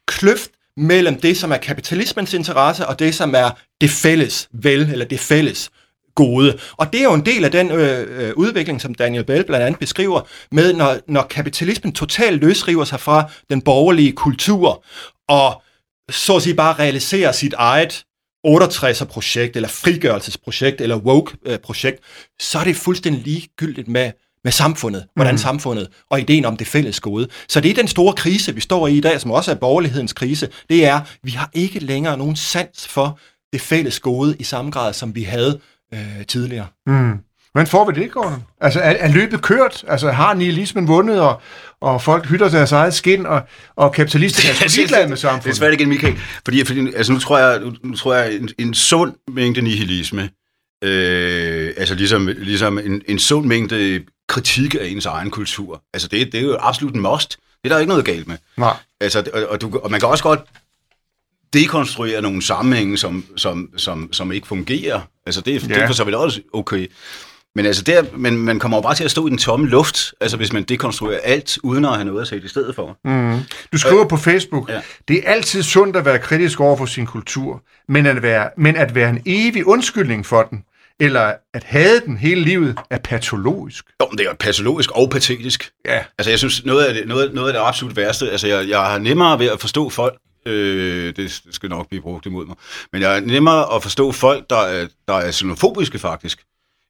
kløft 0.08 0.52
mellem 0.78 1.20
det, 1.20 1.38
som 1.38 1.52
er 1.52 1.58
kapitalismens 1.58 2.34
interesse, 2.34 2.88
og 2.88 3.00
det, 3.00 3.16
som 3.16 3.36
er 3.36 3.50
det 3.82 3.90
fælles 3.90 4.50
vel, 4.54 4.90
eller 4.92 5.06
det 5.06 5.20
fælles 5.20 5.70
gode. 6.16 6.58
Og 6.78 6.94
det 6.94 7.00
er 7.00 7.04
jo 7.04 7.14
en 7.14 7.26
del 7.26 7.46
af 7.46 7.52
den 7.52 7.72
øh, 7.72 8.28
øh, 8.28 8.34
udvikling, 8.36 8.82
som 8.82 8.96
Daniel 8.96 9.24
Bell 9.24 9.44
blandt 9.44 9.66
andet 9.66 9.80
beskriver, 9.80 10.22
med 10.52 10.74
når, 10.74 10.98
når 11.08 11.24
kapitalismen 11.24 11.94
totalt 11.94 12.42
løsriver 12.42 12.84
sig 12.84 13.00
fra 13.00 13.30
den 13.50 13.62
borgerlige 13.62 14.12
kultur, 14.12 14.84
og 15.30 15.62
så 16.12 16.36
at 16.36 16.42
sige 16.42 16.56
bare 16.56 16.74
realiserer 16.74 17.32
sit 17.32 17.54
eget 17.54 18.04
68'er-projekt, 18.48 19.56
eller 19.56 19.70
frigørelsesprojekt, 19.70 20.82
eller 20.82 20.98
woke-projekt, 20.98 22.00
så 22.40 22.60
er 22.60 22.64
det 22.64 22.76
fuldstændig 22.76 23.24
ligegyldigt 23.24 23.88
med, 23.88 24.12
med 24.44 24.52
samfundet, 24.52 25.06
hvordan 25.16 25.34
mm. 25.34 25.38
samfundet 25.38 25.88
og 26.10 26.20
ideen 26.20 26.46
om 26.46 26.58
det 26.58 26.68
fælles 26.68 27.00
gode. 27.00 27.28
Så 27.48 27.60
det 27.60 27.72
er 27.72 27.76
den 27.76 27.88
store 27.88 28.14
krise, 28.14 28.56
vi 28.56 28.62
står 28.62 28.88
i 28.88 28.98
i 28.98 29.02
dag, 29.02 29.22
som 29.22 29.32
også 29.32 29.52
er 29.52 29.56
borgerlighedens 29.56 30.14
krise, 30.14 30.50
det 30.70 30.86
er, 30.86 31.02
vi 31.24 31.32
har 31.32 31.50
ikke 31.54 31.80
længere 31.80 32.18
nogen 32.18 32.36
sans 32.36 32.88
for 32.88 33.20
det 33.54 33.62
fælles 33.62 34.00
gode 34.00 34.36
i 34.40 34.44
samme 34.44 34.72
grad, 34.72 34.94
som 34.94 35.16
vi 35.16 35.24
havde 35.24 35.60
øh, 35.94 36.26
tidligere. 36.26 36.68
Mm. 36.88 37.18
Men 37.56 37.68
får 37.68 37.92
vi 37.92 38.02
det, 38.02 38.12
Gordon? 38.12 38.44
Altså, 38.62 38.80
er, 38.80 38.92
er 38.92 39.08
løbet 39.08 39.42
kørt? 39.42 39.84
Altså, 39.88 40.12
har 40.12 40.34
nihilismen 40.34 40.88
vundet, 40.88 41.22
og, 41.22 41.42
og 41.82 42.02
folk 42.02 42.26
hytter 42.26 42.50
deres 42.50 42.72
eget 42.72 42.94
skin, 42.94 43.26
og, 43.26 43.42
og 43.76 43.94
kapitalister 43.94 44.50
er 44.50 44.54
sgu 44.54 44.78
ligeglade 44.80 45.08
med 45.10 45.18
samfundet? 45.18 45.44
Det 45.44 45.52
er 45.52 45.56
svært 45.56 45.74
igen, 45.74 45.90
Michael. 45.90 46.18
Fordi, 46.46 46.66
fordi 46.66 46.94
altså, 46.96 47.14
nu 47.14 47.20
tror 47.20 47.38
jeg, 47.38 47.60
nu, 47.60 47.74
nu 47.84 47.96
tror 47.96 48.14
jeg 48.14 48.36
en, 48.36 48.50
en 48.60 48.74
sund 48.74 49.14
mængde 49.28 49.62
nihilisme, 49.62 50.30
øh, 50.84 51.74
altså 51.78 51.96
ligesom, 51.96 52.28
ligesom 52.28 52.80
en, 52.80 53.02
en 53.08 53.20
sund 53.20 53.46
mængde 53.46 54.04
kritik 54.28 54.76
af 54.76 54.86
ens 54.86 55.06
egen 55.06 55.32
kultur, 55.32 55.84
altså 55.94 56.08
det, 56.08 56.32
det 56.32 56.40
er 56.40 56.44
jo 56.44 56.58
absolut 56.60 56.96
en 56.96 57.02
must. 57.02 57.38
Det 57.64 57.70
er 57.70 57.76
der 57.76 57.80
ikke 57.80 57.90
noget 57.90 58.06
galt 58.06 58.28
med. 58.28 58.38
Nej. 58.58 58.78
Altså, 59.02 59.24
og, 59.34 59.46
og, 59.50 59.62
du, 59.62 59.80
og 59.84 59.92
man 59.92 60.00
kan 60.00 60.10
også 60.10 60.24
godt 60.24 60.40
dekonstruere 61.54 62.22
nogle 62.22 62.42
sammenhænge, 62.42 62.98
som, 62.98 63.26
som, 63.38 63.70
som, 63.78 64.14
som 64.14 64.32
ikke 64.32 64.48
fungerer. 64.48 65.02
Altså, 65.26 65.42
det, 65.42 65.54
ja. 65.54 65.74
det 65.74 65.78
er 65.78 65.88
for 65.88 65.94
så 65.94 66.04
vidt 66.04 66.16
også 66.16 66.42
okay. 66.54 66.88
Men, 67.56 67.66
altså 67.66 67.84
der, 67.84 68.04
men 68.18 68.38
man 68.38 68.60
kommer 68.60 68.78
jo 68.78 68.82
bare 68.82 68.96
til 68.96 69.04
at 69.04 69.12
stå 69.12 69.28
i 69.28 69.30
den 69.30 69.38
tomme 69.38 69.68
luft, 69.68 70.14
altså 70.22 70.38
hvis 70.38 70.54
man 70.54 70.64
dekonstruerer 70.64 71.20
alt, 71.24 71.58
uden 71.64 71.86
at 71.86 71.94
have 71.94 72.06
noget 72.06 72.22
at 72.22 72.28
sætte 72.28 72.46
i 72.46 72.50
stedet 72.50 72.76
for. 72.76 72.98
Mm. 73.06 73.40
Du 73.72 73.78
skriver 73.78 74.04
øh, 74.04 74.10
på 74.10 74.18
Facebook, 74.18 74.70
ja. 74.70 74.82
det 75.08 75.18
er 75.18 75.32
altid 75.32 75.64
sundt 75.64 75.96
at 75.96 76.06
være 76.06 76.20
kritisk 76.20 76.60
over 76.60 76.78
for 76.78 76.86
sin 76.86 77.06
kultur, 77.06 77.64
men 77.88 78.06
at 78.06 78.22
være, 78.22 78.50
men 78.58 78.76
at 78.76 78.96
være 78.96 79.10
en 79.10 79.22
evig 79.26 79.68
undskyldning 79.68 80.26
for 80.26 80.44
den, 80.44 80.64
eller 81.00 81.34
at 81.54 81.64
have 81.64 82.00
den 82.06 82.18
hele 82.18 82.42
livet, 82.42 82.80
er 82.90 82.98
patologisk. 82.98 83.86
Jo, 84.02 84.08
det 84.12 84.28
er 84.28 84.34
patologisk 84.34 84.92
og 84.92 85.10
patetisk. 85.10 85.72
Ja. 85.86 86.04
Altså 86.18 86.30
jeg 86.30 86.40
synes, 86.40 86.66
noget 86.66 86.86
af 86.86 86.94
det, 86.94 87.08
noget, 87.08 87.34
noget 87.34 87.48
af 87.48 87.54
det 87.54 87.62
absolut 87.68 87.96
værste, 87.96 88.32
altså 88.32 88.48
jeg, 88.48 88.70
jeg 88.70 88.80
har 88.80 88.98
nemmere 88.98 89.40
ved 89.40 89.50
at 89.50 89.60
forstå 89.60 89.90
folk, 89.90 90.14
øh, 90.46 91.16
det 91.16 91.42
skal 91.52 91.70
nok 91.70 91.90
blive 91.90 92.02
brugt 92.02 92.26
imod 92.26 92.46
mig, 92.46 92.56
men 92.94 93.02
jeg 93.02 93.16
er 93.18 93.20
nemmere 93.20 93.76
at 93.76 93.84
forstå 93.84 94.12
folk, 94.12 94.50
der 94.50 94.62
er, 94.62 94.88
der 95.08 95.14
er 95.14 95.32
xenofobiske 95.32 96.00
faktisk, 96.00 96.44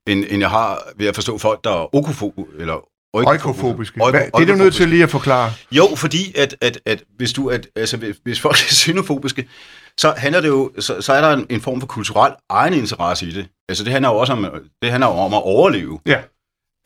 end, 0.08 0.26
end 0.30 0.40
jeg 0.40 0.50
har 0.50 0.84
ved 0.96 1.08
at 1.08 1.16
forstå 1.16 1.38
folk, 1.38 1.64
der 1.64 1.72
er 1.72 1.96
okofobiske, 1.96 2.52
eller 2.60 2.90
Oikofobiske. 3.14 4.02
Oiko, 4.04 4.18
det 4.18 4.50
er 4.50 4.54
du 4.54 4.56
nødt 4.56 4.74
til 4.74 4.90
lige 4.90 5.04
at 5.04 5.10
forklare. 5.10 5.52
Jo, 5.72 5.96
fordi 5.96 6.38
at, 6.38 6.56
at, 6.62 6.80
at 6.86 7.04
hvis, 7.18 7.34
du, 7.34 7.50
at, 7.50 7.68
altså, 7.76 8.14
hvis 8.24 8.40
folk 8.40 8.56
er 8.56 8.74
xenofobiske, 8.74 9.50
så 9.98 10.14
handler 10.18 10.42
det 10.42 10.48
jo, 10.48 10.72
så, 10.80 11.02
så 11.02 11.14
er 11.14 11.22
der 11.22 11.34
en, 11.34 11.46
en 11.50 11.62
form 11.62 11.80
for 11.80 11.88
kulturel 11.88 12.34
egeninteresse 12.50 13.26
i 13.26 13.32
det. 13.32 13.48
Altså 13.70 13.84
det 13.84 13.92
handler 13.92 14.10
jo 14.10 14.16
også 14.16 14.34
om, 14.34 14.48
det 14.82 14.92
handler 14.92 15.08
jo 15.08 15.14
om 15.14 15.34
at 15.34 15.44
overleve. 15.44 16.00
Ja. 16.06 16.22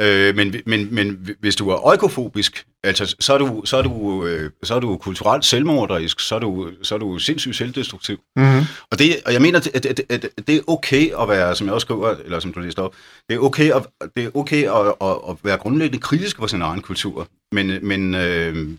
Øh, 0.01 0.35
men, 0.35 0.55
men, 0.65 0.95
men 0.95 1.27
hvis 1.39 1.55
du 1.55 1.69
er 1.69 1.87
oikofobisk, 1.87 2.65
altså, 2.83 3.15
så, 3.19 3.33
er 3.33 3.37
du, 3.37 3.61
så, 3.65 3.77
er 3.77 3.81
du, 3.81 4.25
øh, 4.25 4.51
så 4.63 4.75
er 4.75 4.79
du 4.79 4.97
kulturelt 4.97 5.45
selvmorderisk, 5.45 6.19
så 6.19 6.35
er 6.35 6.39
du, 6.39 6.71
så 6.81 6.95
er 6.95 6.99
du 6.99 7.19
sindssygt 7.19 7.55
selvdestruktiv. 7.55 8.17
Mm-hmm. 8.35 8.61
Og, 8.91 8.99
det, 8.99 9.15
og 9.25 9.33
jeg 9.33 9.41
mener, 9.41 9.59
at, 9.59 9.85
at, 9.85 9.85
at, 10.09 10.25
at 10.37 10.47
det 10.47 10.55
er 10.55 10.61
okay 10.67 11.11
at 11.21 11.29
være, 11.29 11.55
som 11.55 11.67
jeg 11.67 11.73
også 11.73 11.85
skriver, 11.85 12.09
eller 12.09 12.39
som 12.39 12.53
du 12.53 12.59
lige 12.59 12.79
op, 12.79 12.95
det 13.29 13.35
er 13.35 13.39
okay 13.39 13.71
at, 13.71 13.85
det 14.15 14.25
er 14.25 14.29
okay 14.33 14.63
at, 14.63 14.93
at, 15.01 15.17
at 15.29 15.35
være 15.43 15.57
grundlæggende 15.57 16.01
kritisk 16.01 16.37
på 16.37 16.47
sin 16.47 16.61
egen 16.61 16.81
kultur, 16.81 17.27
men, 17.51 17.87
men 17.87 18.15
øh, 18.15 18.69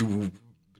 du 0.00 0.24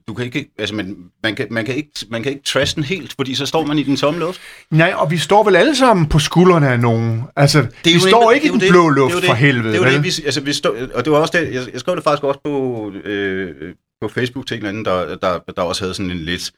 du 0.09 0.13
kan 0.13 0.25
ikke, 0.25 0.49
altså 0.59 0.75
man, 0.75 0.97
man, 1.23 1.35
kan, 1.35 1.47
man, 1.51 1.65
kan 1.65 1.75
ikke, 1.75 1.91
man 2.11 2.23
kan 2.23 2.31
ikke 2.31 2.43
trash 2.43 2.75
den 2.75 2.83
helt, 2.83 3.13
fordi 3.15 3.35
så 3.35 3.45
står 3.45 3.65
man 3.65 3.79
i 3.79 3.83
den 3.83 3.97
tomme 3.97 4.19
luft. 4.19 4.41
Nej, 4.71 4.93
og 4.95 5.11
vi 5.11 5.17
står 5.17 5.43
vel 5.43 5.55
alle 5.55 5.75
sammen 5.75 6.05
på 6.05 6.19
skuldrene 6.19 6.69
af 6.69 6.79
nogen. 6.79 7.23
Altså, 7.35 7.59
det 7.59 7.93
vi 7.93 7.99
står 7.99 8.31
ikke 8.31 8.47
i 8.47 8.49
den 8.49 8.61
blå 8.69 8.89
luft 8.89 9.15
det, 9.15 9.23
for 9.23 9.33
helvede. 9.33 9.73
Det 9.73 9.81
er 9.81 9.89
det, 9.89 10.03
vi, 10.03 10.13
altså, 10.25 10.41
vi 10.41 10.53
stå, 10.53 10.75
og 10.93 11.05
det 11.05 11.13
var 11.13 11.19
også 11.19 11.37
det, 11.37 11.53
jeg, 11.53 11.73
jeg 11.73 11.79
skrev 11.79 11.95
det 11.95 12.03
faktisk 12.03 12.23
også 12.23 12.39
på, 12.43 12.91
øh, 13.05 13.55
på 14.01 14.07
Facebook 14.07 14.47
til 14.47 14.59
en 14.59 14.65
anden, 14.65 14.85
der, 14.85 15.15
der, 15.15 15.39
der 15.55 15.61
også 15.61 15.83
havde 15.83 15.93
sådan 15.93 16.11
en 16.11 16.17
lidt, 16.17 16.51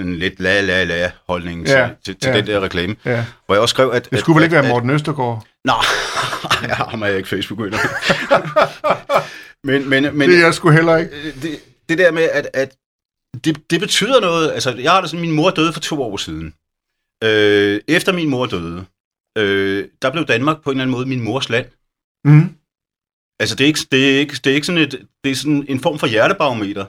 en 0.00 0.14
lidt 0.16 0.40
la-la-la 0.40 1.10
holdning 1.28 1.66
ja, 1.66 1.88
til, 2.04 2.14
til, 2.14 2.16
til 2.20 2.30
ja. 2.30 2.36
den 2.36 2.46
der 2.46 2.60
reklame. 2.60 2.96
Ja. 3.04 3.24
Hvor 3.46 3.54
jeg 3.54 3.62
også 3.62 3.72
skrev, 3.72 3.90
at... 3.94 4.10
Det 4.10 4.18
skulle 4.18 4.36
at, 4.36 4.40
vel 4.40 4.44
ikke 4.44 4.58
at, 4.58 4.64
være 4.64 4.72
Morten 4.72 4.90
Østergaard? 4.90 5.46
Nej, 5.64 5.76
jeg 6.68 6.76
har 6.76 7.06
ikke 7.06 7.28
facebook 7.28 7.58
men, 9.64 9.88
men, 9.88 10.18
men, 10.18 10.30
det 10.30 10.38
er 10.38 10.44
jeg 10.44 10.54
sgu 10.54 10.70
heller 10.70 10.96
ikke. 10.96 11.10
Det, 11.42 11.60
det 11.88 11.98
der 11.98 12.12
med, 12.12 12.22
at, 12.32 12.48
at 12.54 12.74
det, 13.44 13.70
det 13.70 13.80
betyder 13.80 14.20
noget. 14.20 14.52
Altså, 14.52 14.74
jeg 14.74 14.92
har 14.92 15.00
det 15.00 15.10
sådan, 15.10 15.26
min 15.26 15.36
mor 15.36 15.50
døde 15.50 15.72
for 15.72 15.80
to 15.80 16.02
år 16.02 16.16
siden. 16.16 16.54
Øh, 17.24 17.80
efter 17.88 18.12
min 18.12 18.28
mor 18.28 18.46
døde, 18.46 18.84
øh, 19.38 19.88
der 20.02 20.10
blev 20.10 20.24
Danmark 20.26 20.62
på 20.62 20.70
en 20.70 20.76
eller 20.76 20.82
anden 20.82 20.96
måde 20.96 21.06
min 21.06 21.24
mors 21.24 21.48
land. 21.48 21.66
Mm. 22.24 22.54
Altså, 23.38 23.56
det 23.56 23.64
er 23.64 23.68
ikke, 23.68 23.80
det 23.92 24.14
er 24.14 24.18
ikke, 24.18 24.34
det 24.44 24.50
er 24.50 24.54
ikke 24.54 24.66
sådan, 24.66 24.80
et, 24.80 25.06
det 25.24 25.30
er 25.30 25.34
sådan 25.34 25.66
en 25.68 25.80
form 25.80 25.98
for 25.98 26.06
hjertebarometer. 26.06 26.86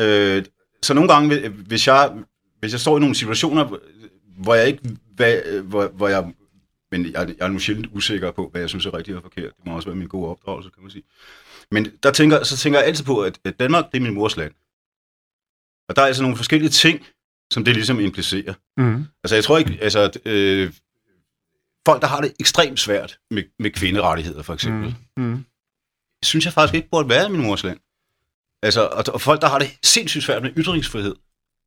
Øh, 0.00 0.44
så 0.82 0.94
nogle 0.94 1.12
gange, 1.12 1.48
hvis 1.48 1.86
jeg, 1.86 2.12
hvis 2.60 2.72
jeg 2.72 2.80
står 2.80 2.96
i 2.96 3.00
nogle 3.00 3.14
situationer, 3.14 3.78
hvor 4.38 4.54
jeg 4.54 4.66
ikke, 4.66 4.80
hvad, 5.14 5.60
hvor, 5.62 5.88
hvor 5.88 6.08
jeg, 6.08 6.32
men 6.90 7.12
jeg, 7.12 7.28
jeg 7.38 7.46
er 7.46 7.48
nu 7.48 7.58
sjældent 7.58 7.88
usikker 7.92 8.30
på, 8.30 8.48
hvad 8.48 8.60
jeg 8.60 8.68
synes 8.68 8.86
er 8.86 8.94
rigtigt 8.94 9.16
og 9.16 9.22
forkert. 9.22 9.56
Det 9.56 9.66
må 9.66 9.76
også 9.76 9.88
være 9.88 9.96
min 9.96 10.08
gode 10.08 10.30
opdragelse, 10.30 10.70
kan 10.70 10.82
man 10.82 10.90
sige. 10.90 11.04
Men 11.70 11.92
der 12.02 12.10
tænker, 12.10 12.44
så 12.44 12.56
tænker 12.56 12.78
jeg 12.78 12.88
altid 12.88 13.04
på, 13.04 13.20
at 13.20 13.38
Danmark, 13.60 13.84
det 13.92 13.98
er 13.98 14.02
min 14.02 14.14
mors 14.14 14.36
land. 14.36 14.52
Og 15.88 15.96
der 15.96 16.02
er 16.02 16.06
altså 16.06 16.22
nogle 16.22 16.36
forskellige 16.36 16.70
ting, 16.70 17.06
som 17.52 17.64
det 17.64 17.74
ligesom 17.74 18.00
implicerer. 18.00 18.54
Mm. 18.76 19.06
Altså 19.24 19.34
jeg 19.34 19.44
tror 19.44 19.58
ikke, 19.58 19.78
altså 19.80 20.10
øh, 20.24 20.72
folk, 21.88 22.02
der 22.02 22.08
har 22.08 22.20
det 22.20 22.32
ekstremt 22.40 22.80
svært 22.80 23.18
med, 23.30 23.42
med 23.58 23.70
kvinderettigheder 23.70 24.42
for 24.42 24.54
eksempel, 24.54 24.96
mm. 25.16 25.22
Mm. 25.24 25.44
synes 26.24 26.44
jeg 26.44 26.52
faktisk 26.52 26.74
ikke 26.74 26.88
burde 26.90 27.08
være 27.08 27.26
i 27.26 27.32
min 27.32 27.42
mors 27.42 27.64
land. 27.64 27.78
Altså, 28.62 28.86
og, 28.86 29.04
og 29.14 29.20
folk, 29.20 29.40
der 29.40 29.48
har 29.48 29.58
det 29.58 29.78
sindssygt 29.84 30.24
svært 30.24 30.42
med 30.42 30.50
ytringsfrihed, 30.56 31.14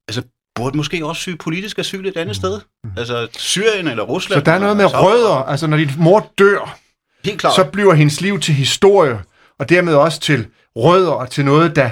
altså 0.07 0.23
burde 0.55 0.77
måske 0.77 1.05
også 1.05 1.21
søge 1.21 1.37
politisk 1.37 1.79
asyl 1.79 2.05
et 2.05 2.17
andet 2.17 2.27
mm. 2.27 2.33
sted. 2.33 2.61
Altså 2.97 3.27
Syrien 3.37 3.87
eller 3.87 4.03
Rusland. 4.03 4.39
Så 4.39 4.45
der 4.45 4.51
er 4.51 4.59
noget 4.59 4.77
med 4.77 4.85
rødder, 4.85 5.35
altså 5.35 5.67
når 5.67 5.77
din 5.77 5.91
mor 5.97 6.33
dør, 6.37 6.79
Helt 7.25 7.39
klart. 7.39 7.55
så 7.55 7.63
bliver 7.63 7.93
hendes 7.93 8.21
liv 8.21 8.39
til 8.39 8.53
historie, 8.53 9.23
og 9.59 9.69
dermed 9.69 9.95
også 9.95 10.19
til 10.19 10.47
rødder 10.75 11.11
og 11.11 11.31
til 11.31 11.45
noget, 11.45 11.75
der, 11.75 11.91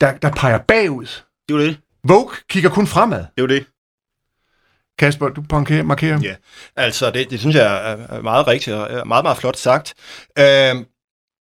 der, 0.00 0.16
der 0.16 0.30
peger 0.30 0.58
bagud. 0.58 1.22
Det 1.50 1.60
er 1.60 1.66
jo 1.66 1.66
det. 1.68 1.78
Vogue 2.04 2.34
kigger 2.48 2.70
kun 2.70 2.86
fremad. 2.86 3.18
Det 3.18 3.26
er 3.36 3.42
jo 3.42 3.46
det. 3.46 3.64
Kasper, 4.98 5.28
du 5.28 5.44
markerer. 5.52 5.82
markerer. 5.82 6.20
Ja, 6.22 6.34
altså 6.76 7.10
det, 7.10 7.30
det 7.30 7.40
synes 7.40 7.56
jeg 7.56 7.92
er 7.92 8.22
meget 8.22 8.46
rigtigt 8.46 8.76
og 8.76 9.08
meget, 9.08 9.24
meget 9.24 9.38
flot 9.38 9.56
sagt. 9.56 9.94
Øh, 10.38 10.74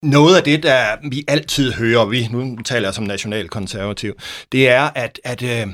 noget 0.04 0.38
af 0.38 0.44
det, 0.44 0.64
der 0.64 1.10
vi 1.10 1.24
altid 1.28 1.74
hører, 1.74 2.06
vi 2.06 2.28
nu 2.28 2.58
taler 2.66 2.88
jeg 2.88 2.94
som 2.94 3.04
nationalkonservativ, 3.04 4.14
det 4.52 4.70
er, 4.70 4.90
at, 4.96 5.20
at 5.24 5.44
øh, 5.44 5.68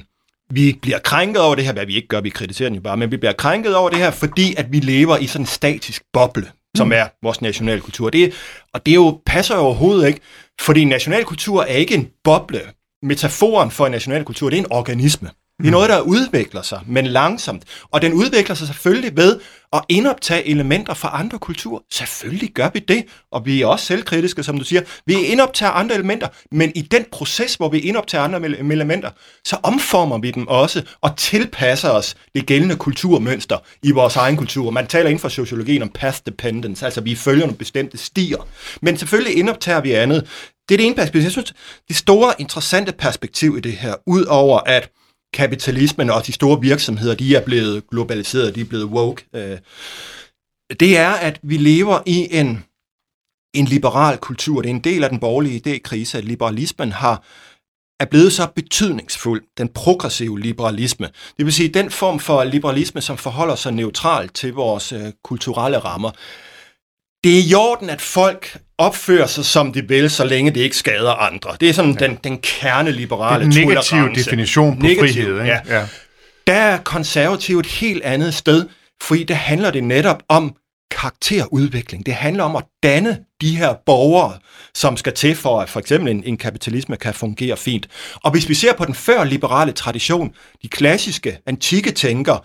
vi 0.49 0.79
bliver 0.81 0.99
krænket 0.99 1.41
over 1.41 1.55
det 1.55 1.65
her, 1.65 1.73
hvad 1.73 1.85
vi 1.85 1.95
ikke 1.95 2.07
gør, 2.07 2.21
vi 2.21 2.29
kritiserer 2.29 2.69
den 2.69 2.75
jo 2.75 2.81
bare, 2.81 2.97
men 2.97 3.11
vi 3.11 3.17
bliver 3.17 3.33
krænket 3.33 3.75
over 3.75 3.89
det 3.89 3.99
her, 3.99 4.11
fordi 4.11 4.55
at 4.57 4.71
vi 4.71 4.79
lever 4.79 5.17
i 5.17 5.27
sådan 5.27 5.41
en 5.41 5.45
statisk 5.45 6.03
boble, 6.13 6.51
som 6.77 6.87
mm. 6.87 6.93
er 6.93 7.07
vores 7.23 7.41
nationalkultur. 7.41 8.09
Det, 8.09 8.33
og 8.73 8.85
det 8.85 8.95
jo, 8.95 9.21
passer 9.25 9.55
jo 9.55 9.61
overhovedet 9.61 10.07
ikke, 10.07 10.19
fordi 10.61 10.85
nationalkultur 10.85 11.61
er 11.61 11.75
ikke 11.75 11.95
en 11.95 12.07
boble, 12.23 12.61
metaforen 13.03 13.71
for 13.71 13.85
en 13.85 13.91
national 13.91 14.23
kultur, 14.23 14.49
det 14.49 14.57
er 14.57 14.61
en 14.61 14.71
organisme. 14.71 15.29
Det 15.59 15.67
er 15.67 15.71
noget, 15.71 15.89
der 15.89 16.01
udvikler 16.01 16.61
sig, 16.61 16.81
men 16.87 17.07
langsomt. 17.07 17.63
Og 17.91 18.01
den 18.01 18.13
udvikler 18.13 18.55
sig 18.55 18.67
selvfølgelig 18.67 19.17
ved 19.17 19.39
at 19.73 19.81
indoptage 19.89 20.47
elementer 20.47 20.93
fra 20.93 21.19
andre 21.19 21.39
kulturer. 21.39 21.79
Selvfølgelig 21.91 22.51
gør 22.53 22.69
vi 22.73 22.79
det, 22.79 23.05
og 23.31 23.45
vi 23.45 23.61
er 23.61 23.67
også 23.67 23.85
selvkritiske, 23.85 24.43
som 24.43 24.57
du 24.57 24.63
siger. 24.63 24.81
Vi 25.05 25.13
indoptager 25.13 25.71
andre 25.71 25.95
elementer, 25.95 26.27
men 26.51 26.71
i 26.75 26.81
den 26.81 27.05
proces, 27.11 27.55
hvor 27.55 27.69
vi 27.69 27.79
indoptager 27.79 28.23
andre 28.23 28.45
elementer, 28.49 29.09
så 29.45 29.57
omformer 29.63 30.17
vi 30.17 30.31
dem 30.31 30.47
også 30.47 30.81
og 31.01 31.17
tilpasser 31.17 31.89
os 31.89 32.15
det 32.35 32.45
gældende 32.45 32.75
kulturmønster 32.75 33.57
i 33.83 33.91
vores 33.91 34.15
egen 34.15 34.37
kultur. 34.37 34.71
Man 34.71 34.87
taler 34.87 35.09
inden 35.09 35.21
for 35.21 35.29
sociologien 35.29 35.81
om 35.81 35.89
path 35.89 36.17
dependence, 36.25 36.85
altså 36.85 37.01
vi 37.01 37.15
følger 37.15 37.45
nogle 37.45 37.57
bestemte 37.57 37.97
stier. 37.97 38.47
Men 38.81 38.97
selvfølgelig 38.97 39.37
indoptager 39.37 39.81
vi 39.81 39.91
andet. 39.91 40.27
Det 40.69 40.75
er 40.75 40.77
det 40.77 40.85
ene 40.85 40.95
perspektiv. 40.95 41.21
Jeg 41.21 41.31
synes, 41.31 41.53
det 41.87 41.95
store 41.95 42.33
interessante 42.39 42.91
perspektiv 42.91 43.57
i 43.57 43.59
det 43.59 43.71
her, 43.71 43.95
ud 44.07 44.23
over 44.23 44.59
at 44.59 44.91
kapitalismen 45.33 46.09
og 46.09 46.27
de 46.27 46.31
store 46.31 46.61
virksomheder, 46.61 47.15
de 47.15 47.35
er 47.35 47.45
blevet 47.45 47.89
globaliseret, 47.89 48.55
de 48.55 48.61
er 48.61 48.65
blevet 48.65 48.85
woke, 48.85 49.25
øh, 49.35 49.57
det 50.79 50.97
er, 50.97 51.09
at 51.09 51.39
vi 51.43 51.57
lever 51.57 51.99
i 52.05 52.27
en, 52.31 52.63
en 53.55 53.65
liberal 53.65 54.17
kultur. 54.17 54.61
Det 54.61 54.69
er 54.69 54.73
en 54.73 54.83
del 54.83 55.03
af 55.03 55.09
den 55.09 55.19
borgerlige 55.19 55.61
idékrise, 55.65 56.17
at 56.17 56.25
liberalismen 56.25 56.91
har 56.91 57.23
er 57.99 58.05
blevet 58.05 58.33
så 58.33 58.47
betydningsfuld, 58.55 59.43
den 59.57 59.69
progressive 59.69 60.39
liberalisme. 60.39 61.09
Det 61.37 61.45
vil 61.45 61.53
sige 61.53 61.69
den 61.69 61.91
form 61.91 62.19
for 62.19 62.43
liberalisme, 62.43 63.01
som 63.01 63.17
forholder 63.17 63.55
sig 63.55 63.73
neutralt 63.73 64.33
til 64.33 64.53
vores 64.53 64.91
øh, 64.91 65.11
kulturelle 65.23 65.79
rammer 65.79 66.11
det 67.25 67.39
er 67.39 67.43
i 67.49 67.53
orden, 67.53 67.89
at 67.89 68.01
folk 68.01 68.57
opfører 68.77 69.27
sig, 69.27 69.45
som 69.45 69.73
de 69.73 69.87
vil, 69.87 70.09
så 70.09 70.25
længe 70.25 70.51
det 70.51 70.61
ikke 70.61 70.77
skader 70.77 71.11
andre. 71.11 71.51
Det 71.59 71.69
er 71.69 71.73
sådan 71.73 71.97
ja. 71.99 72.07
den, 72.07 72.19
den 72.23 72.37
kerneliberale 72.37 73.45
det 73.45 73.61
er 73.61 73.65
negativ 73.65 74.15
definition 74.15 74.79
på 74.79 74.85
negativ, 74.85 75.23
frihed. 75.23 75.41
Ikke? 75.41 75.45
Ja. 75.45 75.59
Ja. 75.79 75.87
Der 76.47 76.53
er 76.53 76.77
konservativt 76.77 77.65
et 77.65 77.71
helt 77.71 78.03
andet 78.03 78.33
sted, 78.33 78.65
fordi 79.03 79.23
det 79.23 79.35
handler 79.35 79.71
det 79.71 79.83
netop 79.83 80.23
om 80.29 80.55
karakterudvikling. 80.91 82.05
Det 82.05 82.13
handler 82.13 82.43
om 82.43 82.55
at 82.55 82.63
danne 82.83 83.17
de 83.41 83.57
her 83.57 83.73
borgere, 83.85 84.33
som 84.73 84.97
skal 84.97 85.13
til 85.13 85.35
for, 85.35 85.61
at 85.61 85.69
for 85.69 85.79
eksempel 85.79 86.11
en, 86.11 86.23
en 86.23 86.37
kapitalisme 86.37 86.97
kan 86.97 87.13
fungere 87.13 87.57
fint. 87.57 87.87
Og 88.15 88.31
hvis 88.31 88.49
vi 88.49 88.53
ser 88.53 88.73
på 88.73 88.85
den 88.85 88.95
før 88.95 89.23
liberale 89.23 89.71
tradition, 89.71 90.33
de 90.63 90.67
klassiske, 90.67 91.37
antikke 91.45 91.91
tænkere, 91.91 92.39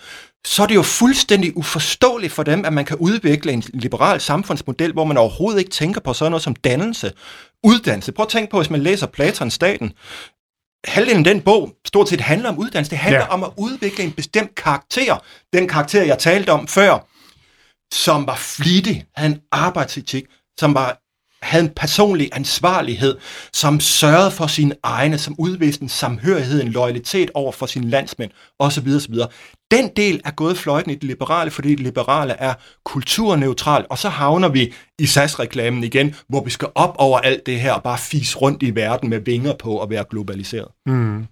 så 0.47 0.63
er 0.63 0.67
det 0.67 0.75
jo 0.75 0.83
fuldstændig 0.83 1.57
uforståeligt 1.57 2.33
for 2.33 2.43
dem, 2.43 2.65
at 2.65 2.73
man 2.73 2.85
kan 2.85 2.97
udvikle 2.97 3.53
en 3.53 3.63
liberal 3.75 4.21
samfundsmodel, 4.21 4.93
hvor 4.93 5.05
man 5.05 5.17
overhovedet 5.17 5.59
ikke 5.59 5.71
tænker 5.71 6.01
på 6.01 6.13
sådan 6.13 6.31
noget 6.31 6.43
som 6.43 6.55
dannelse, 6.55 7.13
uddannelse. 7.65 8.13
Prøv 8.13 8.25
at 8.25 8.29
tænke 8.29 8.51
på, 8.51 8.57
hvis 8.57 8.71
man 8.71 8.83
læser 8.83 9.07
Platons 9.07 9.55
Staten. 9.55 9.93
Halvdelen 10.85 11.27
af 11.27 11.35
den 11.35 11.43
bog 11.43 11.73
stort 11.87 12.09
set 12.09 12.21
handler 12.21 12.49
om 12.49 12.59
uddannelse. 12.59 12.91
Det 12.91 12.99
handler 12.99 13.21
ja. 13.21 13.29
om 13.29 13.45
at 13.45 13.51
udvikle 13.57 14.05
en 14.05 14.13
bestemt 14.13 14.55
karakter. 14.55 15.25
Den 15.53 15.69
karakter, 15.69 16.03
jeg 16.03 16.19
talte 16.19 16.51
om 16.51 16.69
før, 16.69 17.09
som 17.95 18.27
var 18.27 18.37
flittig, 18.37 19.05
havde 19.17 19.33
en 19.33 19.41
arbejdsetik, 19.53 20.25
som 20.61 20.75
var 20.75 21.01
havde 21.43 21.65
en 21.65 21.71
personlig 21.77 22.29
ansvarlighed, 22.33 23.19
som 23.53 23.81
sørgede 23.81 24.31
for 24.31 24.47
sine 24.47 24.75
egne, 24.83 25.19
som 25.19 25.35
udviste 25.39 25.83
en 25.83 25.89
samhørighed, 25.89 26.63
en 26.63 26.69
loyalitet 26.69 27.31
over 27.35 27.53
for 27.53 27.67
sine 27.67 27.91
landsmænd, 27.91 28.31
osv. 28.59 28.89
osv. 28.97 29.15
Den 29.71 29.91
del 29.97 30.21
er 30.25 30.31
gået 30.31 30.59
fløjten 30.59 30.91
i 30.91 30.95
det 30.95 31.05
liberale, 31.05 31.51
fordi 31.51 31.69
det 31.69 31.81
liberale 31.81 32.33
er 32.33 32.55
kulturneutralt, 32.85 33.87
og 33.91 33.99
så 33.99 34.09
havner 34.09 34.49
vi 34.49 34.75
i 34.99 35.07
SAS-reklamen 35.07 35.85
igen, 35.85 36.15
hvor 36.29 36.45
vi 36.45 36.51
skal 36.51 36.69
op 36.75 36.95
over 36.99 37.19
alt 37.19 37.47
det 37.47 37.61
her 37.61 37.73
og 37.73 37.83
bare 37.83 37.99
fise 37.99 38.37
rundt 38.39 38.63
i 38.63 38.75
verden 38.75 39.11
med 39.11 39.21
vinger 39.21 39.55
på 39.55 39.73
og 39.73 39.91
være 39.91 40.05
globaliseret. 40.11 40.69
Mm. 40.87 41.27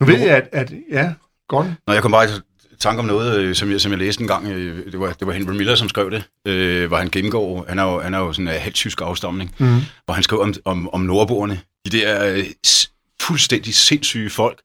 Nu 0.00 0.06
ved 0.06 0.18
jeg, 0.18 0.36
at, 0.36 0.48
at 0.52 0.72
ja, 0.92 1.12
godt. 1.48 1.66
Når 1.86 1.94
jeg 1.94 2.02
kom 2.02 2.10
bare 2.10 2.28
tanke 2.80 3.00
om 3.00 3.06
noget, 3.06 3.38
øh, 3.38 3.54
som 3.54 3.70
jeg, 3.70 3.80
som 3.80 3.92
jeg 3.92 3.98
læste 3.98 4.22
en 4.22 4.28
gang. 4.28 4.46
Øh, 4.46 4.92
det 4.92 5.00
var, 5.00 5.12
det 5.12 5.26
var 5.26 5.32
Henry 5.32 5.52
Miller, 5.52 5.74
som 5.74 5.88
skrev 5.88 6.10
det, 6.10 6.24
øh, 6.46 6.88
hvor 6.88 6.96
han 6.96 7.08
gennemgår, 7.08 7.64
han 7.68 7.78
er 7.78 7.82
jo, 7.82 8.00
han 8.00 8.14
er 8.14 8.18
jo 8.18 8.32
sådan 8.32 8.48
en 8.48 8.60
helt 8.60 8.74
tysk 8.74 9.00
afstamning, 9.00 9.54
mm. 9.58 9.80
hvor 10.04 10.12
han 10.14 10.22
skrev 10.22 10.40
om, 10.40 10.54
om, 10.64 10.94
om 10.94 11.00
nordboerne. 11.00 11.60
De 11.86 11.90
der 11.90 12.32
øh, 12.32 12.44
fuldstændig 13.22 13.74
sindssyge 13.74 14.30
folk, 14.30 14.60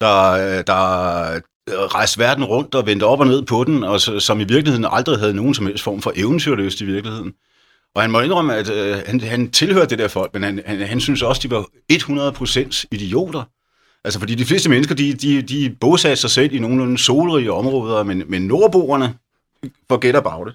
der, 0.00 0.62
der 0.62 1.40
rejste 1.68 2.18
verden 2.18 2.44
rundt 2.44 2.74
og 2.74 2.86
vendte 2.86 3.04
op 3.04 3.20
og 3.20 3.26
ned 3.26 3.42
på 3.42 3.64
den, 3.64 3.84
og 3.84 4.00
som 4.00 4.40
i 4.40 4.44
virkeligheden 4.44 4.86
aldrig 4.90 5.18
havde 5.18 5.34
nogen 5.34 5.54
som 5.54 5.66
helst 5.66 5.84
form 5.84 6.02
for 6.02 6.12
eventyrløst 6.16 6.80
i 6.80 6.84
virkeligheden. 6.84 7.32
Og 7.94 8.02
han 8.02 8.10
må 8.10 8.20
indrømme, 8.20 8.56
at 8.56 8.70
øh, 8.70 9.02
han, 9.06 9.20
han 9.20 9.50
tilhørte 9.50 9.90
det 9.90 9.98
der 9.98 10.08
folk, 10.08 10.34
men 10.34 10.42
han, 10.42 10.62
han, 10.66 10.80
han 10.80 11.00
synes 11.00 11.22
også, 11.22 11.42
de 11.42 11.50
var 11.50 11.66
100% 11.92 12.84
idioter. 12.90 13.42
Altså, 14.04 14.18
fordi 14.18 14.34
de 14.34 14.44
fleste 14.44 14.70
mennesker, 14.70 14.94
de, 14.94 15.14
de, 15.14 15.42
de 15.42 15.76
bosatte 15.80 16.16
sig 16.16 16.30
selv 16.30 16.52
i 16.52 16.58
nogenlunde 16.58 16.98
solrige 16.98 17.52
områder, 17.52 18.02
men, 18.02 18.22
men 18.26 18.42
nordboerne 18.42 19.14
forget 19.88 20.16
about 20.16 20.48
it. 20.48 20.54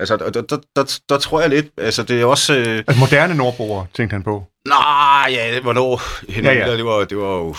Altså, 0.00 0.16
der, 0.16 0.30
der, 0.30 0.58
der, 0.76 0.98
der 1.08 1.18
tror 1.18 1.40
jeg 1.40 1.50
lidt, 1.50 1.66
altså 1.76 2.02
det 2.02 2.20
er 2.20 2.24
også... 2.24 2.58
Øh... 2.58 2.78
Altså 2.78 3.00
moderne 3.00 3.34
nordboere, 3.34 3.86
tænkte 3.94 4.14
han 4.14 4.22
på? 4.22 4.44
Nej, 4.68 5.26
ja, 5.30 5.60
hvornår? 5.60 6.00
Ja, 6.42 6.52
ja. 6.52 6.76
Det, 6.76 6.84
var, 6.84 7.04
det 7.04 7.18
var 7.18 7.36
jo 7.36 7.54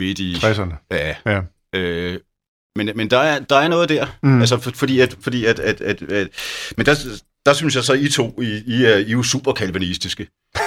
midt 0.00 0.18
i... 0.18 0.34
60'erne. 0.34 0.86
Ja. 0.90 1.14
ja. 1.26 1.40
Øh, 1.74 2.18
men, 2.76 2.90
men 2.94 3.10
der, 3.10 3.18
er, 3.18 3.38
der 3.38 3.56
er 3.56 3.68
noget 3.68 3.88
der, 3.88 4.06
mm. 4.22 4.40
altså 4.40 4.58
for, 4.58 4.70
fordi 4.74 5.00
at, 5.00 5.16
fordi 5.20 5.44
at, 5.44 5.58
at, 5.58 5.80
at, 5.80 6.02
at 6.02 6.28
men 6.76 6.86
der, 6.86 6.94
der 7.46 7.52
synes 7.52 7.76
jeg 7.76 7.84
så, 7.84 7.92
I 7.92 8.08
to, 8.08 8.42
I, 8.42 8.62
I, 8.66 8.84
er, 8.84 8.96
I 8.96 9.02
er 9.02 9.10
jo 9.10 9.22
super 9.22 9.52
kalvinistiske. 9.52 10.28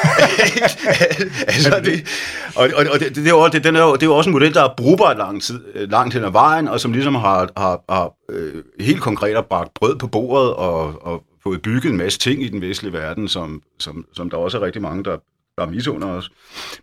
altså, 1.48 1.82
det, 1.86 2.08
og, 2.56 2.70
og, 2.76 2.86
og 2.94 3.00
det, 3.00 3.16
det, 3.16 3.28
er 3.28 3.30
jo, 3.30 3.48
det, 3.48 3.64
den 3.64 3.76
er 3.76 3.82
jo, 3.82 3.94
det 3.94 4.04
er 4.04 4.08
jo 4.08 4.16
også 4.16 4.30
en 4.30 4.34
model, 4.34 4.54
der 4.54 4.64
er 4.64 4.74
brugbar 4.78 5.14
lang 5.14 5.42
tid, 5.42 5.88
langt 5.88 6.14
hen 6.14 6.24
ad 6.24 6.32
vejen, 6.32 6.68
og 6.68 6.80
som 6.80 6.94
ligesom 6.94 7.16
har, 7.16 7.50
har, 7.58 7.84
har 7.90 8.14
øh, 8.30 8.64
helt 8.80 9.02
konkret 9.02 9.36
har 9.36 9.42
bragt 9.42 9.74
brød 9.74 9.96
på 9.96 10.08
bordet 10.08 10.54
og, 10.54 11.06
og 11.06 11.24
fået 11.44 11.62
bygget 11.62 11.92
en 11.92 11.98
masse 11.98 12.20
ting 12.20 12.44
i 12.44 12.50
den 12.50 12.62
vestlige 12.62 12.94
verden, 12.94 13.28
som, 13.28 13.62
som, 13.80 14.06
som 14.14 14.30
der 14.30 14.38
også 14.38 14.60
er 14.60 14.66
rigtig 14.66 14.82
mange, 14.82 15.04
der, 15.04 15.18
der 15.58 15.64
er 15.64 15.70
misunder 15.70 16.08
os. 16.08 16.32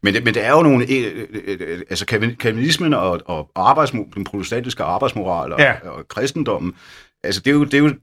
Men 0.02 0.14
det, 0.14 0.24
men 0.24 0.34
det 0.34 0.44
er 0.44 0.50
jo 0.50 0.62
nogle, 0.62 0.86
øh, 0.90 1.26
øh, 1.30 1.58
øh, 1.60 1.82
altså 1.90 2.06
kalvinismen 2.40 2.94
og, 2.94 3.20
og 3.24 3.50
arbejdsmo, 3.54 4.04
den 4.14 4.24
protestantiske 4.24 4.82
arbejdsmoral 4.82 5.52
og, 5.52 5.60
ja. 5.60 5.88
og 5.88 6.08
kristendommen, 6.08 6.76
altså 7.24 7.40
det 7.40 7.50
er 7.50 7.54
jo, 7.54 7.64
det 7.64 7.74
er 7.74 7.78
jo 7.78 7.94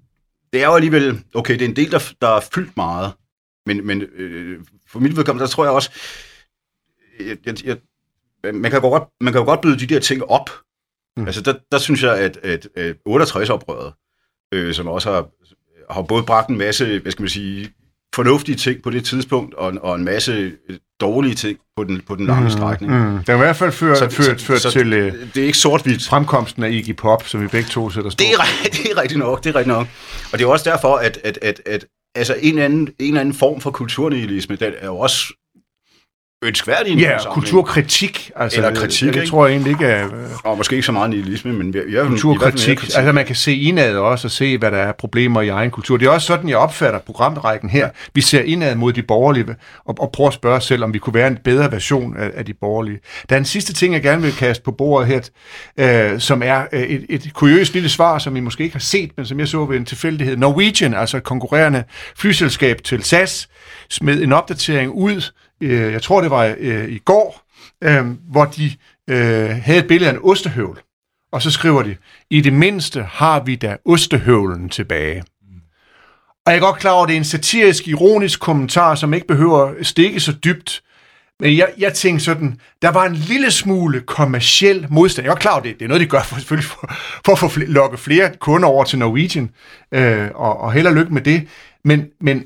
det 0.54 0.62
er 0.62 0.68
jo 0.68 0.76
alligevel, 0.76 1.24
okay, 1.34 1.54
det 1.54 1.62
er 1.62 1.70
en 1.70 1.76
del, 1.76 1.92
der, 1.92 2.14
der 2.22 2.28
er 2.28 2.40
fyldt 2.54 2.78
meget, 2.78 3.14
men, 3.66 3.88
men 3.88 4.02
øh, 4.02 4.60
for 4.88 5.00
mit 5.00 5.18
vedkommende, 5.18 5.44
der 5.44 5.50
tror 5.50 5.64
jeg 5.64 5.74
også, 5.74 5.92
jeg, 7.20 7.38
jeg, 7.46 7.66
jeg, 7.66 7.78
man, 8.54 8.72
kan 8.72 8.82
godt, 8.82 9.04
man 9.22 9.34
kan 9.34 9.40
jo 9.40 9.46
godt 9.46 9.62
byde 9.62 9.80
de 9.80 9.94
der 9.94 10.00
ting 10.00 10.24
op. 10.24 10.50
Mm. 11.18 11.26
Altså, 11.26 11.42
der, 11.42 11.54
der 11.72 11.78
synes 11.78 12.04
jeg, 12.04 12.18
at, 12.18 12.38
at, 12.38 12.68
at 12.76 12.96
68-oprøret, 13.10 13.94
øh, 14.54 14.74
som 14.74 14.88
også 14.88 15.12
har, 15.12 15.30
har 15.94 16.02
både 16.02 16.24
bragt 16.24 16.50
en 16.50 16.58
masse, 16.58 17.00
hvad 17.00 17.12
skal 17.12 17.24
man 17.24 17.30
sige, 17.30 17.74
fornuftige 18.20 18.56
ting 18.56 18.84
på 18.84 18.90
det 18.90 19.06
tidspunkt, 19.06 19.54
og, 19.54 19.74
og 19.82 19.96
en 19.96 20.06
masse 20.06 20.52
dårlige 21.02 21.36
ting 21.36 21.58
på 21.78 21.84
den, 21.84 22.02
på 22.08 22.16
den 22.16 22.26
lange 22.26 22.44
mm, 22.44 22.50
strækning. 22.50 22.92
Mm. 22.94 23.18
Det 23.18 23.30
har 23.30 23.36
i 23.36 23.38
hvert 23.38 23.56
fald 23.56 23.72
ført, 23.72 23.98
så, 23.98 24.10
ført, 24.10 24.42
ført 24.42 24.62
så, 24.62 24.72
til 24.72 24.94
øh, 24.94 25.14
det 25.34 25.42
er 25.42 25.46
ikke 25.46 25.58
sort-hvidt. 25.58 26.08
fremkomsten 26.08 26.64
af 26.64 26.70
Iggy 26.72 26.96
Pop, 26.96 27.28
som 27.28 27.42
vi 27.42 27.48
begge 27.48 27.70
to 27.70 27.90
sætter 27.90 28.10
stort. 28.10 28.20
Det 28.20 28.34
er, 28.34 28.70
det 28.84 28.92
er 28.92 29.02
rigtigt 29.02 29.20
nok, 29.20 29.44
det 29.44 29.50
er 29.50 29.56
rigtigt 29.56 29.78
nok. 29.78 29.88
Og 30.32 30.40
det 30.40 30.46
er 30.46 30.50
også 30.50 30.70
derfor, 30.70 30.96
at, 30.96 31.20
at, 31.24 31.40
at, 31.42 31.62
at 31.66 31.86
altså 32.16 32.36
en, 32.42 32.60
anden, 32.60 32.90
en 33.00 33.18
anden 33.18 33.34
form 33.34 33.62
for 33.62 33.72
kulturnihilisme, 33.72 34.56
den 34.56 34.74
er 34.78 34.86
jo 34.86 34.98
også 34.98 35.34
ønskværdig. 36.44 36.98
Ja, 36.98 37.18
kulturkritik. 37.32 38.32
Altså, 38.36 38.58
Eller 38.58 38.76
kritik, 38.76 39.14
Det 39.14 39.30
tror 39.30 39.46
jeg 39.46 39.54
egentlig 39.54 39.72
ikke 39.72 39.86
er... 39.86 40.08
Og 40.44 40.58
måske 40.58 40.76
ikke 40.76 40.86
så 40.86 40.92
meget 40.92 41.10
nihilisme, 41.10 41.54
men 41.54 41.74
vi 41.74 41.96
er 41.96 42.08
kulturkritik. 42.08 42.78
kritik. 42.78 42.98
Altså 42.98 43.12
man 43.12 43.26
kan 43.26 43.36
se 43.36 43.56
indad 43.56 43.96
også 43.96 44.28
og 44.28 44.32
se, 44.32 44.58
hvad 44.58 44.72
der 44.72 44.78
er 44.78 44.92
problemer 44.92 45.42
i 45.42 45.48
egen 45.48 45.72
kultur. 45.72 45.98
Det 45.98 46.06
er 46.06 46.10
også 46.10 46.28
sådan, 46.28 46.50
jeg 46.50 46.58
opfatter 46.58 47.00
programrækken 47.00 47.70
her. 47.70 47.90
Vi 48.14 48.22
ser 48.22 48.42
indad 48.42 48.76
mod 48.76 48.94
de 48.94 49.04
borgerlige 49.04 49.46
og, 49.86 49.96
og 50.00 50.12
prøver 50.12 50.28
at 50.28 50.34
spørge 50.34 50.56
os 50.56 50.66
selv, 50.66 50.84
om 50.84 50.94
vi 50.94 51.00
kunne 51.00 51.14
være 51.14 51.28
en 51.28 51.38
bedre 51.44 51.72
version 51.72 52.18
af, 52.18 52.32
af 52.36 52.46
de 52.46 52.54
borgerlige. 52.54 53.00
Der 53.30 53.36
er 53.36 53.40
en 53.40 53.46
sidste 53.46 53.74
ting, 53.74 53.94
jeg 53.94 54.02
gerne 54.02 54.22
vil 54.22 54.34
kaste 54.34 54.64
på 54.64 54.72
bordet 54.72 55.08
her, 55.08 56.14
øh, 56.14 56.20
som 56.20 56.42
er 56.46 56.64
øh, 56.72 56.82
et, 56.82 57.06
et 57.10 57.34
kuriøst 57.34 57.74
lille 57.74 57.90
svar, 57.90 58.20
som 58.20 58.36
I 58.36 58.40
måske 58.40 58.64
ikke 58.64 58.76
har 58.76 58.80
set, 58.80 59.12
men 59.18 59.26
som 59.26 59.40
jeg 59.40 59.48
så 59.48 59.66
ved 59.66 59.78
en 59.78 59.86
tilfældighed. 59.86 60.38
Norwegian, 60.38 60.94
altså 60.94 61.18
et 61.18 61.24
konkurrerende 61.24 61.84
flyselskab 62.18 62.84
til 62.84 63.04
SAS, 63.04 63.48
smed 63.90 64.22
en 64.24 64.34
opdatering 64.34 64.92
ud, 64.92 65.32
øh, 65.62 65.94
jeg 65.94 66.02
tror 66.02 66.22
det 66.22 66.32
var 66.32 66.56
øh, 66.58 66.90
i 66.90 66.98
går, 66.98 67.42
øh, 67.84 68.06
hvor 68.30 68.46
de 68.46 68.72
øh, 69.10 69.50
havde 69.50 69.80
et 69.80 69.88
billede 69.88 70.10
af 70.10 70.14
en 70.14 70.20
ostehøvl. 70.24 70.82
Og 71.32 71.42
så 71.42 71.52
skriver 71.52 71.84
de, 71.84 71.96
i 72.30 72.42
det 72.42 72.54
mindste 72.54 73.04
har 73.04 73.40
vi 73.40 73.56
da 73.56 73.78
ostehøvlen 73.86 74.70
tilbage. 74.70 75.24
Og 76.46 76.54
jeg 76.54 76.56
er 76.56 76.62
godt 76.62 76.80
klar 76.80 76.92
over, 76.92 77.04
at 77.04 77.08
det 77.08 77.14
er 77.14 77.18
en 77.18 77.24
satirisk, 77.24 77.88
ironisk 77.88 78.40
kommentar, 78.40 78.96
som 78.96 79.14
ikke 79.14 79.28
behøver 79.28 79.74
stikke 79.84 80.20
så 80.20 80.32
dybt. 80.32 80.84
Men 81.40 81.58
jeg, 81.58 81.70
jeg 81.78 81.94
tænkte 81.94 82.26
sådan, 82.26 82.60
der 82.82 82.92
var 82.92 83.06
en 83.06 83.16
lille 83.16 83.52
smule 83.52 84.02
kommersiel 84.02 84.88
modstand. 84.90 85.26
Jeg 85.26 85.32
er 85.32 85.36
klar 85.36 85.52
over, 85.52 85.62
det, 85.62 85.80
det 85.80 85.86
er 85.86 85.88
noget, 85.90 86.02
de 86.02 86.06
gør 86.06 86.22
for, 86.22 86.36
selvfølgelig 86.36 86.70
for, 86.70 86.94
for 87.26 87.32
at 87.32 87.40
få 87.40 87.48
fl- 87.48 87.66
lokke 87.72 87.98
flere 87.98 88.32
kunder 88.40 88.68
over 88.68 88.84
til 88.84 89.00
Norwegian, 89.00 89.50
øh, 89.92 90.30
og, 90.36 90.60
og 90.60 90.74
held 90.74 90.88
og 90.88 90.94
lykke 90.94 91.14
med 91.14 91.22
det. 91.22 91.48
Men, 91.84 92.08
men 92.22 92.46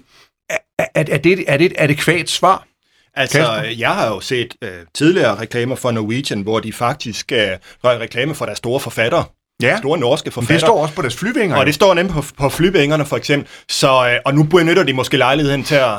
er, 0.49 0.57
er, 0.79 1.03
er, 1.11 1.17
det, 1.17 1.43
er, 1.47 1.57
det 1.57 1.65
et 1.65 1.73
adekvat 1.77 2.29
svar? 2.29 2.67
Altså, 3.15 3.37
Kasper? 3.37 3.69
jeg 3.77 3.89
har 3.89 4.07
jo 4.07 4.19
set 4.19 4.55
øh, 4.61 4.69
tidligere 4.93 5.39
reklamer 5.39 5.75
for 5.75 5.91
Norwegian, 5.91 6.41
hvor 6.41 6.59
de 6.59 6.73
faktisk 6.73 7.31
øh, 7.31 7.47
reklame 7.83 8.35
for 8.35 8.45
deres 8.45 8.57
store 8.57 8.79
forfattere. 8.79 9.23
Ja. 9.61 9.77
Store 9.77 9.99
norske 9.99 10.31
forfattere. 10.31 10.53
det 10.53 10.61
står 10.61 10.81
også 10.81 10.95
på 10.95 11.01
deres 11.01 11.15
flyvinger. 11.15 11.55
Og 11.55 11.65
det 11.65 11.75
står 11.75 11.93
nemlig 11.93 12.13
på, 12.13 12.23
på 12.37 12.49
flyvingerne, 12.49 13.05
for 13.05 13.17
eksempel. 13.17 13.49
Så, 13.69 14.09
øh, 14.09 14.19
og 14.25 14.33
nu 14.33 14.43
benytter 14.43 14.83
de 14.83 14.93
måske 14.93 15.17
lejligheden 15.17 15.63
til 15.63 15.75
at, 15.75 15.97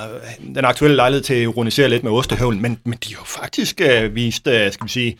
den 0.55 0.65
aktuelle 0.65 0.97
lejlighed 0.97 1.25
til 1.25 1.35
at 1.35 1.41
ironisere 1.41 1.89
lidt 1.89 2.05
med 2.05 2.13
Ostehøvlen, 2.13 2.63
men, 2.63 2.79
men 2.85 2.99
de 3.05 3.15
har 3.15 3.21
jo 3.21 3.27
faktisk 3.27 3.81
øh, 3.81 4.15
vist, 4.15 4.47
øh, 4.47 4.73
skal 4.73 4.85
vi 4.85 4.91
sige, 4.91 5.19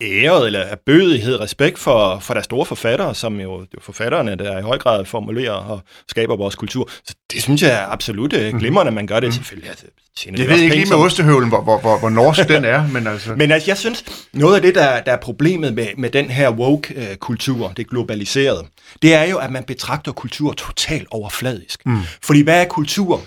æret 0.00 0.46
eller 0.46 0.76
bødighed, 0.86 1.40
respekt 1.40 1.78
for, 1.78 2.18
for 2.18 2.34
deres 2.34 2.44
store 2.44 2.66
forfattere, 2.66 3.14
som 3.14 3.40
jo, 3.40 3.60
det 3.60 3.74
er 3.76 3.80
forfatterne, 3.80 4.36
der 4.36 4.58
i 4.58 4.62
høj 4.62 4.78
grad 4.78 5.04
formulerer 5.04 5.52
og 5.52 5.80
skaber 6.08 6.36
vores 6.36 6.54
kultur. 6.54 6.90
Så 7.04 7.14
det 7.32 7.42
synes 7.42 7.62
jeg 7.62 7.70
er 7.70 7.86
absolut 7.86 8.32
øh, 8.32 8.48
mhm. 8.48 8.58
glimrende, 8.58 8.88
at 8.88 8.94
man 8.94 9.06
gør 9.06 9.20
det 9.20 9.28
mm. 9.28 9.32
selvfølgelig. 9.32 9.68
Altså, 9.70 9.86
jeg 10.26 10.48
ved 10.48 10.56
ikke 10.56 10.76
lige 10.76 10.88
med 10.88 10.96
ostehøvlen, 10.96 11.48
hvor, 11.48 11.62
hvor, 11.62 11.80
hvor, 11.80 11.98
hvor 11.98 12.10
norsk 12.10 12.48
den 12.48 12.64
er, 12.64 12.88
men 12.88 13.06
altså... 13.06 13.34
Men 13.34 13.52
altså, 13.52 13.70
jeg 13.70 13.78
synes, 13.78 14.04
noget 14.32 14.56
af 14.56 14.62
det, 14.62 14.74
der, 14.74 15.00
der 15.00 15.12
er 15.12 15.16
problemet 15.16 15.74
med, 15.74 15.86
med 15.98 16.10
den 16.10 16.30
her 16.30 16.50
woke-kultur, 16.50 17.72
det 17.76 17.88
globaliserede, 17.90 18.66
det 19.02 19.14
er 19.14 19.24
jo, 19.24 19.38
at 19.38 19.52
man 19.52 19.64
betragter 19.64 20.12
kultur 20.12 20.52
totalt 20.52 21.08
overfladisk. 21.10 21.86
Mm. 21.86 21.98
Fordi 22.22 22.42
hvad 22.42 22.60
er 22.60 22.64
kultur? 22.64 23.22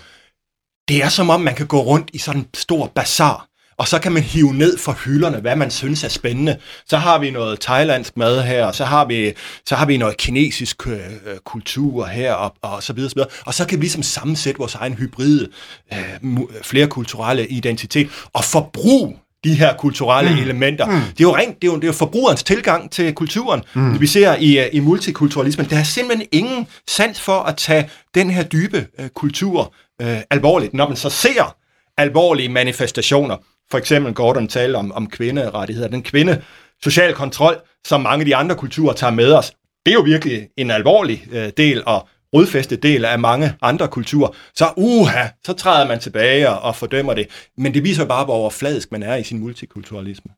Det 0.88 1.04
er 1.04 1.10
som 1.10 1.30
om, 1.30 1.42
man 1.42 1.56
kan 1.56 1.68
gå 1.68 1.82
rundt 1.82 2.10
i 2.14 2.18
sådan 2.18 2.42
en 2.42 2.48
stor 2.54 2.92
bazar, 2.96 3.48
og 3.78 3.88
så 3.88 4.00
kan 4.00 4.12
man 4.12 4.24
hive 4.24 4.54
ned 4.54 4.78
fra 4.78 4.96
hylderne, 5.06 5.38
hvad 5.38 5.56
man 5.56 5.72
synes 5.72 6.04
er 6.04 6.08
spændende. 6.08 6.58
Så 6.90 6.98
har 6.98 7.20
vi 7.20 7.32
noget 7.32 7.60
thailandsk 7.60 8.18
mad 8.18 8.42
her, 8.42 8.66
og 8.66 8.76
så 8.76 8.86
har 8.86 9.06
vi, 9.06 9.34
så 9.66 9.76
har 9.76 9.86
vi 9.86 9.98
noget 9.98 10.18
kinesisk 10.18 10.88
øh, 10.88 10.98
kultur 11.46 12.06
her, 12.06 12.34
og, 12.34 12.56
og 12.62 12.84
så 12.84 12.94
videre, 12.94 13.10
så 13.10 13.16
videre. 13.16 13.30
Og 13.46 13.54
så 13.54 13.66
kan 13.66 13.78
vi 13.78 13.84
ligesom 13.84 14.04
sammensætte 14.04 14.60
vores 14.60 14.76
egen 14.76 14.94
hybride, 14.94 15.48
øh, 15.94 16.40
flerkulturelle 16.62 17.48
identitet, 17.48 18.10
og 18.34 18.44
forbruge 18.44 19.18
de 19.44 19.54
her 19.54 19.78
kulturelle 19.78 20.32
mm. 20.32 20.42
elementer. 20.42 20.86
Mm. 20.86 20.92
Det 20.92 21.20
er 21.20 21.24
jo 21.24 21.36
rent, 21.36 21.62
det 21.62 21.68
er 21.68 21.72
jo, 21.72 21.76
det 21.76 21.84
er 21.84 21.88
jo 21.88 21.94
forbrugerens 21.94 22.44
tilgang 22.44 22.92
til 22.92 23.14
kulturen. 23.14 23.62
Mm. 23.74 24.02
Vi 24.02 24.08
ser 24.08 24.36
i, 24.36 24.70
i 24.70 24.80
multikulturalismen, 24.80 25.70
der 25.70 25.78
er 25.78 25.84
simpelthen 25.84 26.28
ingen 26.32 26.68
sans 26.88 27.22
for 27.22 27.40
at 27.40 27.58
tage 27.58 27.90
den 28.16 28.30
her 28.30 28.44
dybe 28.44 28.88
øh, 29.00 29.10
kultur 29.10 29.74
øh, 30.02 30.18
alvorligt. 30.30 30.74
Når 30.74 30.88
man 30.88 30.98
så 30.98 31.10
ser 31.10 31.56
alvorlige 31.98 32.50
manifestationer, 32.50 33.38
for 33.74 33.78
eksempel 33.78 34.14
Gordon 34.14 34.48
talte 34.48 34.78
om, 34.78 34.92
om 34.92 35.08
kvinderettigheder. 35.10 35.88
Den 35.88 36.04
kvinde 36.04 36.42
social 36.84 37.14
kontrol, 37.14 37.56
som 37.86 38.02
mange 38.02 38.22
af 38.22 38.26
de 38.26 38.36
andre 38.36 38.56
kulturer 38.56 38.94
tager 38.94 39.12
med 39.12 39.34
os, 39.34 39.54
det 39.86 39.92
er 39.92 39.96
jo 39.96 40.02
virkelig 40.02 40.48
en 40.58 40.72
alvorlig 40.72 41.28
øh, 41.32 41.52
del 41.58 41.84
og 41.86 42.08
rodfæstet 42.34 42.84
del 42.84 43.06
af 43.06 43.20
mange 43.20 43.54
andre 43.62 43.88
kulturer, 43.88 44.30
så 44.56 44.74
uha, 44.78 45.28
så 45.46 45.54
træder 45.54 45.88
man 45.88 46.00
tilbage 46.00 46.50
og, 46.50 46.62
og 46.62 46.76
fordømmer 46.76 47.14
det. 47.14 47.28
Men 47.58 47.74
det 47.74 47.84
viser 47.84 48.06
bare, 48.06 48.26
hvor 48.26 48.34
overfladisk 48.34 48.92
man 48.92 49.04
er 49.04 49.16
i 49.16 49.24
sin 49.24 49.40
multikulturalisme. 49.40 50.32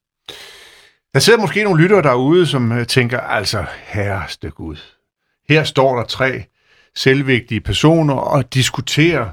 Der 1.14 1.20
sidder 1.20 1.40
måske 1.40 1.64
nogle 1.64 1.84
lyttere 1.84 2.02
derude, 2.02 2.48
som 2.48 2.72
øh, 2.72 2.88
tænker, 2.88 3.20
altså 3.20 3.66
herreste 3.86 4.50
Gud, 4.50 4.78
her 5.50 5.64
står 5.64 5.96
der 5.96 6.04
tre 6.04 6.44
selvvægtige 6.96 7.62
personer 7.62 8.14
og 8.14 8.54
diskuterer 8.54 9.30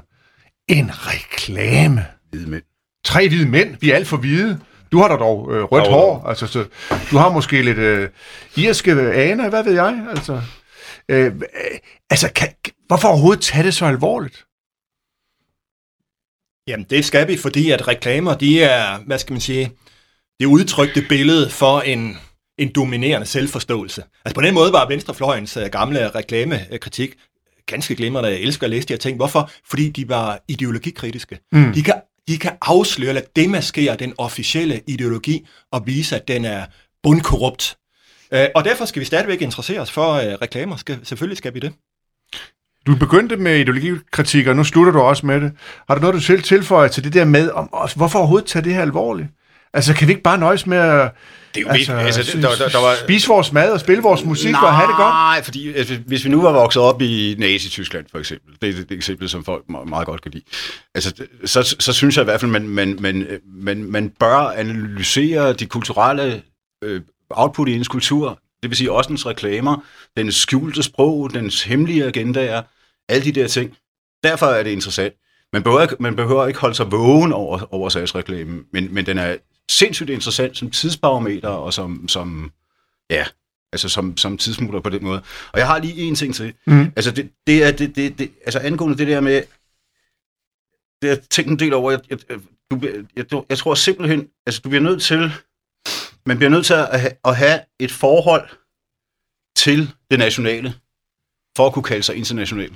en 0.67 0.91
reklame. 0.93 2.05
Hvide 2.29 2.49
mænd. 2.49 2.63
Tre 3.05 3.27
hvide 3.27 3.49
mænd, 3.49 3.77
vi 3.79 3.91
er 3.91 3.95
alt 3.95 4.07
for 4.07 4.17
hvide. 4.17 4.59
Du 4.91 4.97
har 4.97 5.07
da 5.07 5.15
dog 5.15 5.53
øh, 5.53 5.63
rødt 5.63 5.87
hår, 5.87 6.27
altså, 6.27 6.47
så 6.47 6.65
du 7.11 7.17
har 7.17 7.29
måske 7.29 7.61
lidt 7.61 7.77
øh, 7.77 8.09
irske 8.57 8.91
aner, 8.91 9.49
hvad 9.49 9.63
ved 9.63 9.73
jeg, 9.73 10.07
altså. 10.09 10.41
Øh, 11.09 11.25
øh, 11.25 11.31
altså, 12.09 12.33
kan, 12.33 12.47
hvorfor 12.87 13.07
overhovedet 13.07 13.43
tage 13.43 13.63
det 13.63 13.73
så 13.73 13.85
alvorligt? 13.85 14.45
Jamen, 16.67 16.85
det 16.89 17.05
skal 17.05 17.27
vi, 17.27 17.37
fordi 17.37 17.71
at 17.71 17.87
reklamer, 17.87 18.33
de 18.35 18.63
er, 18.63 18.99
hvad 19.05 19.19
skal 19.19 19.33
man 19.33 19.41
sige, 19.41 19.71
det 20.39 20.45
udtrykte 20.45 21.05
billede 21.09 21.49
for 21.49 21.81
en, 21.81 22.17
en 22.57 22.71
dominerende 22.75 23.27
selvforståelse. 23.27 24.03
Altså 24.25 24.35
på 24.35 24.41
den 24.41 24.53
måde 24.53 24.73
var 24.73 24.87
Venstrefløjens 24.87 25.57
uh, 25.57 25.63
gamle 25.63 26.09
reklamekritik 26.09 27.15
ganske 27.65 27.95
glimrende. 27.95 28.29
Jeg 28.29 28.39
elsker 28.39 28.63
at 28.63 28.69
læse 28.69 28.87
de 28.87 28.93
her 28.93 28.97
ting. 28.97 29.17
Hvorfor? 29.17 29.51
Fordi 29.69 29.89
de 29.89 30.09
var 30.09 30.39
ideologikritiske. 30.47 31.39
Mm. 31.51 31.73
De, 31.73 31.83
kan, 31.83 31.93
de 32.27 32.37
kan 32.37 32.51
afsløre 32.61 33.09
eller 33.09 33.21
demaskere 33.35 33.95
den 33.95 34.13
officielle 34.17 34.81
ideologi 34.87 35.47
og 35.71 35.87
vise, 35.87 36.15
at 36.15 36.27
den 36.27 36.45
er 36.45 36.65
bundkorrupt. 37.03 37.77
Uh, 38.31 38.39
og 38.55 38.63
derfor 38.63 38.85
skal 38.85 38.99
vi 38.99 39.05
stadigvæk 39.05 39.41
interessere 39.41 39.79
os 39.79 39.91
for 39.91 40.13
øh, 40.13 40.33
reklamer. 40.41 40.75
Skal, 40.75 40.99
selvfølgelig 41.03 41.37
skal 41.37 41.53
vi 41.53 41.59
det. 41.59 41.73
Du 42.87 42.95
begyndte 42.95 43.37
med 43.37 43.59
ideologikritik, 43.59 44.47
og 44.47 44.55
nu 44.55 44.63
slutter 44.63 44.91
du 44.91 44.99
også 44.99 45.25
med 45.25 45.41
det. 45.41 45.51
Har 45.87 45.95
du 45.95 46.01
noget, 46.01 46.15
du 46.15 46.19
selv 46.19 46.43
tilføjer 46.43 46.87
til 46.87 47.03
det 47.03 47.13
der 47.13 47.25
med, 47.25 47.49
om, 47.49 47.69
hvorfor 47.95 48.19
overhovedet 48.19 48.47
tage 48.47 48.63
det 48.63 48.73
her 48.73 48.81
alvorligt? 48.81 49.27
Altså, 49.73 49.93
kan 49.93 50.07
vi 50.07 50.11
ikke 50.11 50.23
bare 50.23 50.37
nøjes 50.37 50.67
med 50.67 50.77
at 50.77 51.11
det 51.55 51.57
er 51.57 51.61
jo 51.61 51.69
altså, 51.69 51.93
altså, 51.93 52.37
der, 52.37 52.55
der, 52.55 52.69
der 52.69 52.81
var, 52.81 52.95
spise 53.03 53.27
vores 53.27 53.51
mad 53.51 53.71
og 53.71 53.79
spille 53.79 54.03
vores 54.03 54.23
musik 54.23 54.51
Nej. 54.51 54.61
og 54.63 54.75
have 54.75 54.87
det 54.87 54.95
godt? 54.95 55.07
Nej, 55.13 55.43
fordi 55.43 55.73
altså, 55.73 55.97
hvis 56.07 56.25
vi 56.25 56.29
nu 56.29 56.41
var 56.41 56.51
vokset 56.51 56.81
op 56.81 57.01
i 57.01 57.35
Nazi-Tyskland, 57.39 58.05
for 58.11 58.19
eksempel, 58.19 58.55
det 58.61 58.69
er 58.69 58.73
det, 58.73 58.89
det 58.89 58.95
eksempel, 58.95 59.29
som 59.29 59.45
folk 59.45 59.63
meget, 59.87 60.05
godt 60.07 60.21
kan 60.21 60.31
lide, 60.31 60.43
altså, 60.95 61.13
så, 61.45 61.75
så 61.79 61.93
synes 61.93 62.15
jeg 62.17 62.23
i 62.23 62.25
hvert 62.25 62.39
fald, 62.39 62.51
man, 62.51 62.67
man, 62.67 62.97
man, 62.99 63.27
man, 63.45 63.83
man 63.83 64.09
bør 64.19 64.35
analysere 64.37 65.53
de 65.53 65.65
kulturelle 65.65 66.41
øh, 66.83 67.01
output 67.29 67.67
i 67.67 67.73
ens 67.73 67.87
kultur, 67.87 68.39
det 68.63 68.69
vil 68.69 68.77
sige 68.77 68.91
også 68.91 69.07
dens 69.07 69.25
reklamer, 69.25 69.83
dens 70.17 70.35
skjulte 70.35 70.83
sprog, 70.83 71.33
dens 71.33 71.63
hemmelige 71.63 72.05
agendaer, 72.05 72.61
alle 73.09 73.25
de 73.25 73.31
der 73.31 73.47
ting. 73.47 73.77
Derfor 74.23 74.45
er 74.45 74.63
det 74.63 74.69
interessant. 74.71 75.13
Man 75.53 75.63
behøver, 75.63 75.81
ikke- 75.81 75.95
man 75.99 76.15
behøver 76.15 76.47
ikke 76.47 76.59
holde 76.59 76.75
sig 76.75 76.91
vågen 76.91 77.33
over, 77.33 77.73
over 77.73 77.89
salgsreklamen, 77.89 78.63
men, 78.73 78.93
men 78.93 79.05
den 79.05 79.17
er 79.17 79.35
sindssygt 79.73 80.09
interessant 80.09 80.57
som 80.57 80.71
tidsbarometer 80.71 81.49
og 81.49 81.73
som, 81.73 82.07
som 82.07 82.51
ja, 83.09 83.25
altså 83.71 83.89
som, 83.89 84.17
som 84.17 84.37
tidsmutter 84.37 84.79
på 84.79 84.89
den 84.89 85.03
måde. 85.03 85.21
Og 85.53 85.59
jeg 85.59 85.67
har 85.67 85.79
lige 85.79 85.95
en 85.95 86.15
ting 86.15 86.35
til. 86.35 86.53
Mm. 86.65 86.93
Altså, 86.95 87.11
det, 87.11 87.29
det 87.47 87.63
er, 87.63 87.71
det, 87.71 87.95
det, 87.95 88.19
det, 88.19 88.31
altså 88.45 88.59
angående 88.59 88.97
det 88.97 89.07
der 89.07 89.21
med, 89.21 89.43
det 91.01 91.09
har 91.09 91.15
jeg 91.15 91.21
tænkt 91.29 91.51
en 91.51 91.59
del 91.59 91.73
over, 91.73 91.91
jeg, 91.91 91.99
jeg, 92.09 92.19
du, 92.71 92.79
jeg, 92.81 93.03
jeg, 93.15 93.25
jeg 93.49 93.57
tror 93.57 93.75
simpelthen, 93.75 94.29
altså 94.45 94.61
du 94.61 94.69
bliver 94.69 94.81
nødt 94.81 95.01
til, 95.01 95.31
man 96.25 96.37
bliver 96.37 96.49
nødt 96.49 96.65
til 96.65 96.73
at 96.73 96.99
have, 96.99 97.13
at 97.25 97.35
have 97.37 97.59
et 97.79 97.91
forhold 97.91 98.49
til 99.55 99.91
det 100.11 100.19
nationale, 100.19 100.73
for 101.57 101.67
at 101.67 101.73
kunne 101.73 101.83
kalde 101.83 102.03
sig 102.03 102.15
international. 102.15 102.71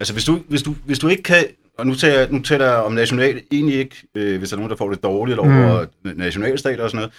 Altså 0.00 0.12
hvis 0.12 0.24
du, 0.24 0.36
hvis 0.48 0.62
du, 0.62 0.72
hvis 0.72 0.98
du 0.98 1.08
ikke 1.08 1.22
kan, 1.22 1.46
og 1.78 1.86
nu 1.86 1.94
taler, 1.94 2.30
nu 2.30 2.42
taler 2.42 2.66
jeg 2.66 2.74
om 2.74 2.92
national, 2.92 3.40
egentlig 3.52 3.76
ikke, 3.76 3.96
øh, 4.14 4.38
hvis 4.38 4.48
der 4.48 4.56
er 4.56 4.58
nogen, 4.58 4.70
der 4.70 4.76
får 4.76 4.90
det 4.90 5.02
dårligt 5.02 5.38
over 5.38 5.86
mm. 6.04 6.12
nationalstater 6.16 6.84
og 6.84 6.90
sådan 6.90 6.98
noget. 6.98 7.12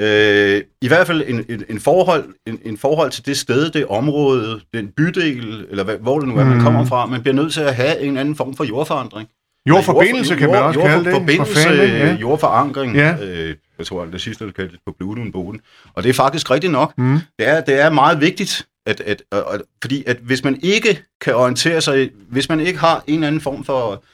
Øh, 0.00 0.62
I 0.82 0.88
hvert 0.88 1.06
fald 1.06 1.22
en, 1.26 1.44
en, 1.48 1.64
en, 1.68 1.80
forhold, 1.80 2.24
en, 2.46 2.58
en 2.64 2.78
forhold 2.78 3.10
til 3.10 3.26
det 3.26 3.36
sted, 3.36 3.70
det 3.70 3.86
område, 3.86 4.60
den 4.74 4.88
bydel, 4.96 5.66
eller 5.70 5.84
hvad, 5.84 5.96
hvor 5.96 6.18
det 6.18 6.28
nu 6.28 6.36
er, 6.36 6.44
man 6.44 6.60
kommer 6.60 6.84
fra. 6.84 7.06
Man 7.06 7.22
bliver 7.22 7.34
nødt 7.34 7.52
til 7.52 7.60
at 7.60 7.74
have 7.74 8.00
en 8.00 8.16
anden 8.16 8.36
form 8.36 8.56
for 8.56 8.64
jordforandring. 8.64 9.28
Jordforbindelse 9.68 10.36
kan 10.36 10.50
man 10.50 10.62
også 10.62 10.80
kalde 10.80 11.04
det. 11.04 11.04
For 11.04 11.10
Jordforbindelse, 11.10 11.54
fanden, 11.54 11.88
ja. 11.88 12.06
ja. 12.06 12.14
jordforankring. 12.14 12.94
Ja. 12.96 13.16
Øh, 13.22 13.54
jeg 13.78 13.86
tror, 13.86 14.04
det 14.04 14.20
sidste, 14.20 14.46
der 14.46 14.52
kaldte 14.52 14.72
det 14.72 14.80
på 14.86 14.94
Bluetooth 14.98 15.32
boden. 15.32 15.60
Og 15.94 16.02
det 16.02 16.08
er 16.08 16.14
faktisk 16.14 16.50
rigtigt 16.50 16.72
nok. 16.72 16.92
Mm. 16.98 17.18
Det, 17.38 17.48
er, 17.48 17.60
det 17.60 17.80
er 17.80 17.90
meget 17.90 18.20
vigtigt, 18.20 18.66
at, 18.86 19.00
at, 19.00 19.22
at, 19.32 19.44
at, 19.52 19.62
fordi 19.82 20.04
at 20.06 20.16
hvis 20.16 20.44
man 20.44 20.60
ikke 20.62 21.02
kan 21.20 21.34
orientere 21.34 21.80
sig, 21.80 22.10
hvis 22.28 22.48
man 22.48 22.60
ikke 22.60 22.78
har 22.78 23.04
en 23.06 23.14
eller 23.14 23.26
anden 23.26 23.40
form 23.40 23.64
for, 23.64 24.04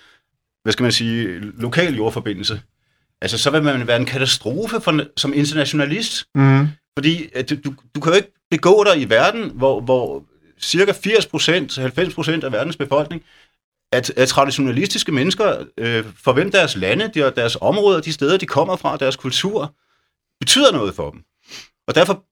hvad 0.62 0.72
skal 0.72 0.82
man 0.82 0.92
sige, 0.92 1.38
lokal 1.38 1.94
jordforbindelse, 1.94 2.60
altså 3.20 3.38
så 3.38 3.50
vil 3.50 3.62
man 3.62 3.86
være 3.86 3.96
en 3.96 4.06
katastrofe 4.06 4.80
for, 4.80 5.04
som 5.16 5.32
internationalist. 5.34 6.24
Mm. 6.34 6.68
Fordi 6.98 7.28
at 7.34 7.50
du, 7.50 7.74
du 7.94 8.00
kan 8.00 8.12
jo 8.12 8.16
ikke 8.16 8.32
begå 8.50 8.84
dig 8.84 9.00
i 9.00 9.10
verden, 9.10 9.50
hvor, 9.54 9.80
hvor 9.80 10.24
cirka 10.60 10.92
80-90% 10.92 12.44
af 12.44 12.52
verdens 12.52 12.76
befolkning 12.76 13.22
at, 13.92 14.10
at 14.10 14.28
traditionalistiske 14.28 15.12
mennesker, 15.12 15.64
øh, 15.78 16.04
for 16.16 16.32
hvem 16.32 16.50
deres 16.50 16.76
lande, 16.76 17.10
de, 17.14 17.32
deres 17.36 17.56
områder, 17.60 18.00
de 18.00 18.12
steder, 18.12 18.36
de 18.36 18.46
kommer 18.46 18.76
fra, 18.76 18.96
deres 18.96 19.16
kultur, 19.16 19.74
betyder 20.40 20.72
noget 20.72 20.94
for 20.94 21.10
dem. 21.10 21.22
Og 21.88 21.94
derfor 21.94 22.24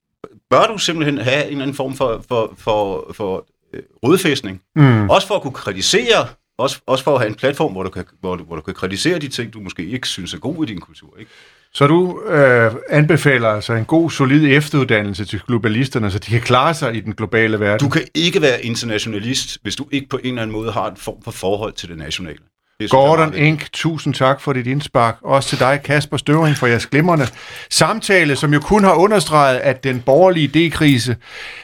bør 0.50 0.66
du 0.66 0.78
simpelthen 0.78 1.18
have 1.18 1.44
en 1.44 1.50
eller 1.50 1.62
anden 1.62 1.76
form 1.76 1.94
for, 1.94 2.24
for, 2.28 2.54
for, 2.58 3.12
for 3.12 3.46
øh, 3.74 3.82
rodfæstning. 4.04 4.62
Mm. 4.76 5.10
Også 5.10 5.26
for 5.26 5.34
at 5.34 5.42
kunne 5.42 5.52
kritisere, 5.52 6.26
også, 6.58 6.80
også 6.86 7.04
for 7.04 7.14
at 7.14 7.20
have 7.20 7.28
en 7.28 7.34
platform, 7.34 7.72
hvor 7.72 7.82
du, 7.82 7.90
kan, 7.90 8.04
hvor, 8.20 8.36
du, 8.36 8.44
hvor 8.44 8.56
du 8.56 8.62
kan 8.62 8.74
kritisere 8.74 9.18
de 9.18 9.28
ting, 9.28 9.52
du 9.52 9.60
måske 9.60 9.86
ikke 9.86 10.08
synes 10.08 10.34
er 10.34 10.38
gode 10.38 10.68
i 10.68 10.74
din 10.74 10.80
kultur. 10.80 11.14
Ikke? 11.18 11.30
Så 11.72 11.86
du 11.86 12.22
øh, 12.22 12.74
anbefaler 12.88 13.48
altså 13.48 13.72
en 13.72 13.84
god, 13.84 14.10
solid 14.10 14.56
efteruddannelse 14.56 15.24
til 15.24 15.40
globalisterne, 15.46 16.10
så 16.10 16.18
de 16.18 16.30
kan 16.30 16.40
klare 16.40 16.74
sig 16.74 16.96
i 16.96 17.00
den 17.00 17.12
globale 17.12 17.60
verden? 17.60 17.88
Du 17.88 17.92
kan 17.92 18.02
ikke 18.14 18.42
være 18.42 18.64
internationalist, 18.64 19.58
hvis 19.62 19.76
du 19.76 19.86
ikke 19.90 20.08
på 20.08 20.16
en 20.16 20.26
eller 20.26 20.42
anden 20.42 20.56
måde 20.56 20.72
har 20.72 20.90
en 20.90 20.96
form 20.96 21.22
for 21.22 21.30
forhold 21.30 21.72
til 21.72 21.88
det 21.88 21.98
nationale. 21.98 22.38
Det 22.80 22.90
Gordon. 22.90 23.34
Ink, 23.34 23.68
tusind 23.72 24.14
tak 24.14 24.40
for 24.40 24.52
dit 24.52 24.66
indspark. 24.66 25.16
Også 25.22 25.48
til 25.48 25.58
dig, 25.58 25.80
Kasper 25.84 26.16
Støvring, 26.16 26.56
for 26.56 26.66
jeres 26.66 26.86
glimrende 26.86 27.26
samtale, 27.70 28.36
som 28.36 28.52
jo 28.52 28.60
kun 28.60 28.84
har 28.84 28.94
understreget, 28.94 29.58
at 29.58 29.84
den 29.84 30.00
borgerlige 30.00 30.48
D-krise 30.48 31.16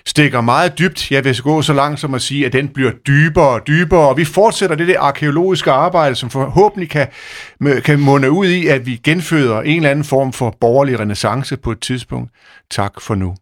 stikker 0.07 0.41
meget 0.41 0.79
dybt. 0.79 1.11
Jeg 1.11 1.25
vil 1.25 1.43
gå 1.43 1.63
så 1.63 1.73
langt 1.73 2.01
som 2.01 2.15
at 2.15 2.23
sige, 2.23 2.47
at 2.47 2.53
den 2.53 2.69
bliver 2.69 2.91
dybere 3.07 3.49
og 3.49 3.67
dybere, 3.67 4.09
og 4.09 4.17
vi 4.17 4.25
fortsætter 4.25 4.77
det 4.77 4.89
der 4.89 5.01
arkeologiske 5.01 5.71
arbejde, 5.71 6.15
som 6.15 6.31
forhåbentlig 6.31 6.91
kan, 6.91 7.07
kan 7.85 8.01
munde 8.01 8.31
ud 8.31 8.47
i, 8.47 8.67
at 8.67 8.87
vi 8.87 9.01
genføder 9.05 9.61
en 9.61 9.77
eller 9.77 9.91
anden 9.91 10.05
form 10.05 10.33
for 10.33 10.57
borgerlig 10.61 11.01
renaissance 11.01 11.57
på 11.57 11.73
et 11.73 11.81
tidspunkt. 11.81 12.31
Tak 12.71 13.01
for 13.01 13.15
nu. 13.15 13.35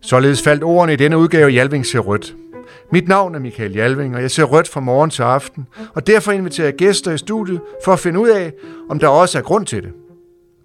Således 0.00 0.42
faldt 0.42 0.62
ordene 0.62 0.92
i 0.92 0.96
denne 0.96 1.18
udgave 1.18 1.50
Jalving 1.50 1.86
ser 1.86 1.98
rødt. 1.98 2.34
Mit 2.92 3.08
navn 3.08 3.34
er 3.34 3.38
Michael 3.38 3.72
Jalving, 3.72 4.16
og 4.16 4.22
jeg 4.22 4.30
ser 4.30 4.44
rødt 4.44 4.68
fra 4.68 4.80
morgen 4.80 5.10
til 5.10 5.22
aften, 5.22 5.66
og 5.94 6.06
derfor 6.06 6.32
inviterer 6.32 6.66
jeg 6.66 6.74
gæster 6.74 7.12
i 7.12 7.18
studiet 7.18 7.60
for 7.84 7.92
at 7.92 7.98
finde 7.98 8.20
ud 8.20 8.28
af, 8.28 8.52
om 8.90 8.98
der 8.98 9.08
også 9.08 9.38
er 9.38 9.42
grund 9.42 9.66
til 9.66 9.82
det. 9.82 9.92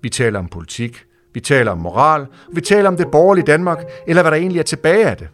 Vi 0.01 0.09
taler 0.09 0.39
om 0.39 0.47
politik, 0.47 1.05
vi 1.34 1.39
taler 1.39 1.71
om 1.71 1.77
moral, 1.77 2.21
og 2.21 2.55
vi 2.55 2.61
taler 2.61 2.89
om 2.89 2.97
det 2.97 3.07
borgerlige 3.11 3.45
Danmark, 3.45 3.84
eller 4.07 4.21
hvad 4.21 4.31
der 4.31 4.38
egentlig 4.38 4.59
er 4.59 4.63
tilbage 4.63 5.05
af 5.05 5.17
det. 5.17 5.27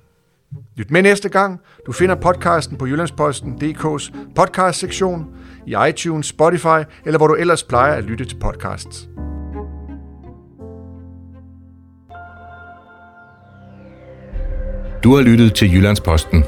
Lyt 0.75 0.91
med 0.91 1.01
næste 1.01 1.29
gang. 1.29 1.59
Du 1.85 1.91
finder 1.91 2.15
podcasten 2.15 2.77
på 2.77 2.87
Jyllandsposten.dk's 2.87 4.11
podcast-sektion, 4.35 5.27
i 5.67 5.75
iTunes, 5.89 6.25
Spotify, 6.25 6.83
eller 7.05 7.17
hvor 7.17 7.27
du 7.27 7.33
ellers 7.33 7.63
plejer 7.63 7.93
at 7.93 8.03
lytte 8.03 8.25
til 8.25 8.35
podcasts. 8.35 9.09
Du 15.03 15.15
har 15.15 15.21
lyttet 15.21 15.53
til 15.53 15.73
Jyllandsposten. 15.73 16.43